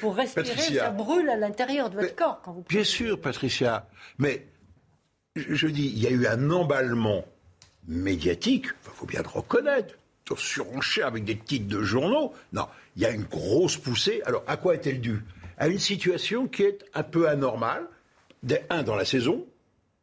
pour 0.00 0.16
respirer, 0.16 0.46
Patricia, 0.46 0.84
ça 0.84 0.90
brûle 0.90 1.28
à 1.28 1.36
l'intérieur 1.36 1.90
de 1.90 1.96
votre 1.96 2.06
mais, 2.06 2.14
corps 2.14 2.40
quand 2.42 2.52
vous. 2.52 2.64
Bien 2.66 2.84
sûr, 2.84 3.20
Patricia. 3.20 3.86
Mais 4.16 4.46
je, 5.36 5.66
dis, 5.66 5.92
il 5.94 6.02
y 6.02 6.06
a 6.06 6.10
eu 6.10 6.26
un 6.26 6.50
emballement 6.50 7.26
médiatique. 7.86 8.68
Il 8.86 8.90
faut 8.94 9.04
bien 9.04 9.20
le 9.20 9.28
reconnaître. 9.28 9.94
Sur 10.26 10.38
surenchère 10.38 11.08
avec 11.08 11.24
des 11.24 11.36
titres 11.36 11.68
de 11.68 11.82
journaux. 11.82 12.32
Non, 12.54 12.68
il 12.96 13.02
y 13.02 13.04
a 13.04 13.10
une 13.10 13.24
grosse 13.24 13.76
poussée. 13.76 14.22
Alors, 14.24 14.44
à 14.46 14.56
quoi 14.56 14.74
est-elle 14.74 15.00
due? 15.00 15.22
À 15.58 15.68
une 15.68 15.80
situation 15.80 16.48
qui 16.48 16.62
est 16.62 16.78
un 16.94 17.02
peu 17.02 17.28
anormale. 17.28 17.86
Un, 18.70 18.82
dans 18.82 18.96
la 18.96 19.04
saison, 19.04 19.44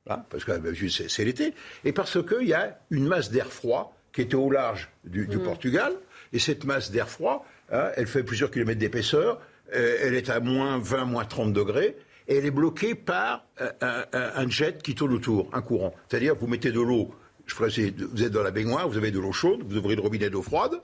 Hein, 0.08 0.24
parce 0.30 0.44
que 0.44 0.58
ben, 0.58 0.74
c'est 0.90 1.26
l'été, 1.26 1.54
et 1.84 1.92
parce 1.92 2.18
qu'il 2.24 2.48
y 2.48 2.54
a 2.54 2.80
une 2.90 3.08
masse 3.08 3.32
d'air 3.32 3.52
froid 3.52 3.96
qui 4.12 4.22
était 4.22 4.36
au 4.36 4.50
large 4.50 4.90
du, 5.04 5.28
du 5.28 5.38
mmh. 5.38 5.44
Portugal, 5.44 5.94
et 6.34 6.40
cette 6.40 6.64
masse 6.64 6.92
d'air 6.92 7.10
froid, 7.10 7.46
hein, 7.72 7.90
elle 7.96 8.08
fait 8.08 8.24
plusieurs 8.24 8.50
kilomètres 8.50 8.80
d'épaisseur, 8.80 9.40
euh, 9.76 9.98
elle 10.02 10.16
est 10.16 10.30
à 10.30 10.40
moins 10.40 10.80
20, 10.80 11.06
moins 11.06 11.26
30 11.26 11.54
degrés, 11.54 11.96
et 12.28 12.38
elle 12.38 12.46
est 12.46 12.52
bloquée 12.52 12.96
par 12.96 13.46
euh, 13.62 14.04
un, 14.14 14.50
jet 14.50 14.82
qui 14.82 14.96
tourne 14.96 15.14
autour, 15.14 15.50
un 15.54 15.62
courant. 15.62 15.94
C'est-à-dire, 16.08 16.36
vous 16.36 16.48
mettez 16.48 16.72
de 16.72 16.80
l'eau, 16.80 17.14
vous 17.60 18.24
êtes 18.24 18.32
dans 18.32 18.44
la 18.44 18.52
baignoire, 18.52 18.88
vous 18.88 18.98
avez 18.98 19.12
de 19.12 19.20
l'eau 19.20 19.32
chaude, 19.32 19.64
vous 19.68 19.78
ouvrez 19.78 19.96
le 19.96 20.02
robinet 20.02 20.30
d'eau 20.30 20.42
froide, 20.42 20.80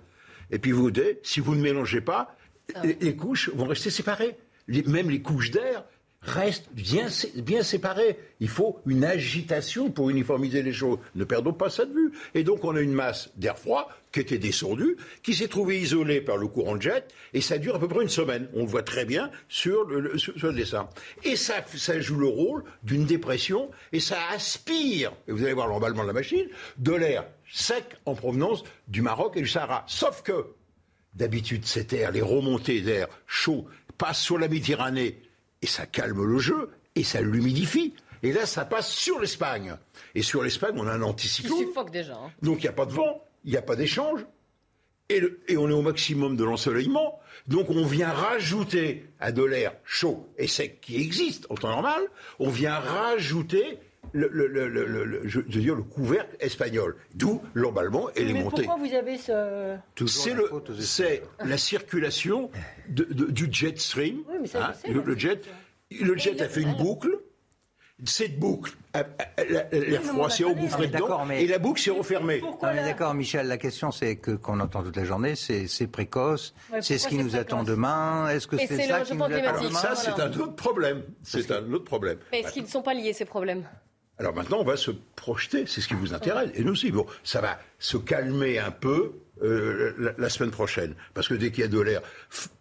et 0.51 0.59
puis 0.59 0.71
vous, 0.71 0.91
si 1.23 1.39
vous 1.39 1.55
ne 1.55 1.61
mélangez 1.61 2.01
pas, 2.01 2.35
ah. 2.73 2.81
les, 2.83 2.97
les, 2.99 3.15
couches 3.15 3.49
vont 3.53 3.65
rester 3.65 3.89
séparées. 3.89 4.37
Les, 4.67 4.83
même 4.83 5.09
les 5.09 5.21
couches 5.21 5.51
d'air 5.51 5.83
restent 6.25 6.69
bien, 6.73 7.07
bien 7.35 7.63
séparés. 7.63 8.17
Il 8.39 8.49
faut 8.49 8.79
une 8.85 9.05
agitation 9.05 9.91
pour 9.91 10.09
uniformiser 10.09 10.63
les 10.63 10.73
choses. 10.73 10.99
Ne 11.15 11.23
perdons 11.23 11.53
pas 11.53 11.69
ça 11.69 11.85
de 11.85 11.93
vue. 11.93 12.11
Et 12.33 12.43
donc 12.43 12.63
on 12.63 12.75
a 12.75 12.81
une 12.81 12.93
masse 12.93 13.29
d'air 13.37 13.57
froid 13.57 13.89
qui 14.11 14.19
était 14.21 14.37
descendue, 14.37 14.97
qui 15.23 15.33
s'est 15.33 15.47
trouvée 15.47 15.79
isolée 15.79 16.21
par 16.21 16.37
le 16.37 16.47
courant 16.47 16.77
de 16.77 16.81
jet, 16.81 17.05
et 17.33 17.41
ça 17.41 17.57
dure 17.57 17.75
à 17.75 17.79
peu 17.79 17.87
près 17.87 18.01
une 18.01 18.09
semaine. 18.09 18.47
On 18.53 18.61
le 18.61 18.67
voit 18.67 18.83
très 18.83 19.03
bien 19.03 19.29
sur 19.49 19.83
le, 19.83 20.17
sur, 20.17 20.37
sur 20.37 20.47
le 20.47 20.53
dessin. 20.53 20.89
Et 21.23 21.35
ça, 21.35 21.55
ça 21.75 21.99
joue 21.99 22.17
le 22.17 22.27
rôle 22.27 22.63
d'une 22.83 23.05
dépression, 23.05 23.69
et 23.91 23.99
ça 23.99 24.17
aspire, 24.33 25.11
et 25.27 25.33
vous 25.33 25.43
allez 25.43 25.53
voir 25.53 25.67
l'emballement 25.67 26.03
de 26.03 26.07
la 26.07 26.13
machine, 26.13 26.47
de 26.77 26.93
l'air 26.93 27.25
sec 27.51 27.83
en 28.05 28.15
provenance 28.15 28.63
du 28.87 29.01
Maroc 29.01 29.33
et 29.35 29.41
du 29.41 29.47
Sahara. 29.47 29.83
Sauf 29.87 30.21
que, 30.23 30.45
d'habitude, 31.13 31.65
cet 31.65 31.91
air, 31.91 32.11
les 32.11 32.21
remontées 32.21 32.81
d'air 32.81 33.07
chaud, 33.27 33.65
passent 33.97 34.21
sur 34.21 34.37
la 34.37 34.47
Méditerranée 34.47 35.17
et 35.65 35.67
ça 35.67 35.87
calme 35.87 36.23
le 36.23 36.37
jeu, 36.37 36.69
et 36.93 37.03
ça 37.03 37.21
l'humidifie. 37.21 37.95
Et 38.21 38.31
là, 38.31 38.45
ça 38.45 38.65
passe 38.65 38.87
sur 38.87 39.19
l'Espagne. 39.19 39.75
Et 40.13 40.21
sur 40.21 40.43
l'Espagne, 40.43 40.75
on 40.77 40.85
a 40.85 40.91
un 40.91 41.01
anticyclone. 41.01 41.57
Qui 41.57 41.65
suffoque 41.65 41.89
déjà. 41.89 42.13
Hein. 42.13 42.31
Donc 42.43 42.59
il 42.59 42.61
n'y 42.61 42.69
a 42.69 42.73
pas 42.73 42.85
de 42.85 42.91
vent, 42.91 43.23
il 43.45 43.49
n'y 43.49 43.57
a 43.57 43.63
pas 43.63 43.75
d'échange. 43.75 44.27
Et, 45.09 45.23
et, 45.47 45.57
on 45.57 45.67
est 45.67 45.73
au 45.73 45.81
maximum 45.81 46.35
de 46.35 46.43
l'ensoleillement. 46.43 47.19
Donc 47.47 47.71
on 47.71 47.83
vient 47.83 48.11
rajouter 48.11 49.07
à 49.19 49.31
de 49.31 49.43
l'air 49.43 49.73
chaud 49.83 50.29
et 50.37 50.47
sec 50.47 50.81
qui 50.81 51.01
existe 51.01 51.47
en 51.49 51.55
temps 51.55 51.69
normal, 51.69 52.03
on 52.37 52.49
vient 52.49 52.77
rajouter 52.77 53.79
le, 54.13 54.27
le, 54.31 54.47
le, 54.47 54.67
le, 54.67 55.21
je 55.27 55.39
veux 55.39 55.45
dire, 55.45 55.75
le 55.75 55.83
couvercle 55.83 56.35
espagnol. 56.39 56.95
D'où 57.13 57.41
l'emballement 57.53 58.09
et 58.11 58.25
Mais 58.25 58.33
les 58.33 58.43
montées. 58.43 58.63
Pourquoi 58.63 58.87
vous 58.87 58.93
avez 58.93 59.17
ce... 59.17 59.77
C'est 60.79 61.23
la 61.43 61.57
circulation 61.57 62.49
de, 62.89 63.03
de, 63.05 63.25
du 63.25 63.47
jet 63.51 63.77
stream. 63.79 64.23
Oui, 64.29 64.37
mais 64.41 64.47
ça, 64.47 64.73
hein, 64.73 64.91
le, 64.91 65.17
jet, 65.17 65.41
le 65.91 66.17
jet 66.17 66.41
a 66.41 66.49
fait 66.49 66.61
une 66.61 66.75
boucle. 66.75 67.17
Cette 68.03 68.37
boucle, 68.37 68.73
l'air 69.47 70.01
froid 70.03 70.29
s'est 70.29 70.43
engouffré 70.43 70.87
dedans 70.87 71.23
mais... 71.23 71.45
et 71.45 71.47
la 71.47 71.59
boucle 71.59 71.81
s'est 71.81 71.91
refermée. 71.91 72.41
On 72.61 72.67
est 72.67 72.83
d'accord, 72.83 73.13
Michel. 73.13 73.47
La 73.47 73.57
question, 73.57 73.89
c'est 73.91 74.17
que 74.17 74.31
qu'on 74.31 74.59
entend 74.59 74.83
toute 74.83 74.97
la 74.97 75.05
journée, 75.05 75.35
c'est 75.35 75.87
précoce. 75.87 76.53
Ouais, 76.73 76.81
c'est 76.81 76.97
ce 76.97 77.07
qui 77.07 77.15
nous 77.15 77.29
précoce. 77.29 77.39
attend 77.39 77.63
demain. 77.63 78.27
Est-ce 78.27 78.47
que 78.47 78.57
c'est 78.57 78.85
ça 78.85 78.99
qui 78.99 79.15
nous 79.15 79.23
attend 79.23 79.59
demain 79.61 79.79
Ça, 79.79 79.95
c'est 79.95 80.19
un 80.19 80.27
autre 80.33 80.55
problème. 80.55 81.03
C'est 81.23 81.49
un 81.51 81.71
autre 81.71 81.85
problème. 81.85 82.17
Mais 82.33 82.41
est-ce 82.41 82.51
qu'ils 82.51 82.63
ne 82.63 82.67
sont 82.67 82.81
pas 82.81 82.93
liés 82.93 83.13
ces 83.13 83.23
problèmes? 83.23 83.63
Alors 84.17 84.33
maintenant, 84.33 84.59
on 84.59 84.63
va 84.63 84.77
se 84.77 84.91
projeter, 85.15 85.65
c'est 85.67 85.81
ce 85.81 85.87
qui 85.89 85.93
vous 85.93 86.13
intéresse. 86.13 86.49
Et 86.55 86.63
nous 86.63 86.71
aussi, 86.71 86.91
bon, 86.91 87.05
ça 87.23 87.41
va 87.41 87.59
se 87.79 87.97
calmer 87.97 88.59
un 88.59 88.71
peu 88.71 89.11
euh, 89.43 89.93
la, 89.99 90.13
la 90.17 90.29
semaine 90.29 90.51
prochaine. 90.51 90.95
Parce 91.13 91.27
que 91.27 91.33
dès 91.33 91.51
qu'il 91.51 91.59
y 91.59 91.63
a 91.65 91.67
de 91.67 91.81
l'air 91.81 92.01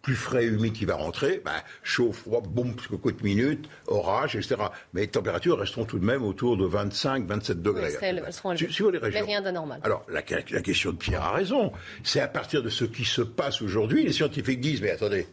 plus 0.01 0.15
frais, 0.15 0.45
humide 0.45 0.73
qui 0.73 0.83
va 0.83 0.95
rentrer, 0.95 1.41
bah, 1.45 1.63
chaud, 1.81 2.11
froid, 2.11 2.41
boum, 2.41 2.75
quelques 2.75 3.21
minutes, 3.23 3.69
orage, 3.87 4.35
etc. 4.35 4.55
Mais 4.93 5.01
les 5.01 5.07
températures 5.07 5.57
resteront 5.57 5.85
tout 5.85 5.97
de 5.97 6.03
même 6.05 6.23
autour 6.23 6.57
de 6.57 6.65
25, 6.65 7.25
27 7.25 7.55
Oui, 7.57 7.63
degrés. 7.63 7.93
elles 8.01 8.33
seront 8.33 8.51
les 8.51 8.99
Mais 8.99 9.21
rien 9.21 9.41
d'anormal. 9.41 9.79
Alors, 9.83 10.05
la, 10.09 10.21
la 10.51 10.61
question 10.61 10.91
de 10.91 10.97
Pierre 10.97 11.23
a 11.23 11.31
raison. 11.31 11.71
C'est 12.03 12.19
à 12.19 12.27
partir 12.27 12.63
de 12.63 12.69
ce 12.69 12.83
qui 12.83 13.05
se 13.05 13.21
passe 13.21 13.61
aujourd'hui, 13.61 14.03
les 14.03 14.11
scientifiques 14.11 14.59
disent, 14.59 14.81
mais 14.81 14.91
attendez, 14.91 15.25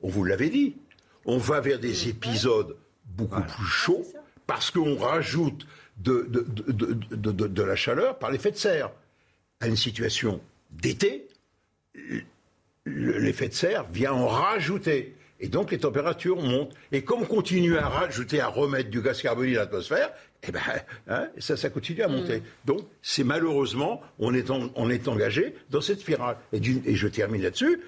on 0.00 0.08
vous 0.08 0.22
l'avait 0.22 0.50
dit, 0.50 0.76
on 1.24 1.38
va 1.38 1.60
vers 1.60 1.80
des 1.80 2.08
épisodes 2.08 2.76
beaucoup 3.06 3.42
plus 3.42 3.64
chauds 3.66 4.06
parce 4.46 4.70
qu'on 4.70 4.96
rajoute 4.96 5.66
de, 5.98 6.26
de, 6.28 6.46
de, 7.16 7.46
de- 7.46 7.62
la 7.62 7.76
chaleur 7.76 8.18
par 8.18 8.30
l'effet 8.30 8.50
de 8.50 8.56
serre. 8.56 8.90
À 9.60 9.68
une 9.68 9.76
situation 9.76 10.40
d'été, 10.70 11.26
le- 12.84 13.18
l'effet 13.18 13.48
de 13.48 13.54
serre 13.54 13.86
vient 13.92 14.12
en 14.12 14.26
rajouter. 14.26 15.14
Et 15.40 15.48
donc 15.48 15.70
les 15.70 15.78
températures 15.78 16.40
montent. 16.40 16.74
Et 16.92 17.02
comme 17.02 17.22
on 17.22 17.26
continue 17.26 17.76
à 17.76 17.88
rajouter, 17.88 18.40
à 18.40 18.48
remettre 18.48 18.90
du 18.90 19.02
gaz 19.02 19.20
carbonique 19.20 19.54
dans 19.54 19.60
l'atmosphère, 19.60 20.10
eh 20.46 20.52
ben, 20.52 20.60
hein, 21.08 21.28
ça, 21.38 21.56
ça 21.56 21.68
continue 21.70 22.02
à 22.02 22.08
monter. 22.08 22.42
Donc 22.64 22.80
c'est 23.02 23.24
malheureusement, 23.24 24.00
on 24.18 24.32
est, 24.34 24.50
en- 24.50 24.70
on 24.76 24.88
est 24.90 25.08
engagé 25.08 25.54
dans 25.70 25.80
cette 25.80 26.00
spirale. 26.00 26.36
Et 26.52 26.94
je 26.94 27.08
termine 27.08 27.42
là-dessus. 27.42 27.80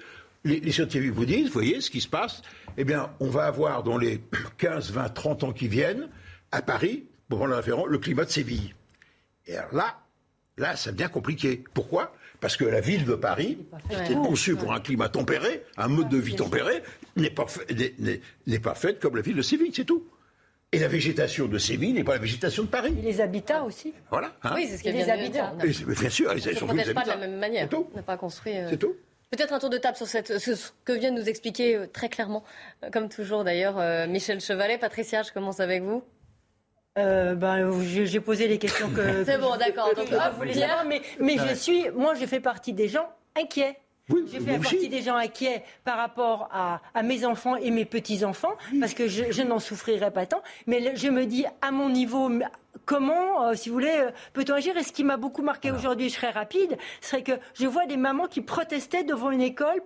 Les, 0.43 0.59
les 0.59 0.71
scientifiques 0.71 1.11
vous 1.11 1.25
disent, 1.25 1.47
vous 1.47 1.53
voyez 1.53 1.81
ce 1.81 1.89
qui 1.89 2.01
se 2.01 2.07
passe, 2.07 2.41
eh 2.77 2.83
bien, 2.85 3.11
on 3.19 3.27
va 3.29 3.45
avoir 3.45 3.83
dans 3.83 3.97
les 3.97 4.21
15, 4.57 4.91
20, 4.91 5.09
30 5.09 5.43
ans 5.43 5.51
qui 5.51 5.67
viennent, 5.67 6.07
à 6.51 6.61
Paris, 6.61 7.05
pour 7.27 7.39
prendre 7.39 7.51
le 7.51 7.57
référent, 7.57 7.85
le 7.85 7.97
climat 7.97 8.25
de 8.25 8.29
Séville. 8.29 8.73
Et 9.45 9.55
alors 9.57 9.73
là, 9.75 9.97
là, 10.57 10.75
ça 10.75 10.91
devient 10.91 11.09
compliqué. 11.11 11.63
Pourquoi? 11.73 12.13
Parce 12.39 12.55
que 12.55 12.63
la 12.65 12.79
ville 12.81 13.05
de 13.05 13.15
Paris, 13.15 13.57
qui 14.07 14.13
pour. 14.13 14.27
conçue 14.29 14.55
pour 14.55 14.73
un 14.73 14.79
climat 14.79 15.09
tempéré, 15.09 15.63
un 15.77 15.87
mode 15.89 16.09
de 16.09 16.17
vie 16.17 16.35
tempéré, 16.35 16.81
n'est 17.17 17.29
pas, 17.29 17.45
fait- 17.47 17.65
pas 18.63 18.75
faite 18.75 18.99
comme 18.99 19.15
la 19.15 19.21
ville 19.21 19.35
de 19.35 19.41
Séville, 19.41 19.71
c'est 19.75 19.83
tout. 19.85 20.05
Et 20.71 20.79
la 20.79 20.87
végétation 20.87 21.47
de 21.47 21.57
Séville 21.57 21.93
n'est 21.93 22.03
pas 22.03 22.13
la 22.13 22.19
végétation 22.19 22.63
de 22.63 22.67
Paris. 22.67 22.95
Et 22.97 23.01
les 23.01 23.21
habitats 23.21 23.63
aussi. 23.63 23.93
Voilà. 24.11 24.35
hein. 24.43 24.53
Oui, 24.55 24.67
c'est 24.69 24.77
ce 24.77 24.83
les 24.83 25.03
de 25.03 25.09
habitants. 25.09 25.55
dire. 25.55 25.65
Et 25.65 25.73
c'est- 25.73 25.85
bien 25.85 26.09
sûr, 26.09 26.31
ils 26.33 26.47
On 26.47 26.51
ne 26.51 26.67
protège 26.67 26.93
pas 26.93 27.03
de 27.03 27.09
la 27.09 27.17
même 27.17 27.37
manière. 27.39 27.67
On 27.73 27.95
n'a 27.95 28.03
pas 28.03 28.17
construit. 28.17 28.55
euh, 28.55 28.67
C'est 28.69 28.77
tout. 28.77 28.95
Peut-être 29.31 29.51
un 29.53 29.59
tour 29.59 29.69
de 29.69 29.77
table 29.77 29.97
sur 29.97 30.07
cette, 30.07 30.37
ce 30.39 30.55
ce 30.55 30.69
que 30.85 30.93
vient 30.93 31.11
de 31.11 31.19
nous 31.19 31.27
expliquer 31.29 31.75
euh, 31.75 31.87
très 31.87 32.07
clairement, 32.09 32.43
euh, 32.83 32.89
comme 32.91 33.09
toujours 33.09 33.43
d'ailleurs, 33.43 33.77
euh, 33.79 34.07
Michel 34.07 34.39
Chevalet. 34.41 34.77
Patricia, 34.77 35.23
je 35.23 35.31
commence 35.31 35.59
avec 35.59 35.83
vous. 35.83 36.03
Euh, 36.99 37.35
ben, 37.35 37.71
j'ai 37.81 38.05
j'ai 38.05 38.19
posé 38.19 38.47
les 38.47 38.57
questions 38.57 38.89
que. 38.89 39.23
C'est 39.25 39.37
bon, 39.37 39.55
d'accord. 39.57 39.89
Donc, 39.95 40.07
voulais 40.37 40.51
Pierre. 40.51 40.67
savoir, 40.69 40.85
mais, 40.85 41.01
mais 41.19 41.37
je 41.37 41.53
suis, 41.55 41.89
moi, 41.91 42.13
je 42.13 42.25
fais 42.25 42.39
partie 42.39 42.73
des 42.73 42.87
gens 42.87 43.07
inquiets. 43.35 43.77
je 44.09 44.15
fais 44.39 44.39
moi 44.39 44.59
aussi. 44.59 44.61
partie 44.75 44.89
des 44.89 45.01
gens 45.01 45.15
inquiets 45.15 45.63
par 45.85 45.97
rapport 45.97 46.49
à, 46.51 46.81
à 46.93 47.03
mes 47.03 47.25
enfants 47.25 47.55
et 47.55 47.71
mes 47.71 47.85
petits-enfants, 47.85 48.53
parce 48.79 48.93
que 48.93 49.07
je, 49.07 49.31
je 49.31 49.41
n'en 49.43 49.59
souffrirai 49.59 50.11
pas 50.11 50.25
tant. 50.25 50.41
Mais 50.67 50.79
le- 50.79 50.95
je 50.95 51.07
me 51.09 51.25
dis, 51.25 51.45
à 51.61 51.71
mon 51.71 51.89
niveau, 51.89 52.29
comment, 52.85 53.45
euh, 53.47 53.53
si 53.53 53.69
vous 53.69 53.75
voulez, 53.75 53.95
euh, 53.97 54.09
peut-on 54.33 54.53
agir? 54.55 54.75
Et 54.77 54.83
ce 54.83 54.91
qui 54.91 55.03
m'a 55.03 55.17
beaucoup 55.17 55.43
marqué 55.43 55.71
aujourd'hui, 55.71 56.09
je 56.09 56.15
serai 56.15 56.29
rapide, 56.31 56.77
serait 57.01 57.23
que 57.23 57.33
je 57.53 57.67
vois 57.67 57.85
des 57.85 57.97
mamans 57.97 58.25
qui 58.27 58.41
protestaient 58.41 59.03
devant 59.03 59.29
une 59.31 59.41
école 59.41 59.79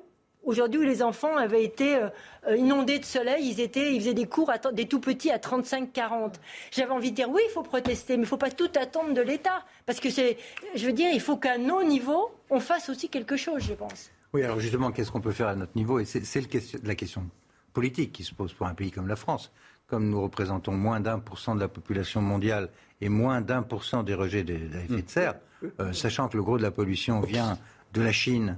Aujourd'hui, 0.44 0.80
où 0.82 0.84
les 0.84 1.02
enfants 1.02 1.38
avaient 1.38 1.64
été 1.64 1.96
euh, 1.96 2.10
euh, 2.48 2.58
inondés 2.58 3.00
de 3.00 3.06
soleil, 3.06 3.48
ils, 3.48 3.62
étaient, 3.62 3.94
ils 3.96 4.02
faisaient 4.02 4.14
des 4.14 4.26
cours, 4.28 4.50
à 4.50 4.58
des 4.58 4.88
tout 4.88 5.00
petits 5.00 5.32
à 5.32 5.38
35-40. 5.38 6.34
J'avais 6.72 6.92
envie 6.92 7.12
de 7.12 7.16
dire, 7.16 7.30
oui, 7.30 7.42
il 7.48 7.52
faut 7.52 7.64
protester, 7.64 8.14
mais 8.14 8.22
il 8.24 8.26
ne 8.26 8.28
faut 8.28 8.38
pas 8.38 8.52
tout 8.52 8.70
attendre 8.80 9.14
de 9.14 9.22
l'État. 9.22 9.64
Parce 9.86 10.00
que 10.00 10.10
c'est, 10.10 10.38
je 10.76 10.86
veux 10.86 10.92
dire, 10.94 11.10
il 11.14 11.22
faut 11.22 11.38
qu'à 11.38 11.58
nos 11.58 11.84
niveaux, 11.84 12.30
on 12.50 12.60
fasse 12.60 12.90
aussi 12.90 13.08
quelque 13.10 13.38
chose, 13.38 13.64
je 13.64 13.74
pense. 13.74 14.12
Oui, 14.34 14.44
alors 14.44 14.60
justement, 14.60 14.92
qu'est-ce 14.92 15.12
qu'on 15.12 15.22
peut 15.22 15.32
faire 15.32 15.48
à 15.48 15.56
notre 15.56 15.76
niveau? 15.76 16.00
Et 16.00 16.06
c'est 16.06 16.26
c'est 16.26 16.42
le 16.42 16.48
question- 16.48 16.80
la 16.84 16.96
question 16.96 17.24
politique 17.72 18.12
qui 18.12 18.24
se 18.24 18.34
pose 18.34 18.52
pour 18.54 18.68
un 18.68 18.74
pays 18.74 18.92
comme 18.92 19.08
la 19.08 19.16
France. 19.16 19.52
Comme 19.88 20.10
nous 20.10 20.22
représentons 20.22 20.72
moins 20.72 21.00
d'un 21.00 21.20
pour 21.20 21.40
cent 21.40 21.56
de 21.56 21.60
la 21.60 21.68
population 21.68 22.20
mondiale 22.22 22.70
et 23.00 23.10
moins 23.10 23.42
d'un 23.42 23.62
pour 23.62 23.84
cent 23.84 24.02
des 24.04 24.14
rejets 24.16 24.44
d'effet 24.44 25.02
de 25.02 25.10
serre, 25.10 25.36
euh, 25.80 25.94
sachant 25.94 26.28
que 26.30 26.38
le 26.38 26.44
gros 26.44 26.58
de 26.58 26.64
la 26.64 26.72
pollution 26.72 27.22
vient 27.22 27.58
de 27.94 28.02
la 28.02 28.12
Chine, 28.12 28.58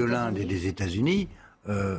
de 0.00 0.04
l'Inde 0.12 0.38
et 0.38 0.44
des 0.44 0.66
États-Unis, 0.66 1.28
euh, 1.68 1.98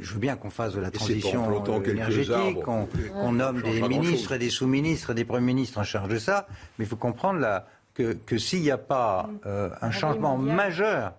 je 0.00 0.12
veux 0.14 0.18
bien 0.18 0.36
qu'on 0.36 0.50
fasse 0.50 0.72
de 0.74 0.80
la 0.80 0.90
transition 0.90 1.44
énergétique, 1.92 2.56
qu'on 2.64 3.32
nomme 3.32 3.62
des 3.62 3.80
ministres 3.88 4.32
et 4.32 4.38
des 4.38 4.50
sous-ministres 4.50 5.10
et 5.10 5.14
des 5.14 5.24
premiers 5.24 5.46
ministres 5.54 5.78
en 5.78 5.84
charge 5.84 6.08
de 6.08 6.18
ça, 6.18 6.46
mais 6.78 6.84
il 6.84 6.88
faut 6.88 6.96
comprendre 6.96 7.38
là, 7.40 7.66
que, 7.94 8.12
que 8.26 8.38
s'il 8.38 8.62
n'y 8.62 8.70
a 8.72 8.78
pas 8.78 9.30
euh, 9.46 9.70
un 9.80 9.90
changement 9.92 10.36
majeur 10.36 11.12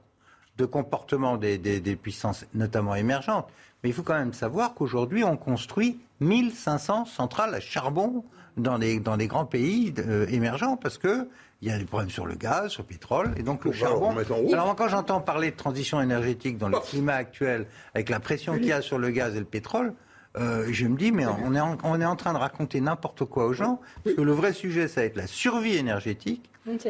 de 0.58 0.66
comportement 0.66 1.38
des, 1.38 1.58
des- 1.58 1.80
des 1.80 1.96
puissances, 1.96 2.46
notamment 2.54 2.96
émergentes. 2.96 3.48
Mais 3.84 3.90
il 3.90 3.94
faut 3.94 4.04
quand 4.04 4.18
même 4.18 4.34
savoir 4.34 4.74
qu'aujourd'hui, 4.74 5.24
on 5.24 5.38
construit 5.38 6.00
1500 6.20 7.06
centrales 7.06 7.54
à 7.56 7.60
charbon 7.60 8.24
dans 8.58 8.78
des 8.80 9.28
grands 9.28 9.46
pays 9.46 9.94
euh, 10.00 10.26
émergents 10.30 10.76
parce 10.78 10.98
que 10.98 11.28
il 11.62 11.70
y 11.70 11.72
a 11.72 11.78
des 11.78 11.86
problèmes 11.86 12.10
sur 12.10 12.26
le 12.26 12.36
gaz, 12.36 12.72
sur 12.72 12.84
le 12.84 12.88
pétrole, 12.88 13.34
et 13.38 13.44
donc 13.44 13.66
le 13.66 13.72
charbon. 13.72 14.16
Alors 14.52 14.66
moi, 14.66 14.76
quand 14.78 14.88
j'entends 14.88 15.22
parler 15.22 15.52
de 15.52 15.56
transition 15.56 16.02
énergétique 16.02 16.58
dans 16.58 16.70
le 16.70 16.80
climat 16.80 17.16
actuel, 17.16 17.66
avec 17.94 18.10
la 18.10 18.20
pression 18.20 18.56
qu'il 18.56 18.68
y 18.68 18.72
a 18.72 18.82
sur 18.82 18.98
le 18.98 19.10
gaz 19.10 19.36
et 19.36 19.40
le 19.40 19.46
pétrole, 19.46 19.94
euh, 20.38 20.68
je 20.70 20.86
me 20.86 20.98
dis, 20.98 21.14
mais 21.14 21.26
on 21.26 21.56
est, 21.56 21.60
en, 21.62 21.78
on 21.84 22.02
est 22.02 22.06
en 22.06 22.18
train 22.18 22.34
de 22.34 22.38
raconter 22.38 22.82
n'importe 22.82 23.24
quoi 23.24 23.46
aux 23.46 23.54
gens, 23.54 23.80
parce 24.04 24.16
que 24.18 24.22
le 24.22 24.34
vrai 24.34 24.52
sujet, 24.52 24.90
ça 24.90 25.02
va 25.02 25.08
être 25.08 25.16
la 25.16 25.28
survie 25.28 25.78
énergétique, 25.78 26.50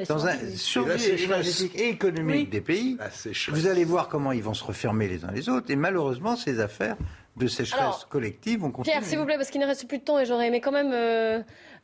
dans 0.10 0.26
un 0.26 0.36
survie 0.56 1.00
sécheresse. 1.00 1.22
énergétique 1.24 1.76
et 1.76 1.90
économique 1.90 2.50
des 2.50 2.62
pays. 2.62 2.98
Vous 3.50 3.68
allez 3.68 3.86
voir 3.86 4.08
comment 4.08 4.32
ils 4.32 4.42
vont 4.42 4.54
se 4.56 4.64
refermer 4.64 5.08
les 5.08 5.26
uns 5.26 5.32
les 5.32 5.48
autres, 5.48 5.70
et 5.70 5.76
malheureusement, 5.76 6.36
ces 6.36 6.60
affaires 6.60 6.96
de 7.38 7.48
sécheresse 7.48 7.82
Alors, 7.82 8.08
collective 8.10 8.62
vont 8.62 8.72
continuer. 8.72 8.98
Pierre, 8.98 9.08
s'il 9.08 9.20
vous 9.20 9.26
plaît, 9.26 9.36
parce 9.36 9.52
qu'il 9.52 9.60
ne 9.62 9.66
reste 9.66 9.88
plus 9.88 9.98
de 10.00 10.04
temps 10.04 10.18
et 10.18 10.26
j'aurais 10.26 10.48
aimé 10.48 10.62
quand 10.62 10.72
même 10.72 10.92
euh, 10.94 11.42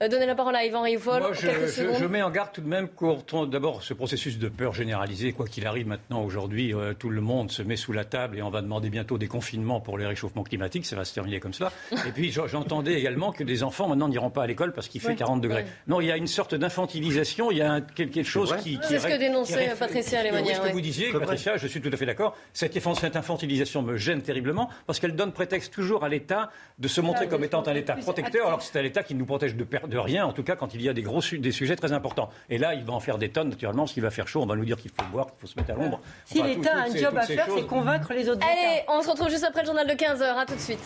donner 0.10 0.26
la 0.26 0.36
parole 0.36 0.56
à 0.56 0.66
Yvan 0.66 0.82
Rivol. 0.82 1.24
Je, 1.34 1.42
quelques 1.48 1.62
je- 1.66 1.72
secondes. 1.72 1.96
je 2.00 2.06
mets 2.06 2.22
en 2.22 2.30
garde 2.32 2.52
tout 2.54 2.62
de 2.62 2.68
même 2.68 2.88
contre 2.88 3.46
d'abord 3.46 3.84
ce 3.84 3.94
processus 3.94 4.38
de 4.40 4.50
peur 4.50 4.74
généralisée. 4.74 5.32
Quoi 5.34 5.48
qu'il 5.48 5.66
arrive 5.68 5.88
maintenant, 5.88 6.24
aujourd'hui, 6.24 6.74
euh, 6.74 6.94
tout 6.94 7.10
le 7.10 7.22
monde 7.22 7.52
se 7.52 7.62
met 7.62 7.76
sous 7.76 7.94
la 7.94 8.04
table 8.06 8.38
et 8.38 8.42
on 8.42 8.50
va 8.50 8.62
demander 8.62 8.90
bientôt 8.90 9.18
des 9.18 9.28
confinements 9.28 9.80
pour 9.80 9.98
les 9.98 10.06
réchauffements 10.06 10.44
climatiques. 10.44 10.86
Ça 10.86 10.96
va 10.96 11.06
se 11.06 11.14
terminer 11.14 11.40
comme 11.40 11.54
cela. 11.54 11.72
Et 12.08 12.12
puis, 12.12 12.32
j'en- 12.32 12.48
j'entendais 12.48 12.94
également 12.94 13.32
que 13.32 13.44
des 13.44 13.64
enfants 13.64 13.88
maintenant 13.88 14.08
n'iront 14.08 14.30
pas 14.30 14.44
à 14.44 14.48
l'école 14.48 14.74
parce 14.74 14.88
qu'il 14.88 15.02
fait 15.02 15.10
Ouais. 15.10 15.16
40 15.16 15.42
degrés. 15.42 15.64
Ouais. 15.64 15.68
Non, 15.88 16.02
il 16.02 16.08
y 16.08 16.12
a 16.12 16.18
une 16.18 16.28
sorte 16.28 16.56
d'infantilisation. 16.56 17.52
Il 17.52 17.58
y 17.58 17.62
a 17.62 17.72
un- 17.74 17.82
quelque 17.82 18.24
chose 18.24 18.56
qui. 18.64 18.80
qui 18.80 18.88
C'est 18.88 19.00
ce 19.00 19.08
que 19.08 19.18
dénonçait 19.20 19.70
qui 19.70 19.76
Patricia 19.80 20.24
Lémanière, 20.24 20.56
ce 20.56 20.62
que 20.62 20.66
ouais. 20.68 20.72
vous 20.72 20.82
disiez, 20.82 21.06
C'est 21.08 21.12
vrai. 21.18 21.22
Patricia, 21.26 21.58
je 21.58 21.68
suis 21.68 21.82
tout 21.82 21.90
à 21.92 21.98
fait 21.98 22.06
d'accord. 22.06 22.36
Cette, 22.54 22.76
infan- 22.76 22.96
cette 22.96 23.16
infantilisation 23.16 23.82
me 23.82 23.98
gêne 23.98 24.22
terriblement 24.22 24.70
parce 24.88 25.00
qu'elle 25.00 25.16
donne 25.16 25.32
prétexte 25.32 25.74
toujours 25.74 26.04
à 26.04 26.10
l'État 26.10 26.50
de 26.80 26.88
se 26.88 27.02
montrer 27.02 27.28
comme 27.28 27.44
étant 27.44 27.64
un 27.68 27.76
État 27.76 27.94
protecteur, 27.96 28.48
alors 28.48 28.60
que 28.60 28.66
c'est 28.66 28.80
un 28.80 28.84
État 28.84 29.04
qui 29.04 29.16
nous 29.16 29.26
protège 29.26 29.56
de, 29.56 29.64
per- 29.64 29.88
de 29.92 29.98
rien, 30.00 30.26
en 30.26 30.34
tout 30.34 30.42
cas 30.42 30.56
quand 30.56 30.74
il 30.74 30.82
y 30.82 30.90
a 30.90 30.94
des 30.94 31.04
gros 31.04 31.22
su- 31.22 31.38
des 31.38 31.52
sujets 31.52 31.76
très 31.76 31.92
importants. 31.92 32.30
Et 32.50 32.58
là, 32.58 32.74
il 32.74 32.84
va 32.84 32.94
en 32.94 33.00
faire 33.00 33.20
des 33.20 33.30
tonnes, 33.30 33.50
naturellement, 33.50 33.84
parce 33.84 33.94
qu'il 33.94 34.02
va 34.02 34.10
faire 34.10 34.28
chaud, 34.28 34.42
on 34.42 34.48
va 34.48 34.56
nous 34.56 34.66
dire 34.66 34.78
qu'il 34.78 34.90
faut 34.90 35.06
boire, 35.12 35.28
qu'il 35.28 35.40
faut 35.42 35.48
se 35.48 35.60
mettre 35.60 35.72
à 35.72 35.76
l'ombre. 35.76 36.02
Si 36.26 36.40
Enfin, 36.40 36.48
l'État 36.48 36.72
a 36.76 36.82
un 36.88 36.96
job 36.96 37.16
à 37.16 37.22
faire, 37.22 37.48
c'est 37.56 37.68
convaincre 37.68 38.14
les 38.14 38.28
autres 38.30 38.42
Allez, 38.50 38.82
on 38.88 39.04
se 39.04 39.10
retrouve 39.12 39.30
juste 39.30 39.44
après 39.44 39.62
le 39.62 39.68
journal 39.68 39.86
de 39.86 39.94
15h. 39.94 40.24
À 40.24 40.46
tout 40.48 40.56
de 40.56 40.60
suite. 40.60 40.80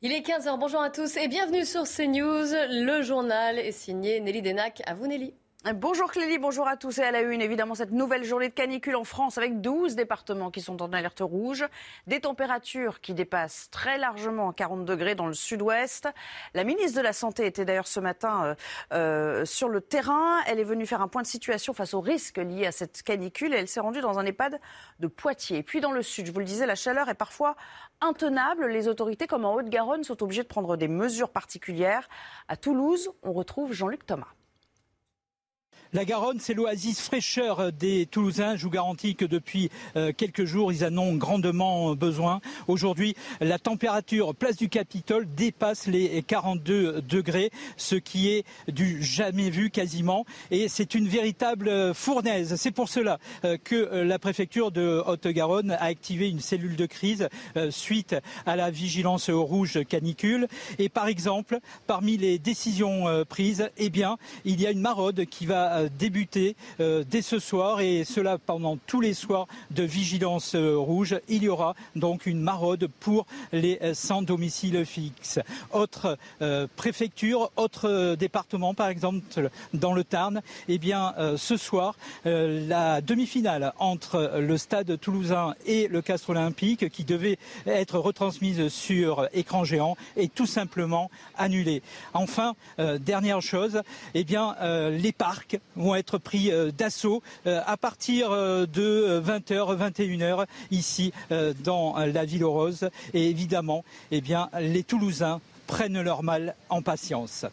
Il 0.00 0.12
est 0.12 0.20
15h, 0.20 0.58
bonjour 0.60 0.80
à 0.80 0.90
tous 0.90 1.16
et 1.16 1.26
bienvenue 1.26 1.64
sur 1.64 1.82
CNews. 1.84 2.46
Le 2.70 3.02
journal 3.02 3.58
est 3.58 3.72
signé 3.72 4.20
Nelly 4.20 4.42
Denac. 4.42 4.82
À 4.86 4.94
vous 4.94 5.06
Nelly. 5.08 5.34
Bonjour 5.64 6.12
Clélie, 6.12 6.38
bonjour 6.38 6.68
à 6.68 6.76
tous 6.76 6.98
et 6.98 7.02
à 7.02 7.10
la 7.10 7.20
une. 7.20 7.42
Évidemment, 7.42 7.74
cette 7.74 7.90
nouvelle 7.90 8.22
journée 8.22 8.48
de 8.48 8.54
canicule 8.54 8.94
en 8.94 9.02
France 9.02 9.38
avec 9.38 9.60
12 9.60 9.96
départements 9.96 10.52
qui 10.52 10.60
sont 10.60 10.80
en 10.80 10.92
alerte 10.92 11.18
rouge. 11.18 11.66
Des 12.06 12.20
températures 12.20 13.00
qui 13.00 13.12
dépassent 13.12 13.68
très 13.72 13.98
largement 13.98 14.52
40 14.52 14.84
degrés 14.84 15.16
dans 15.16 15.26
le 15.26 15.34
sud-ouest. 15.34 16.08
La 16.54 16.62
ministre 16.62 16.96
de 16.96 17.02
la 17.02 17.12
Santé 17.12 17.44
était 17.44 17.64
d'ailleurs 17.64 17.88
ce 17.88 17.98
matin 17.98 18.44
euh, 18.44 18.54
euh, 18.92 19.44
sur 19.44 19.68
le 19.68 19.80
terrain. 19.80 20.38
Elle 20.46 20.60
est 20.60 20.64
venue 20.64 20.86
faire 20.86 21.02
un 21.02 21.08
point 21.08 21.22
de 21.22 21.26
situation 21.26 21.72
face 21.72 21.92
aux 21.92 22.00
risques 22.00 22.38
liés 22.38 22.66
à 22.66 22.72
cette 22.72 23.02
canicule 23.02 23.52
et 23.52 23.56
elle 23.56 23.68
s'est 23.68 23.80
rendue 23.80 24.00
dans 24.00 24.20
un 24.20 24.26
EHPAD 24.26 24.60
de 25.00 25.06
Poitiers. 25.08 25.64
Puis 25.64 25.80
dans 25.80 25.92
le 25.92 26.02
sud, 26.02 26.26
je 26.26 26.32
vous 26.32 26.38
le 26.38 26.44
disais, 26.44 26.66
la 26.66 26.76
chaleur 26.76 27.08
est 27.08 27.14
parfois 27.14 27.56
intenable. 28.00 28.68
Les 28.68 28.86
autorités, 28.86 29.26
comme 29.26 29.44
en 29.44 29.54
Haute-Garonne, 29.54 30.04
sont 30.04 30.22
obligées 30.22 30.44
de 30.44 30.48
prendre 30.48 30.76
des 30.76 30.88
mesures 30.88 31.30
particulières. 31.30 32.08
À 32.46 32.56
Toulouse, 32.56 33.10
on 33.24 33.32
retrouve 33.32 33.72
Jean-Luc 33.72 34.06
Thomas. 34.06 34.37
La 35.94 36.04
Garonne, 36.04 36.38
c'est 36.38 36.52
l'oasis 36.52 37.00
fraîcheur 37.00 37.72
des 37.72 38.04
Toulousains. 38.04 38.56
Je 38.56 38.64
vous 38.64 38.70
garantis 38.70 39.14
que 39.14 39.24
depuis 39.24 39.70
euh, 39.96 40.12
quelques 40.14 40.44
jours, 40.44 40.70
ils 40.70 40.84
en 40.84 40.98
ont 40.98 41.14
grandement 41.14 41.94
besoin. 41.94 42.42
Aujourd'hui, 42.66 43.16
la 43.40 43.58
température 43.58 44.34
place 44.34 44.58
du 44.58 44.68
Capitole 44.68 45.26
dépasse 45.34 45.86
les 45.86 46.22
42 46.22 47.00
degrés, 47.00 47.50
ce 47.78 47.94
qui 47.94 48.28
est 48.28 48.44
du 48.70 49.02
jamais 49.02 49.48
vu 49.48 49.70
quasiment. 49.70 50.26
Et 50.50 50.68
c'est 50.68 50.94
une 50.94 51.08
véritable 51.08 51.94
fournaise. 51.94 52.56
C'est 52.56 52.70
pour 52.70 52.90
cela 52.90 53.18
euh, 53.46 53.56
que 53.56 53.74
euh, 53.74 54.04
la 54.04 54.18
préfecture 54.18 54.70
de 54.70 55.02
Haute-Garonne 55.06 55.70
a 55.70 55.84
activé 55.84 56.28
une 56.28 56.40
cellule 56.40 56.76
de 56.76 56.84
crise 56.84 57.30
suite 57.70 58.14
à 58.44 58.56
la 58.56 58.70
vigilance 58.70 59.30
rouge 59.30 59.82
canicule. 59.88 60.48
Et 60.78 60.90
par 60.90 61.08
exemple, 61.08 61.60
parmi 61.86 62.18
les 62.18 62.38
décisions 62.38 63.24
prises, 63.26 63.70
eh 63.78 63.88
bien, 63.88 64.18
il 64.44 64.60
y 64.60 64.66
a 64.66 64.70
une 64.70 64.80
maraude 64.80 65.24
qui 65.24 65.46
va 65.46 65.77
euh, 65.78 65.88
débuter 65.98 66.56
euh, 66.80 67.04
dès 67.08 67.22
ce 67.22 67.38
soir 67.38 67.80
et 67.80 68.04
cela 68.04 68.38
pendant 68.38 68.76
tous 68.86 69.00
les 69.00 69.14
soirs 69.14 69.46
de 69.70 69.82
vigilance 69.82 70.54
euh, 70.54 70.76
rouge. 70.76 71.18
Il 71.28 71.42
y 71.42 71.48
aura 71.48 71.74
donc 71.96 72.26
une 72.26 72.40
maraude 72.40 72.88
pour 73.00 73.26
les 73.52 73.78
sans 73.94 74.22
domicile 74.22 74.84
fixe. 74.84 75.40
Autre 75.72 76.18
préfecture, 76.76 77.50
autre 77.56 78.14
département, 78.14 78.74
par 78.74 78.88
exemple 78.88 79.50
dans 79.72 79.92
le 79.92 80.04
Tarn, 80.04 80.42
eh 80.68 80.78
bien 80.78 81.14
ce 81.36 81.56
soir 81.56 81.96
la 82.24 83.00
demi-finale 83.00 83.72
entre 83.78 84.38
le 84.38 84.56
Stade 84.58 84.98
Toulousain 85.00 85.54
et 85.66 85.88
le 85.88 86.02
Castre 86.02 86.30
Olympique, 86.30 86.88
qui 86.90 87.04
devait 87.04 87.38
être 87.66 87.98
retransmise 87.98 88.68
sur 88.68 89.28
écran 89.32 89.64
géant, 89.64 89.96
est 90.16 90.32
tout 90.34 90.46
simplement 90.46 91.10
annulée. 91.36 91.82
Enfin, 92.14 92.54
dernière 93.00 93.40
chose, 93.40 93.82
eh 94.14 94.24
bien 94.24 94.56
les 94.90 95.12
parcs 95.12 95.58
vont 95.76 95.94
être 95.94 96.18
pris 96.18 96.50
euh, 96.50 96.70
d'assaut 96.70 97.22
euh, 97.46 97.60
à 97.66 97.76
partir 97.76 98.30
euh, 98.30 98.66
de 98.66 99.22
20h, 99.24 99.76
21h 99.76 100.46
ici 100.70 101.12
dans 101.62 101.96
la 101.96 102.24
ville 102.24 102.44
rose. 102.44 102.90
Et 103.14 103.28
évidemment, 103.28 103.84
eh 104.10 104.20
bien, 104.20 104.50
les 104.60 104.82
Toulousains 104.82 105.40
prennent 105.66 106.00
leur 106.00 106.22
mal 106.22 106.54
en 106.68 106.82
patience. 106.82 107.46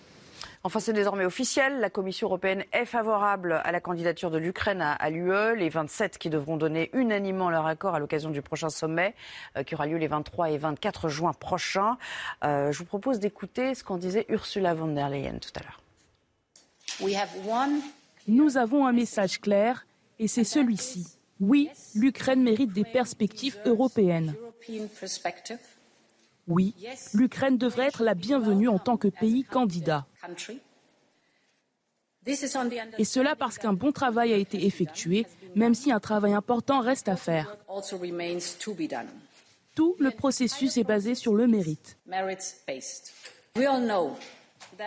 Enfin, 0.64 0.80
c'est 0.80 0.94
désormais 0.94 1.26
officiel. 1.26 1.80
La 1.80 1.90
Commission 1.90 2.28
européenne 2.28 2.64
est 2.74 2.86
favorable 2.86 3.62
à 3.64 3.72
la 3.72 3.80
candidature 3.80 4.32
de 4.32 4.38
l'Ukraine 4.38 4.82
à, 4.82 5.10
l'UE. 5.10 5.56
Les 5.56 5.70
27 5.70 6.18
qui 6.18 6.30
devront 6.30 6.58
donner 6.58 6.90
unanimement 6.94 7.50
leur 7.50 7.68
accord 7.68 7.96
à 7.96 8.00
l'occasion 8.00 8.32
du 8.32 8.42
prochain 8.42 8.70
sommet 8.70 9.14
qui 9.66 9.76
aura 9.76 9.86
lieu 9.86 9.98
les 9.98 10.08
23 10.08 10.50
et 10.52 10.58
24 10.58 11.10
juin 11.10 11.34
prochains. 11.34 11.98
je 12.42 12.78
vous 12.78 12.86
propose 12.86 13.20
d'écouter 13.20 13.76
ce 13.76 13.84
qu'en 13.84 13.98
disait 13.98 14.26
Ursula 14.30 14.74
von 14.74 14.88
der 14.88 15.10
Leyen 15.10 15.38
tout 15.40 15.52
à 15.56 15.62
l'heure. 15.62 15.80
Nous 18.28 18.58
avons 18.58 18.86
un 18.86 18.92
message 18.92 19.40
clair 19.40 19.86
et 20.20 20.28
c'est 20.28 20.44
celui-ci. 20.44 21.06
Oui, 21.40 21.70
l'Ukraine 21.94 22.42
mérite 22.42 22.72
des 22.72 22.86
perspectives 22.86 23.60
européennes. 23.66 24.36
Oui, 26.48 26.74
l'Ukraine 27.14 27.58
devrait 27.58 27.88
être 27.88 28.04
la 28.04 28.14
bienvenue 28.14 28.70
en 28.70 28.80
tant 28.80 28.98
que 28.98 29.08
pays 29.08 29.44
candidat. 29.44 30.06
Et 32.98 33.06
cela 33.06 33.36
parce 33.36 33.58
qu'un 33.58 33.74
bon 33.74 33.92
travail 33.92 34.34
a 34.34 34.38
été 34.38 34.66
effectué, 34.66 35.28
même 35.56 35.76
si 35.76 35.92
un 35.92 36.00
travail 36.00 36.34
important 36.34 36.80
reste 36.80 37.08
à 37.08 37.16
faire. 37.16 37.58
Tout 39.76 39.96
le 40.00 40.12
processus 40.12 40.78
est 40.78 40.84
basé 40.84 41.14
sur 41.14 41.36
le 41.36 41.48
mérite. 41.48 41.98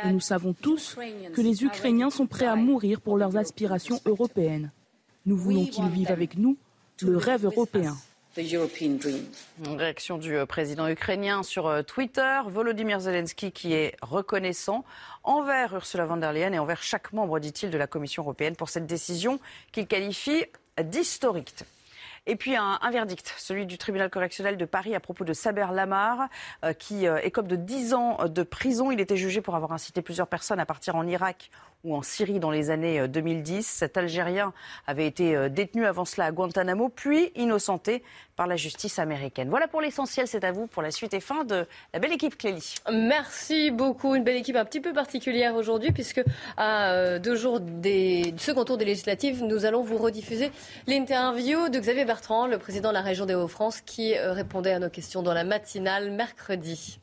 Et 0.04 0.12
nous 0.12 0.20
savons 0.20 0.52
tous 0.52 0.96
que 1.34 1.40
les 1.40 1.64
Ukrainiens 1.64 2.10
sont 2.10 2.26
prêts 2.26 2.46
à 2.46 2.56
mourir 2.56 3.00
pour 3.00 3.16
leurs 3.16 3.36
aspirations 3.36 4.00
européennes. 4.04 4.70
Nous 5.26 5.36
voulons 5.36 5.66
qu'ils 5.66 5.88
vivent 5.88 6.10
avec 6.10 6.36
nous 6.36 6.56
le 7.00 7.16
rêve 7.16 7.44
européen. 7.44 7.96
réaction 9.76 10.18
du 10.18 10.36
euh, 10.36 10.46
président 10.46 10.88
ukrainien 10.88 11.42
sur 11.42 11.66
euh, 11.66 11.82
Twitter, 11.82 12.40
Volodymyr 12.46 13.00
Zelensky 13.00 13.52
qui 13.52 13.72
est 13.72 13.96
reconnaissant 14.02 14.84
envers 15.24 15.74
Ursula 15.74 16.06
von 16.06 16.16
der 16.16 16.32
Leyen 16.32 16.52
et 16.52 16.58
envers 16.58 16.82
chaque 16.82 17.12
membre, 17.12 17.38
dit-il, 17.38 17.70
de 17.70 17.78
la 17.78 17.86
Commission 17.86 18.22
européenne 18.22 18.56
pour 18.56 18.68
cette 18.68 18.86
décision 18.86 19.40
qu'il 19.72 19.86
qualifie 19.86 20.44
d'historique. 20.82 21.64
Et 22.30 22.36
puis 22.36 22.56
un, 22.56 22.78
verdict, 22.92 23.34
celui 23.38 23.64
du 23.64 23.78
tribunal 23.78 24.10
correctionnel 24.10 24.58
de 24.58 24.64
Paris 24.66 24.94
à 24.94 25.00
propos 25.00 25.24
de 25.24 25.32
Saber 25.32 25.66
Lamar, 25.72 26.28
euh, 26.62 26.74
qui 26.74 27.06
euh, 27.06 27.18
comme 27.30 27.48
de 27.48 27.56
10 27.56 27.94
ans 27.94 28.18
de 28.28 28.42
prison. 28.42 28.90
Il 28.90 29.00
était 29.00 29.16
jugé 29.16 29.40
pour 29.40 29.56
avoir 29.56 29.72
incité 29.72 30.02
plusieurs 30.02 30.26
personnes 30.26 30.60
à 30.60 30.66
partir 30.66 30.94
en 30.94 31.06
Irak 31.06 31.50
ou 31.84 31.94
en 31.94 32.02
Syrie 32.02 32.40
dans 32.40 32.50
les 32.50 32.70
années 32.70 33.06
2010. 33.06 33.58
Euh, 33.58 33.62
Cet 33.62 33.96
Algérien 33.96 34.52
avait 34.86 35.06
été 35.06 35.36
euh, 35.36 35.48
détenu 35.48 35.86
avant 35.86 36.04
cela 36.04 36.26
à 36.26 36.32
Guantanamo, 36.32 36.88
puis 36.88 37.30
innocenté 37.36 38.02
par 38.36 38.46
la 38.46 38.56
justice 38.56 38.98
américaine. 38.98 39.48
Voilà 39.48 39.68
pour 39.68 39.80
l'essentiel, 39.80 40.26
c'est 40.26 40.44
à 40.44 40.52
vous 40.52 40.66
pour 40.66 40.82
la 40.82 40.90
suite 40.90 41.14
et 41.14 41.20
fin 41.20 41.44
de 41.44 41.66
la 41.92 41.98
belle 41.98 42.12
équipe 42.12 42.36
Clélie. 42.36 42.74
Merci 42.92 43.70
beaucoup, 43.70 44.14
une 44.14 44.24
belle 44.24 44.36
équipe 44.36 44.56
un 44.56 44.64
petit 44.64 44.80
peu 44.80 44.92
particulière 44.92 45.54
aujourd'hui 45.54 45.92
puisque 45.92 46.22
à 46.56 46.92
euh, 46.92 47.18
deux 47.18 47.36
jours 47.36 47.60
des, 47.60 48.34
second 48.36 48.64
tour 48.64 48.76
des 48.76 48.84
législatives, 48.84 49.42
nous 49.44 49.64
allons 49.64 49.82
vous 49.82 49.98
rediffuser 49.98 50.50
l'interview 50.86 51.68
de 51.68 51.78
Xavier 51.78 52.04
Bertrand, 52.04 52.46
le 52.46 52.58
président 52.58 52.90
de 52.90 52.94
la 52.94 53.02
région 53.02 53.26
des 53.26 53.34
Hauts-France, 53.34 53.80
qui 53.80 54.16
répondait 54.18 54.72
à 54.72 54.78
nos 54.78 54.90
questions 54.90 55.22
dans 55.22 55.34
la 55.34 55.44
matinale 55.44 56.10
mercredi. 56.10 57.00